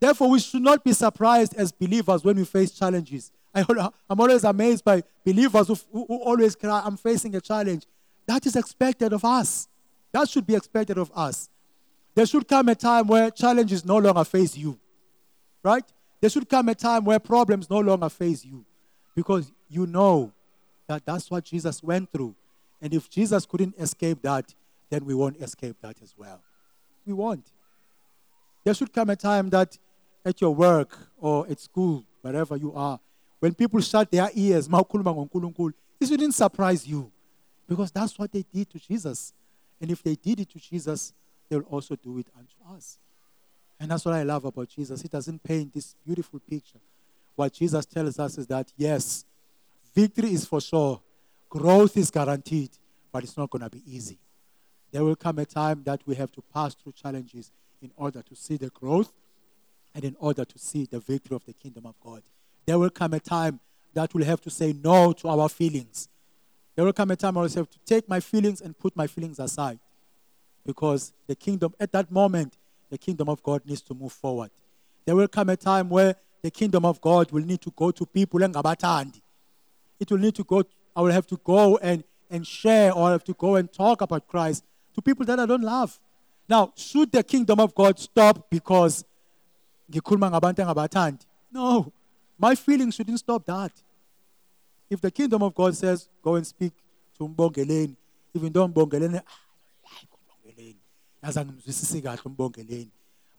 Therefore, 0.01 0.31
we 0.31 0.41
should 0.41 0.63
not 0.63 0.83
be 0.83 0.93
surprised 0.93 1.55
as 1.55 1.71
believers 1.71 2.25
when 2.25 2.37
we 2.37 2.45
face 2.45 2.73
challenges. 2.73 3.31
I, 3.55 3.61
am 3.61 4.21
always 4.21 4.43
amazed 4.43 4.85
by 4.85 5.03
believers 5.25 5.69
who, 5.69 5.77
who, 5.93 6.07
who 6.07 6.17
always 6.25 6.57
cry, 6.57 6.83
I'm 6.85 6.97
facing 6.97 7.37
a 7.37 7.41
challenge. 7.41 7.87
That 8.27 8.45
is 8.47 8.57
expected 8.57 9.13
of 9.13 9.25
us. 9.25 9.69
That 10.13 10.29
should 10.29 10.47
be 10.47 10.57
expected 10.57 10.99
of 10.99 11.11
us. 11.15 11.49
There 12.15 12.27
should 12.27 12.49
come 12.49 12.69
a 12.69 12.75
time 12.75 13.07
where 13.07 13.31
challenges 13.31 13.85
no 13.85 13.97
longer 13.99 14.25
face 14.25 14.57
you. 14.57 14.79
Right? 15.63 15.85
There 16.25 16.31
should 16.31 16.49
come 16.49 16.71
a 16.71 16.75
time 16.75 17.05
where 17.05 17.19
problems 17.19 17.69
no 17.69 17.81
longer 17.81 18.09
face 18.09 18.47
you 18.47 18.65
because 19.15 19.53
you 19.69 19.87
know 19.87 20.33
that 20.87 21.05
that's 21.05 21.31
what 21.31 21.45
Jesus 21.45 21.83
went 21.83 22.11
through. 22.11 22.35
And 22.81 22.95
if 22.95 23.11
Jesus 23.11 23.45
couldn't 23.45 23.75
escape 23.79 24.23
that, 24.23 24.55
then 24.89 25.05
we 25.05 25.13
won't 25.13 25.37
escape 25.37 25.77
that 25.83 25.97
as 26.03 26.15
well. 26.17 26.41
We 27.05 27.13
won't. 27.13 27.45
There 28.65 28.73
should 28.73 28.91
come 28.91 29.11
a 29.11 29.17
time 29.17 29.51
that 29.51 29.77
at 30.25 30.41
your 30.41 30.55
work 30.55 30.97
or 31.19 31.47
at 31.47 31.61
school, 31.61 32.07
wherever 32.23 32.57
you 32.57 32.73
are, 32.73 32.99
when 33.41 33.53
people 33.53 33.83
shut 33.83 34.11
their 34.11 34.31
ears, 34.33 34.67
it 34.73 36.07
shouldn't 36.09 36.35
surprise 36.35 36.89
you 36.89 37.13
because 37.69 37.91
that's 37.91 38.19
what 38.19 38.33
they 38.33 38.47
did 38.51 38.71
to 38.71 38.79
Jesus. 38.79 39.35
And 39.79 39.91
if 39.91 40.03
they 40.03 40.15
did 40.15 40.41
it 40.41 40.49
to 40.53 40.59
Jesus, 40.59 41.13
they'll 41.51 41.69
also 41.69 41.97
do 41.97 42.17
it 42.17 42.29
unto 42.35 42.75
us. 42.75 42.99
And 43.81 43.91
that's 43.91 44.05
what 44.05 44.15
I 44.15 44.23
love 44.23 44.45
about 44.45 44.69
Jesus. 44.69 45.03
He 45.03 45.09
doesn't 45.09 45.43
paint 45.43 45.73
this 45.73 45.95
beautiful 46.05 46.41
picture. 46.41 46.79
What 47.37 47.53
Jesus 47.53 47.85
tells 47.87 48.19
us 48.19 48.39
is 48.39 48.47
that, 48.47 48.73
yes, 48.77 49.25
victory 49.95 50.33
is 50.33 50.47
for 50.47 50.61
sure, 50.61 51.01
growth 51.49 51.97
is 51.97 52.11
guaranteed, 52.11 52.71
but 53.13 53.25
it's 53.25 53.37
not 53.37 53.51
going 53.51 53.63
to 53.63 53.71
be 53.71 53.83
easy. 53.87 54.19
There 54.93 55.05
will 55.05 55.17
come 55.17 55.39
a 55.41 55.45
time 55.45 55.83
that 55.85 56.03
we 56.07 56.15
have 56.15 56.31
to 56.33 56.43
pass 56.53 56.75
through 56.75 56.93
challenges 56.93 57.51
in 57.83 57.91
order 57.97 58.23
to 58.23 58.37
see 58.37 58.57
the 58.57 58.71
growth 58.71 59.13
and 59.95 60.05
in 60.05 60.17
order 60.21 60.45
to 60.45 60.59
see 60.59 60.85
the 60.85 61.01
victory 61.01 61.35
of 61.35 61.45
the 61.45 61.53
kingdom 61.53 61.87
of 61.87 61.95
God. 62.01 62.23
There 62.67 62.79
will 62.79 62.91
come 62.91 63.15
a 63.15 63.21
time 63.21 63.61
that 63.93 64.15
we'll 64.15 64.25
have 64.25 64.41
to 64.43 64.51
say 64.51 64.73
no 64.73 65.13
to 65.13 65.29
our 65.29 65.49
feelings. 65.49 66.09
There 66.75 66.85
will 66.85 66.93
come 66.93 67.11
a 67.11 67.17
time 67.17 67.37
I 67.37 67.43
will 67.43 67.49
have 67.49 67.71
to 67.71 67.79
take 67.85 68.09
my 68.09 68.21
feelings 68.21 68.61
and 68.61 68.77
put 68.79 68.97
my 68.97 69.07
feelings 69.07 69.39
aside. 69.39 69.79
Because 70.65 71.13
the 71.27 71.35
kingdom, 71.35 71.75
at 71.79 71.93
that 71.93 72.11
moment, 72.11 72.57
the 72.95 72.99
kingdom 72.99 73.29
of 73.29 73.43
God 73.43 73.63
needs 73.67 73.83
to 73.83 73.93
move 73.93 74.13
forward. 74.13 74.51
There 75.05 75.17
will 75.17 75.27
come 75.27 75.49
a 75.49 75.57
time 75.57 75.91
where 75.91 76.15
the 76.43 76.51
kingdom 76.53 76.85
of 76.85 77.01
God 77.01 77.33
will 77.33 77.45
need 77.45 77.61
to 77.63 77.73
go 77.75 77.91
to 77.91 78.07
people 78.07 78.41
and 78.45 78.55
It 78.55 80.11
will 80.11 80.19
need 80.19 80.37
to 80.37 80.45
go, 80.45 80.63
I 80.95 81.01
will 81.01 81.11
have 81.11 81.27
to 81.27 81.37
go 81.43 81.77
and, 81.79 82.05
and 82.31 82.47
share 82.47 82.93
or 82.93 83.09
I 83.09 83.11
have 83.11 83.25
to 83.25 83.35
go 83.35 83.57
and 83.57 83.73
talk 83.73 84.01
about 84.01 84.29
Christ 84.29 84.65
to 84.95 85.03
people 85.03 85.27
that 85.27 85.41
I 85.41 85.47
don't 85.47 85.63
love. 85.63 85.99
Now, 86.49 86.73
should 86.77 87.11
the 87.11 87.25
kingdom 87.25 87.59
of 87.59 87.75
God 87.75 87.99
stop 87.99 88.49
because 88.49 89.05
No. 91.51 91.93
My 92.39 92.55
feelings 92.55 92.95
shouldn't 92.95 93.19
stop 93.19 93.45
that. 93.47 93.73
If 94.89 95.01
the 95.01 95.11
kingdom 95.11 95.43
of 95.43 95.53
God 95.53 95.77
says, 95.77 96.09
go 96.23 96.37
and 96.37 96.47
speak 96.47 96.75
to 97.19 97.27
Mbongeleni, 97.29 97.97
even 98.35 98.53
though 98.53 98.69
Mbongeleni, 98.69 99.21
ah, 99.27 99.33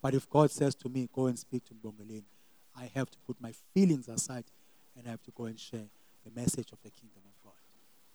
but 0.02 0.14
if 0.14 0.30
God 0.30 0.52
says 0.52 0.76
to 0.76 0.90
me, 0.90 1.10
go 1.14 1.28
and 1.28 1.38
speak 1.38 1.64
to 1.66 1.74
Mbongeleni, 1.74 2.24
I 2.76 2.92
have 2.94 3.10
to 3.10 3.18
put 3.26 3.42
my 3.42 3.54
feelings 3.74 4.08
aside 4.08 4.46
and 4.98 5.08
I 5.08 5.12
have 5.12 5.24
to 5.24 5.32
go 5.32 5.46
and 5.46 5.60
share 5.60 5.88
the 6.24 6.32
message 6.40 6.72
of 6.72 6.80
the 6.84 6.90
kingdom 6.90 7.22
of 7.26 7.44
God. 7.44 7.54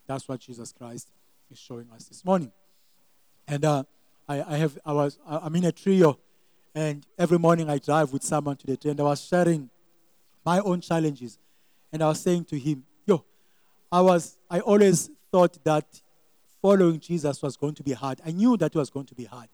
That's 0.07 0.29
what 0.29 0.41
Jesus 0.41 0.73
Christ 0.73 1.09
is 1.51 1.59
showing 1.59 1.89
us 1.95 2.05
this 2.05 2.25
morning. 2.25 2.53
And 3.47 3.65
uh, 3.65 3.85
I, 4.29 4.43
I, 4.43 4.57
have, 4.59 4.79
I 4.85 4.93
was, 4.93 5.19
I'm 5.27 5.55
in 5.57 5.65
a 5.65 5.73
trio, 5.73 6.19
and 6.75 7.07
every 7.19 7.39
morning 7.39 7.69
I 7.69 7.79
drive 7.79 8.13
with 8.13 8.23
someone 8.23 8.57
to 8.57 8.67
the 8.67 8.77
tree, 8.77 8.93
and 8.93 9.01
I 9.01 9.05
was 9.05 9.25
sharing 9.25 9.71
my 10.45 10.61
own 10.61 10.81
challenges. 10.81 11.39
And 11.93 12.03
I 12.03 12.09
was 12.09 12.21
saying 12.21 12.45
to 12.47 12.59
him, 12.59 12.85
Yo, 13.07 13.25
I 13.91 14.01
was, 14.01 14.39
I 14.49 14.61
always 14.61 15.11
thought 15.33 15.63
that 15.65 15.85
following 16.63 17.01
Jesus 17.01 17.43
was 17.43 17.57
going 17.57 17.75
to 17.75 17.83
be 17.83 17.93
hard. 17.93 18.21
I 18.25 18.31
knew 18.31 18.57
that 18.57 18.75
it 18.75 18.79
was 18.79 18.91
going 18.91 19.07
to 19.07 19.15
be 19.15 19.25
hard. 19.25 19.49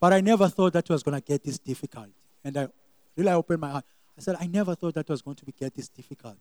But 0.00 0.12
I 0.12 0.20
never 0.20 0.48
thought 0.48 0.72
that 0.74 0.88
was 0.88 1.02
going 1.02 1.20
to 1.20 1.24
get 1.24 1.42
this 1.42 1.58
difficult. 1.58 2.08
And 2.44 2.56
I 2.56 2.68
really 3.16 3.32
opened 3.32 3.60
my 3.60 3.70
heart. 3.70 3.84
I 4.16 4.20
said, 4.20 4.36
I 4.40 4.46
never 4.46 4.74
thought 4.74 4.94
that 4.94 5.08
was 5.08 5.22
going 5.22 5.36
to 5.36 5.44
be, 5.44 5.52
get 5.52 5.74
this 5.74 5.88
difficult. 5.88 6.38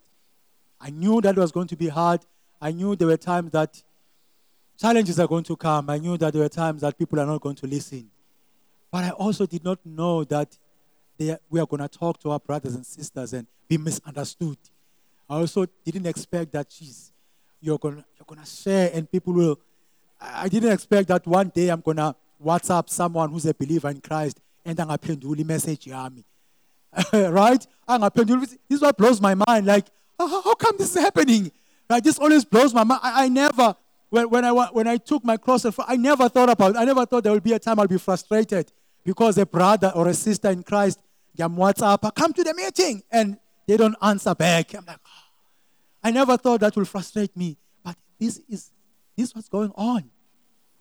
I 0.80 0.90
knew 0.90 1.22
that 1.22 1.36
was 1.36 1.52
going 1.52 1.68
to 1.68 1.76
be 1.76 1.88
hard. 1.88 2.22
I 2.62 2.72
knew 2.72 2.96
there 2.96 3.08
were 3.08 3.18
times 3.18 3.52
that 3.52 3.82
challenges 4.80 5.20
are 5.20 5.28
going 5.28 5.44
to 5.46 5.56
come. 5.56 5.90
I 5.90 5.98
knew 5.98 6.18
that 6.18 6.34
there 6.34 6.42
were 6.42 6.50
times 6.50 6.82
that 6.82 6.98
people 6.98 7.20
are 7.20 7.26
not 7.26 7.42
going 7.42 7.56
to 7.56 7.68
listen. 7.68 8.10
But 8.92 9.04
I 9.04 9.10
also 9.12 9.46
did 9.46 9.64
not 9.64 9.80
know 9.86 10.24
that 10.26 10.58
we 11.18 11.60
are 11.60 11.66
going 11.66 11.82
to 11.82 11.88
talk 11.88 12.20
to 12.22 12.32
our 12.32 12.40
brothers 12.40 12.76
and 12.76 12.86
sisters 12.86 13.34
and 13.34 13.48
be 13.68 13.78
misunderstood. 13.78 14.58
I 15.30 15.36
also 15.36 15.66
didn't 15.84 16.06
expect 16.06 16.52
that, 16.54 16.70
geez, 16.70 17.12
you're 17.60 17.78
going 17.78 17.96
you're 17.96 18.26
gonna 18.26 18.46
share 18.46 18.92
and 18.94 19.12
people 19.12 19.34
will. 19.34 19.60
I 20.22 20.48
didn't 20.48 20.72
expect 20.72 21.08
that 21.10 21.26
one 21.28 21.50
day 21.50 21.70
I'm 21.70 21.82
going 21.82 21.98
to 21.98 22.16
WhatsApp 22.44 22.90
someone 22.90 23.32
who's 23.32 23.46
a 23.46 23.54
believer 23.54 23.90
in 23.90 24.02
Christ 24.02 24.40
and 24.66 24.78
angaphenduli 24.78 25.46
message 25.46 25.86
yami. 25.86 26.24
right? 27.14 27.66
This 27.88 28.58
is 28.70 28.82
what 28.82 28.98
blows 28.98 29.22
my 29.22 29.36
mind. 29.36 29.66
Like, 29.66 29.86
how, 30.18 30.42
how 30.42 30.56
come 30.56 30.76
this 30.78 30.96
is 30.96 31.02
happening? 31.02 31.52
Right? 31.90 32.04
This 32.04 32.18
always 32.20 32.44
blows 32.46 32.74
my 32.74 32.84
mind. 32.84 33.02
I, 33.04 33.26
I 33.26 33.30
never, 33.30 33.76
when, 34.10 34.30
when, 34.30 34.46
I, 34.46 34.52
when 34.52 34.88
I 34.88 34.98
took 34.98 35.24
my 35.24 35.38
cross, 35.38 35.66
I 35.88 35.96
never 35.96 36.30
thought 36.30 36.50
about 36.50 36.76
I 36.76 36.86
never 36.86 37.06
thought 37.06 37.24
there 37.24 37.34
would 37.34 37.44
be 37.44 37.54
a 37.54 37.60
time 37.60 37.80
I'll 37.80 37.88
be 37.88 37.98
frustrated 37.98 38.72
because 39.04 39.38
a 39.38 39.46
brother 39.46 39.92
or 39.96 40.08
a 40.08 40.14
sister 40.14 40.50
in 40.50 40.64
Christ, 40.64 41.00
get 41.36 41.50
WhatsApp, 41.50 42.00
I 42.04 42.10
come 42.10 42.34
to 42.34 42.44
the 42.44 42.54
meeting, 42.54 43.04
and 43.12 43.38
they 43.68 43.78
don't 43.78 43.96
answer 44.02 44.34
back. 44.36 44.74
I'm 44.74 44.86
like, 44.86 45.00
oh. 45.06 45.28
I 46.04 46.12
never 46.12 46.38
thought 46.38 46.62
that 46.62 46.76
will 46.76 46.86
frustrate 46.86 47.36
me. 47.36 47.58
But 47.84 47.96
this 48.20 48.42
is 48.50 48.72
this 49.16 49.30
is 49.30 49.36
what's 49.36 49.50
going 49.50 49.72
on. 49.76 50.10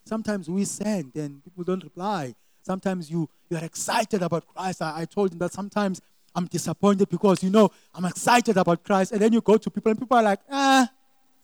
Sometimes 0.07 0.49
we 0.49 0.65
send 0.65 1.17
and 1.17 1.43
people 1.45 1.65
don't 1.65 1.83
reply. 1.83 2.33
Sometimes 2.63 3.11
you, 3.11 3.29
you 3.51 3.57
are 3.57 3.65
excited 3.65 4.23
about 4.23 4.47
Christ. 4.47 4.81
I, 4.81 5.01
I 5.01 5.05
told 5.05 5.33
him 5.33 5.39
that 5.41 5.53
sometimes 5.53 6.01
I'm 6.35 6.47
disappointed 6.47 7.09
because, 7.09 7.43
you 7.43 7.51
know, 7.51 7.71
I'm 7.93 8.05
excited 8.05 8.57
about 8.57 8.85
Christ. 8.85 9.11
And 9.11 9.21
then 9.21 9.33
you 9.33 9.41
go 9.41 9.57
to 9.57 9.69
people 9.69 9.91
and 9.91 9.99
people 9.99 10.17
are 10.17 10.23
like, 10.23 10.41
ah, 10.49 10.89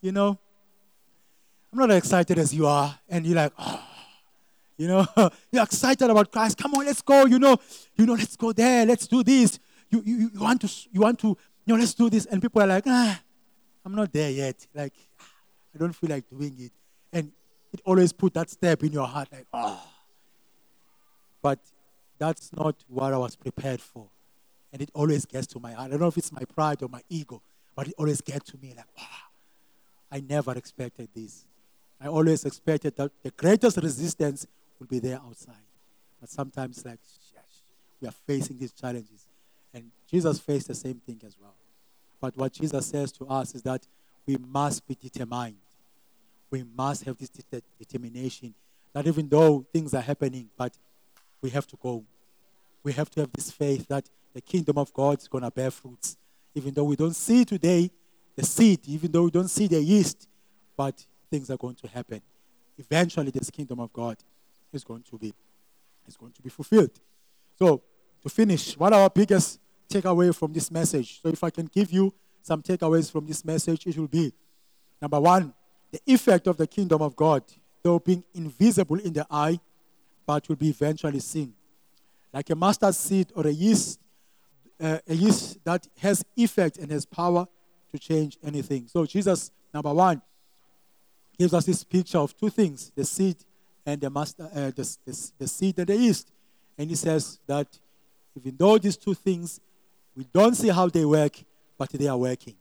you 0.00 0.12
know, 0.12 0.38
I'm 1.72 1.78
not 1.78 1.90
as 1.90 1.98
excited 1.98 2.38
as 2.38 2.54
you 2.54 2.66
are. 2.66 2.96
And 3.08 3.26
you're 3.26 3.36
like, 3.36 3.52
oh, 3.58 3.82
you 4.76 4.86
know, 4.86 5.06
you're 5.50 5.64
excited 5.64 6.08
about 6.08 6.30
Christ. 6.30 6.56
Come 6.56 6.74
on, 6.74 6.86
let's 6.86 7.02
go. 7.02 7.26
You 7.26 7.40
know, 7.40 7.56
you 7.96 8.06
know, 8.06 8.14
let's 8.14 8.36
go 8.36 8.52
there. 8.52 8.86
Let's 8.86 9.08
do 9.08 9.24
this. 9.24 9.58
You, 9.90 10.02
you, 10.04 10.30
you 10.34 10.40
want 10.40 10.60
to, 10.60 10.70
you 10.92 11.00
want 11.00 11.18
to, 11.20 11.28
you 11.28 11.36
know, 11.66 11.76
let's 11.76 11.94
do 11.94 12.08
this. 12.08 12.26
And 12.26 12.40
people 12.40 12.62
are 12.62 12.66
like, 12.68 12.84
ah, 12.86 13.20
I'm 13.84 13.94
not 13.96 14.12
there 14.12 14.30
yet. 14.30 14.66
Like, 14.72 14.94
I 15.74 15.78
don't 15.78 15.92
feel 15.92 16.10
like 16.10 16.28
doing 16.30 16.54
it. 16.58 16.72
It 17.72 17.80
always 17.84 18.12
put 18.12 18.34
that 18.34 18.50
step 18.50 18.82
in 18.82 18.92
your 18.92 19.06
heart, 19.06 19.28
like, 19.32 19.46
oh. 19.52 19.82
But 21.40 21.58
that's 22.18 22.52
not 22.52 22.76
what 22.88 23.12
I 23.12 23.18
was 23.18 23.34
prepared 23.34 23.80
for. 23.80 24.08
And 24.72 24.80
it 24.80 24.90
always 24.94 25.26
gets 25.26 25.46
to 25.48 25.60
my 25.60 25.72
heart. 25.72 25.88
I 25.88 25.90
don't 25.90 26.00
know 26.00 26.08
if 26.08 26.16
it's 26.16 26.32
my 26.32 26.44
pride 26.54 26.82
or 26.82 26.88
my 26.88 27.02
ego, 27.08 27.42
but 27.74 27.88
it 27.88 27.94
always 27.98 28.20
gets 28.20 28.50
to 28.50 28.58
me 28.58 28.74
like, 28.76 28.86
wow, 28.96 29.04
I 30.10 30.20
never 30.20 30.52
expected 30.52 31.08
this. 31.14 31.44
I 32.00 32.08
always 32.08 32.44
expected 32.44 32.96
that 32.96 33.10
the 33.22 33.30
greatest 33.30 33.76
resistance 33.76 34.46
will 34.78 34.86
be 34.86 34.98
there 34.98 35.20
outside. 35.26 35.54
But 36.20 36.30
sometimes, 36.30 36.84
like, 36.84 37.00
we 38.00 38.08
are 38.08 38.14
facing 38.26 38.58
these 38.58 38.72
challenges. 38.72 39.26
And 39.72 39.90
Jesus 40.10 40.38
faced 40.38 40.68
the 40.68 40.74
same 40.74 41.00
thing 41.06 41.20
as 41.26 41.36
well. 41.40 41.54
But 42.20 42.36
what 42.36 42.52
Jesus 42.52 42.86
says 42.86 43.10
to 43.12 43.26
us 43.26 43.54
is 43.54 43.62
that 43.62 43.86
we 44.26 44.36
must 44.36 44.86
be 44.86 44.94
determined 44.94 45.56
we 46.53 46.64
must 46.76 47.05
have 47.05 47.16
this 47.16 47.30
determination 47.78 48.55
that 48.92 49.07
even 49.07 49.26
though 49.26 49.66
things 49.72 49.94
are 49.94 50.03
happening, 50.03 50.50
but 50.57 50.76
we 51.40 51.48
have 51.50 51.66
to 51.66 51.76
go. 51.82 52.05
We 52.84 52.92
have 52.92 53.11
to 53.11 53.20
have 53.20 53.32
this 53.32 53.50
faith 53.50 53.88
that 53.88 54.09
the 54.34 54.40
kingdom 54.40 54.76
of 54.76 54.92
God 54.92 55.18
is 55.18 55.28
going 55.28 55.44
to 55.44 55.50
bear 55.50 55.70
fruits. 55.70 56.16
Even 56.55 56.74
though 56.74 56.84
we 56.84 56.94
don't 56.94 57.16
see 57.16 57.44
today 57.44 57.90
the 58.36 58.44
seed, 58.44 58.80
even 58.86 59.11
though 59.11 59.24
we 59.24 59.30
don't 59.30 59.48
see 59.48 59.66
the 59.66 59.82
yeast, 59.82 60.28
but 60.76 61.05
things 61.30 61.50
are 61.50 61.57
going 61.57 61.74
to 61.76 61.88
happen. 61.88 62.20
Eventually, 62.78 63.30
this 63.30 63.50
kingdom 63.50 63.80
of 63.80 63.92
God 63.92 64.18
is 64.72 64.84
going 64.84 65.03
to 65.05 65.16
be, 65.16 65.32
is 66.07 66.16
going 66.16 66.32
to 66.32 66.42
be 66.42 66.50
fulfilled. 66.50 66.90
So, 67.59 67.82
to 68.22 68.28
finish, 68.28 68.76
what 68.76 68.92
are 68.92 69.03
our 69.03 69.11
biggest 69.11 69.59
takeaway 69.88 70.34
from 70.34 70.53
this 70.53 70.70
message? 70.70 71.22
So, 71.22 71.28
if 71.28 71.42
I 71.42 71.50
can 71.50 71.66
give 71.66 71.90
you 71.92 72.12
some 72.42 72.62
takeaways 72.62 73.11
from 73.11 73.26
this 73.26 73.44
message, 73.44 73.86
it 73.86 73.96
will 73.96 74.09
be 74.09 74.32
number 75.00 75.20
one, 75.20 75.55
the 75.93 76.01
effect 76.07 76.47
of 76.47 76.57
the 76.57 76.66
kingdom 76.66 77.03
of 77.03 77.14
God, 77.14 77.43
though 77.82 77.99
being 77.99 78.24
invisible 78.34 78.99
in 78.99 79.12
the 79.12 79.26
eye, 79.30 79.61
but 80.26 80.49
will 80.49 80.57
be 80.57 80.70
eventually 80.70 81.20
seen. 81.20 81.53
Like 82.32 82.49
a 82.51 82.57
mustard 82.57 82.95
seed 82.95 83.30
or 83.34 83.47
a 83.47 83.51
yeast, 83.51 84.01
uh, 84.80 84.99
a 85.07 85.14
yeast 85.14 85.62
that 85.64 85.86
has 85.99 86.24
effect 86.36 86.78
and 86.78 86.90
has 86.90 87.05
power 87.05 87.47
to 87.93 87.99
change 87.99 88.38
anything. 88.43 88.88
So 88.88 89.05
Jesus, 89.05 89.51
number 89.72 89.93
one, 89.93 90.22
gives 91.38 91.53
us 91.53 91.66
this 91.66 91.84
picture 91.84 92.18
of 92.18 92.36
two 92.36 92.49
things: 92.49 92.90
the 92.97 93.05
seed 93.05 93.36
and 93.84 94.01
the 94.01 94.09
master, 94.09 94.45
uh, 94.45 94.70
the, 94.70 94.97
the, 95.05 95.30
the 95.38 95.49
seed 95.49 95.78
and 95.78 95.86
the 95.86 95.97
yeast. 95.97 96.32
And 96.78 96.88
he 96.88 96.97
says 96.97 97.38
that 97.47 97.66
even 98.34 98.57
though 98.57 98.78
these 98.78 98.97
two 98.97 99.14
things, 99.14 99.61
we 100.16 100.24
don't 100.32 100.55
see 100.55 100.68
how 100.68 100.88
they 100.88 101.05
work, 101.05 101.32
but 101.76 101.90
they 101.90 102.09
are 102.09 102.16
working. 102.16 102.55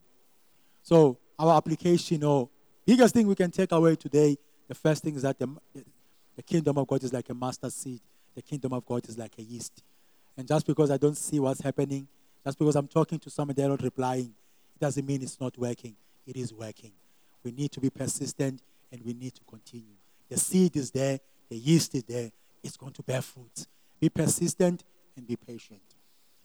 So 0.82 1.16
our 1.38 1.56
application 1.56 2.22
or 2.24 2.48
biggest 2.86 3.14
thing 3.14 3.26
we 3.26 3.34
can 3.34 3.50
take 3.50 3.72
away 3.72 3.96
today, 3.96 4.36
the 4.68 4.74
first 4.74 5.02
thing 5.02 5.14
is 5.14 5.22
that 5.22 5.38
the, 5.38 5.48
the 6.36 6.42
kingdom 6.42 6.78
of 6.78 6.86
God 6.86 7.02
is 7.02 7.12
like 7.12 7.28
a 7.30 7.34
mustard 7.34 7.72
seed. 7.72 8.00
The 8.34 8.42
kingdom 8.42 8.72
of 8.72 8.86
God 8.86 9.08
is 9.08 9.18
like 9.18 9.32
a 9.38 9.42
yeast. 9.42 9.82
And 10.36 10.48
just 10.48 10.66
because 10.66 10.90
I 10.90 10.96
don't 10.96 11.16
see 11.16 11.38
what's 11.38 11.60
happening, 11.60 12.08
just 12.44 12.58
because 12.58 12.76
I'm 12.76 12.88
talking 12.88 13.18
to 13.20 13.30
someone, 13.30 13.54
they're 13.54 13.68
not 13.68 13.82
replying, 13.82 14.34
it 14.74 14.80
doesn't 14.80 15.06
mean 15.06 15.22
it's 15.22 15.40
not 15.40 15.56
working. 15.58 15.94
It 16.26 16.36
is 16.36 16.52
working. 16.52 16.92
We 17.44 17.52
need 17.52 17.72
to 17.72 17.80
be 17.80 17.90
persistent 17.90 18.62
and 18.90 19.02
we 19.04 19.12
need 19.12 19.34
to 19.34 19.42
continue. 19.44 19.96
The 20.28 20.38
seed 20.38 20.76
is 20.76 20.90
there, 20.90 21.18
the 21.48 21.56
yeast 21.56 21.94
is 21.94 22.04
there, 22.04 22.30
it's 22.62 22.76
going 22.76 22.92
to 22.92 23.02
bear 23.02 23.20
fruit. 23.20 23.66
Be 24.00 24.08
persistent 24.08 24.84
and 25.16 25.26
be 25.26 25.36
patient. 25.36 25.82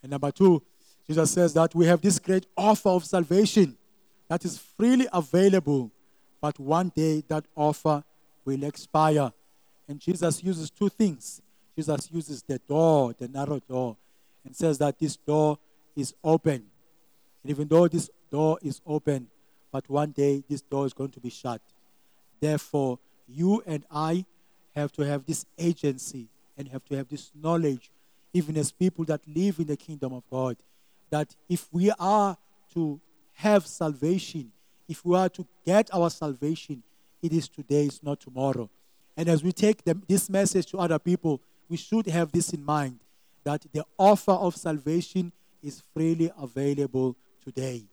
And 0.01 0.11
number 0.11 0.31
two, 0.31 0.61
Jesus 1.07 1.31
says 1.31 1.53
that 1.53 1.73
we 1.73 1.85
have 1.85 2.01
this 2.01 2.19
great 2.19 2.45
offer 2.57 2.89
of 2.89 3.05
salvation 3.05 3.77
that 4.27 4.43
is 4.43 4.57
freely 4.57 5.07
available, 5.13 5.91
but 6.41 6.59
one 6.59 6.91
day 6.95 7.23
that 7.27 7.45
offer 7.55 8.03
will 8.45 8.63
expire. 8.63 9.31
And 9.87 9.99
Jesus 9.99 10.43
uses 10.43 10.69
two 10.69 10.89
things. 10.89 11.41
Jesus 11.75 12.09
uses 12.11 12.41
the 12.43 12.59
door, 12.59 13.13
the 13.17 13.27
narrow 13.27 13.59
door, 13.59 13.97
and 14.45 14.55
says 14.55 14.77
that 14.79 14.97
this 14.99 15.15
door 15.15 15.59
is 15.95 16.13
open. 16.23 16.65
And 17.43 17.51
even 17.51 17.67
though 17.67 17.87
this 17.87 18.09
door 18.31 18.57
is 18.61 18.81
open, 18.85 19.27
but 19.71 19.89
one 19.89 20.11
day 20.11 20.43
this 20.49 20.61
door 20.61 20.85
is 20.85 20.93
going 20.93 21.11
to 21.11 21.19
be 21.19 21.29
shut. 21.29 21.61
Therefore, 22.39 22.99
you 23.27 23.63
and 23.65 23.85
I 23.91 24.25
have 24.75 24.91
to 24.93 25.03
have 25.03 25.25
this 25.25 25.45
agency 25.57 26.27
and 26.57 26.67
have 26.69 26.85
to 26.85 26.95
have 26.95 27.09
this 27.09 27.31
knowledge, 27.35 27.91
even 28.33 28.57
as 28.57 28.71
people 28.71 29.05
that 29.05 29.21
live 29.27 29.59
in 29.59 29.67
the 29.67 29.77
kingdom 29.77 30.13
of 30.13 30.23
God, 30.29 30.57
that 31.09 31.35
if 31.47 31.67
we 31.71 31.91
are 31.99 32.37
to 32.73 32.99
have 33.33 33.65
salvation, 33.65 34.51
if 34.87 35.03
we 35.05 35.15
are 35.15 35.29
to 35.29 35.45
get 35.65 35.93
our 35.93 36.09
salvation, 36.09 36.83
it 37.21 37.33
is 37.33 37.47
today, 37.47 37.85
it's 37.85 38.03
not 38.03 38.19
tomorrow. 38.19 38.69
And 39.15 39.27
as 39.27 39.43
we 39.43 39.51
take 39.51 39.83
them, 39.83 40.03
this 40.07 40.29
message 40.29 40.67
to 40.67 40.77
other 40.77 40.99
people, 40.99 41.41
we 41.69 41.77
should 41.77 42.05
have 42.07 42.31
this 42.31 42.51
in 42.53 42.63
mind 42.63 42.99
that 43.43 43.65
the 43.73 43.83
offer 43.97 44.31
of 44.31 44.55
salvation 44.55 45.31
is 45.63 45.81
freely 45.93 46.31
available 46.39 47.15
today. 47.43 47.83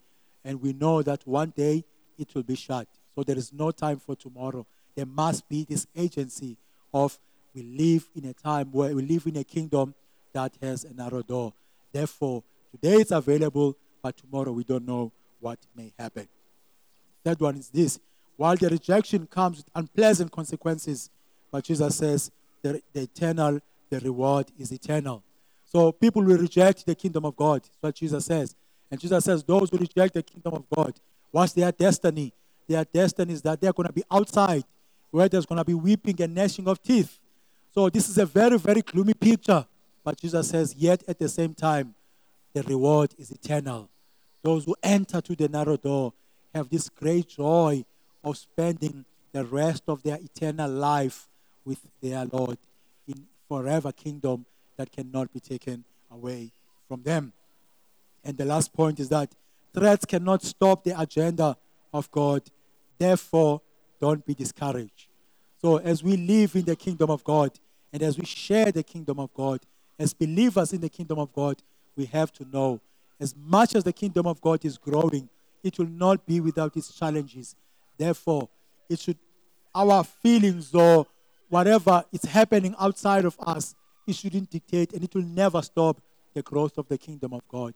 And 0.45 0.61
we 0.61 0.72
know 0.72 1.03
that 1.03 1.26
one 1.26 1.53
day 1.57 1.84
it 2.18 2.34
will 2.34 2.42
be 2.42 2.55
shut. 2.55 2.86
So 3.14 3.22
there 3.22 3.38
is 3.38 3.53
no 3.53 3.70
time 3.70 3.99
for 3.99 4.14
tomorrow. 4.14 4.66
There 4.95 5.07
must 5.07 5.49
be 5.49 5.64
this 5.64 5.86
agency 5.97 6.57
of 6.92 7.18
we 7.55 7.62
live 7.62 8.09
in 8.16 8.26
a 8.26 8.32
time 8.32 8.70
where 8.72 8.95
we 8.95 9.03
live 9.03 9.26
in 9.26 9.36
a 9.36 9.45
kingdom 9.45 9.95
that 10.32 10.53
has 10.61 10.84
a 10.84 10.92
narrow 10.92 11.22
door. 11.22 11.53
Therefore, 11.92 12.42
today 12.72 12.97
it's 12.97 13.12
available, 13.12 13.76
but 14.03 14.16
tomorrow 14.16 14.53
we 14.53 14.64
don't 14.64 14.86
know 14.86 15.12
what 15.40 15.59
may 15.76 15.92
happen. 15.99 16.28
Third 17.24 17.40
one 17.40 17.56
is 17.56 17.70
this 17.70 17.98
while 18.36 18.56
the 18.56 18.68
rejection 18.68 19.26
comes 19.26 19.58
with 19.58 19.66
unpleasant 19.74 20.30
consequences, 20.30 21.08
but 21.50 21.64
Jesus 21.64 21.96
says 21.96 22.30
the, 22.62 22.82
the 22.92 23.02
eternal, 23.02 23.60
the 23.90 24.00
reward 24.00 24.46
is 24.58 24.72
eternal. 24.72 25.22
So 25.64 25.92
people 25.92 26.22
will 26.22 26.38
reject 26.38 26.84
the 26.84 26.94
kingdom 26.94 27.24
of 27.24 27.36
God. 27.36 27.62
That's 27.62 27.78
what 27.80 27.94
Jesus 27.94 28.26
says. 28.26 28.54
And 28.90 29.00
Jesus 29.00 29.24
says, 29.24 29.42
those 29.42 29.70
who 29.70 29.78
reject 29.78 30.14
the 30.14 30.22
kingdom 30.22 30.54
of 30.54 30.64
God, 30.74 30.94
what's 31.30 31.52
their 31.52 31.72
destiny? 31.72 32.32
Their 32.68 32.84
destiny 32.84 33.32
is 33.32 33.42
that 33.42 33.60
they're 33.60 33.72
going 33.72 33.88
to 33.88 33.92
be 33.92 34.04
outside 34.10 34.64
where 35.10 35.28
there's 35.28 35.46
going 35.46 35.58
to 35.58 35.64
be 35.64 35.74
weeping 35.74 36.20
and 36.22 36.34
gnashing 36.34 36.66
of 36.66 36.82
teeth. 36.82 37.18
So 37.72 37.88
this 37.88 38.08
is 38.08 38.18
a 38.18 38.26
very, 38.26 38.58
very 38.58 38.82
gloomy 38.82 39.14
picture. 39.14 39.66
But 40.02 40.20
Jesus 40.20 40.48
says, 40.48 40.74
yet 40.76 41.02
at 41.08 41.18
the 41.18 41.28
same 41.28 41.54
time, 41.54 41.94
the 42.52 42.62
reward 42.62 43.14
is 43.18 43.30
eternal. 43.30 43.88
Those 44.42 44.64
who 44.64 44.76
enter 44.82 45.20
to 45.20 45.36
the 45.36 45.48
narrow 45.48 45.76
door 45.76 46.12
have 46.55 46.70
this 46.70 46.88
great 46.88 47.28
joy 47.28 47.84
of 48.22 48.36
spending 48.36 49.05
the 49.32 49.44
rest 49.44 49.82
of 49.88 50.02
their 50.02 50.16
eternal 50.16 50.70
life 50.70 51.28
with 51.64 51.80
their 52.00 52.24
Lord 52.26 52.59
in 53.09 53.26
forever 53.48 53.92
kingdom 53.92 54.46
that 54.76 54.92
cannot 54.92 55.32
be 55.32 55.40
taken 55.40 55.84
away 56.11 56.50
from 56.88 57.02
them. 57.02 57.32
And 58.24 58.36
the 58.36 58.44
last 58.44 58.72
point 58.72 59.00
is 59.00 59.09
that 59.09 59.30
threats 59.74 60.05
cannot 60.05 60.42
stop 60.42 60.84
the 60.84 60.98
agenda 60.98 61.57
of 61.92 62.11
God. 62.11 62.42
Therefore, 62.98 63.61
don't 64.00 64.24
be 64.24 64.34
discouraged. 64.34 65.09
So, 65.61 65.78
as 65.78 66.02
we 66.02 66.16
live 66.16 66.55
in 66.57 66.64
the 66.64 66.76
kingdom 66.76 67.11
of 67.11 67.24
God 67.24 67.50
and 67.92 68.02
as 68.02 68.18
we 68.18 68.24
share 68.24 68.70
the 68.70 68.82
kingdom 68.82 69.18
of 69.18 69.32
God, 69.34 69.61
as 69.98 70.12
believers 70.12 70.72
in 70.72 70.80
the 70.80 70.88
kingdom 70.88 71.18
of 71.18 71.32
God, 71.32 71.62
we 71.96 72.07
have 72.07 72.32
to 72.34 72.44
know 72.52 72.80
as 73.20 73.34
much 73.36 73.74
as 73.74 73.84
the 73.84 73.92
kingdom 73.92 74.26
of 74.26 74.40
God 74.40 74.64
is 74.64 74.76
growing, 74.76 75.28
it 75.64 75.78
will 75.78 75.88
not 75.88 76.24
be 76.26 76.40
without 76.40 76.76
its 76.76 76.94
challenges. 76.94 77.56
Therefore, 77.96 78.48
it 78.88 79.00
should 79.00 79.18
our 79.74 80.04
feelings 80.04 80.72
or 80.74 81.06
whatever 81.48 82.04
is 82.12 82.22
happening 82.24 82.74
outside 82.78 83.24
of 83.24 83.36
us, 83.40 83.74
it 84.06 84.14
shouldn't 84.14 84.50
dictate 84.50 84.92
and 84.92 85.02
it 85.02 85.14
will 85.14 85.24
never 85.24 85.60
stop 85.62 86.00
the 86.34 86.42
growth 86.42 86.78
of 86.78 86.86
the 86.88 86.98
kingdom 86.98 87.32
of 87.32 87.46
God. 87.48 87.74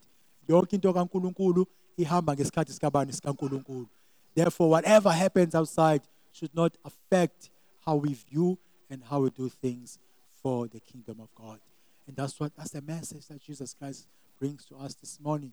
Therefore, 4.35 4.71
whatever 4.71 5.11
happens 5.11 5.55
outside 5.55 6.03
should 6.33 6.55
not 6.55 6.77
affect 6.85 7.51
how 7.85 7.97
we 7.97 8.15
view 8.15 8.59
and 8.91 9.03
how 9.03 9.21
we 9.21 9.31
do 9.31 9.49
things 9.49 9.99
for 10.43 10.67
the 10.69 10.81
kingdom 10.81 11.21
of 11.21 11.29
God. 11.35 11.59
And 12.07 12.17
that's 12.17 12.39
what 12.39 12.53
that's 12.57 12.71
the 12.71 12.83
message 12.83 13.27
that 13.27 13.41
Jesus 13.41 13.75
Christ 13.75 14.07
brings 14.39 14.65
to 14.67 14.77
us 14.77 14.95
this 14.95 15.19
morning. 15.21 15.53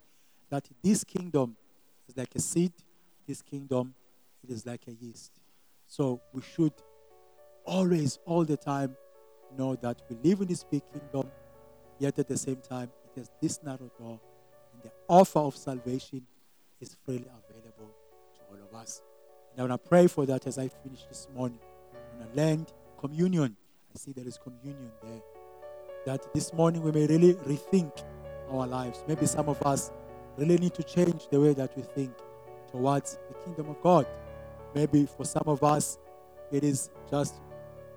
That 0.50 0.68
this 0.84 1.04
kingdom 1.04 1.58
is 2.08 2.18
like 2.18 2.34
a 2.36 2.40
seed, 2.40 2.74
this 3.28 3.42
kingdom 3.42 3.94
it 4.48 4.54
is 4.54 4.66
like 4.66 4.82
a 4.88 4.94
yeast. 4.94 5.32
So 5.88 6.22
we 6.34 6.42
should 6.42 6.74
always, 7.66 8.20
all 8.26 8.46
the 8.46 8.58
time, 8.58 8.96
know 9.58 9.76
that 9.76 10.02
we 10.10 10.18
live 10.24 10.42
in 10.42 10.48
this 10.48 10.64
big 10.64 10.84
kingdom, 10.92 11.32
yet 12.00 12.20
at 12.20 12.28
the 12.28 12.38
same 12.38 12.58
time, 12.58 12.90
it 13.06 13.20
has 13.20 13.32
this 13.42 13.60
narrow 13.64 13.90
door, 13.98 14.20
and 14.74 14.84
the 14.84 14.92
offer 15.08 15.40
of 15.40 15.56
salvation 15.56 16.22
is 16.80 16.96
freely 17.06 17.26
available 17.26 17.92
to 18.36 18.42
all 18.50 18.58
of 18.70 18.76
us. 18.76 19.02
And 19.52 19.62
I 19.62 19.68
want 19.68 19.82
to 19.84 19.90
pray 19.90 20.08
for 20.08 20.26
that 20.26 20.46
as 20.48 20.58
I 20.58 20.68
finish 20.68 21.04
this 21.06 21.28
morning. 21.34 21.60
On 22.16 22.28
a 22.28 22.36
land 22.36 22.72
communion, 23.00 23.56
I 23.94 23.98
see 23.98 24.12
there 24.12 24.28
is 24.28 24.38
communion 24.38 24.92
there. 25.02 25.22
That 26.06 26.34
this 26.34 26.54
morning 26.54 26.84
we 26.84 26.92
may 26.92 27.08
really 27.08 27.34
rethink 27.34 28.04
our 28.52 28.68
lives. 28.68 29.04
Maybe 29.08 29.26
some 29.26 29.50
of 29.50 29.62
us 29.64 29.92
really 30.38 30.58
need 30.58 30.74
to 30.76 30.84
change 30.84 31.28
the 31.30 31.40
way 31.40 31.54
that 31.54 31.76
we 31.76 31.84
think 31.84 32.14
towards 32.72 33.18
the 33.30 33.36
kingdom 33.44 33.70
of 33.70 33.82
God. 33.82 34.06
Maybe 34.74 35.06
for 35.06 35.26
some 35.26 35.44
of 35.48 35.64
us, 35.64 35.98
it 36.52 36.64
is 36.64 36.90
just 37.10 37.36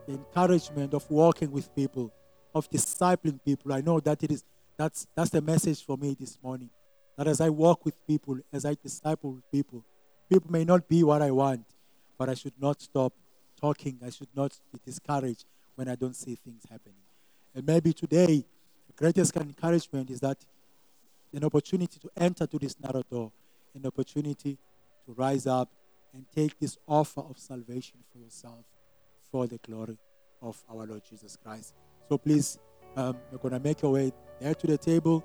the 0.06 0.14
encouragement 0.14 0.94
of 0.94 1.08
walking 1.10 1.50
with 1.50 1.74
people, 1.74 2.12
of 2.54 2.70
discipling 2.70 3.40
people. 3.44 3.72
I 3.72 3.80
know 3.80 4.00
that 4.00 4.22
it 4.22 4.30
is 4.30 4.44
that's 4.76 5.06
that's 5.14 5.30
the 5.30 5.40
message 5.40 5.84
for 5.84 5.96
me 5.96 6.16
this 6.18 6.38
morning. 6.42 6.70
That 7.16 7.26
as 7.26 7.40
I 7.40 7.48
walk 7.48 7.84
with 7.84 7.94
people, 8.06 8.38
as 8.52 8.64
I 8.64 8.74
disciple 8.74 9.38
people, 9.50 9.84
people 10.30 10.50
may 10.50 10.64
not 10.64 10.88
be 10.88 11.02
what 11.02 11.20
I 11.20 11.32
want, 11.32 11.66
but 12.16 12.28
I 12.28 12.34
should 12.34 12.54
not 12.60 12.80
stop 12.80 13.12
talking. 13.60 13.98
I 14.04 14.10
should 14.10 14.28
not 14.36 14.56
be 14.72 14.78
discouraged 14.84 15.44
when 15.74 15.88
I 15.88 15.96
don't 15.96 16.14
see 16.14 16.36
things 16.36 16.62
happening. 16.70 17.02
And 17.54 17.66
maybe 17.66 17.92
today, 17.92 18.44
the 18.86 18.92
greatest 18.96 19.36
encouragement 19.36 20.10
is 20.10 20.20
that 20.20 20.38
an 21.32 21.44
opportunity 21.44 21.98
to 22.00 22.10
enter 22.16 22.46
to 22.46 22.58
this 22.58 22.76
narrow 22.80 23.02
door, 23.10 23.32
an 23.74 23.86
opportunity 23.86 24.58
to 25.06 25.12
rise 25.12 25.46
up 25.46 25.68
and 26.14 26.24
take 26.34 26.58
this 26.58 26.76
offer 26.86 27.20
of 27.20 27.38
salvation 27.38 27.98
for 28.10 28.18
yourself 28.18 28.64
for 29.30 29.46
the 29.46 29.58
glory 29.58 29.98
of 30.40 30.62
our 30.70 30.86
Lord 30.86 31.02
Jesus 31.08 31.36
Christ. 31.36 31.74
So 32.08 32.18
please 32.18 32.58
Um, 32.96 33.16
you're 33.30 33.38
going 33.38 33.52
to 33.52 33.60
make 33.60 33.82
your 33.82 33.92
way 33.92 34.12
there 34.40 34.54
to 34.54 34.66
the 34.66 34.78
table. 34.78 35.22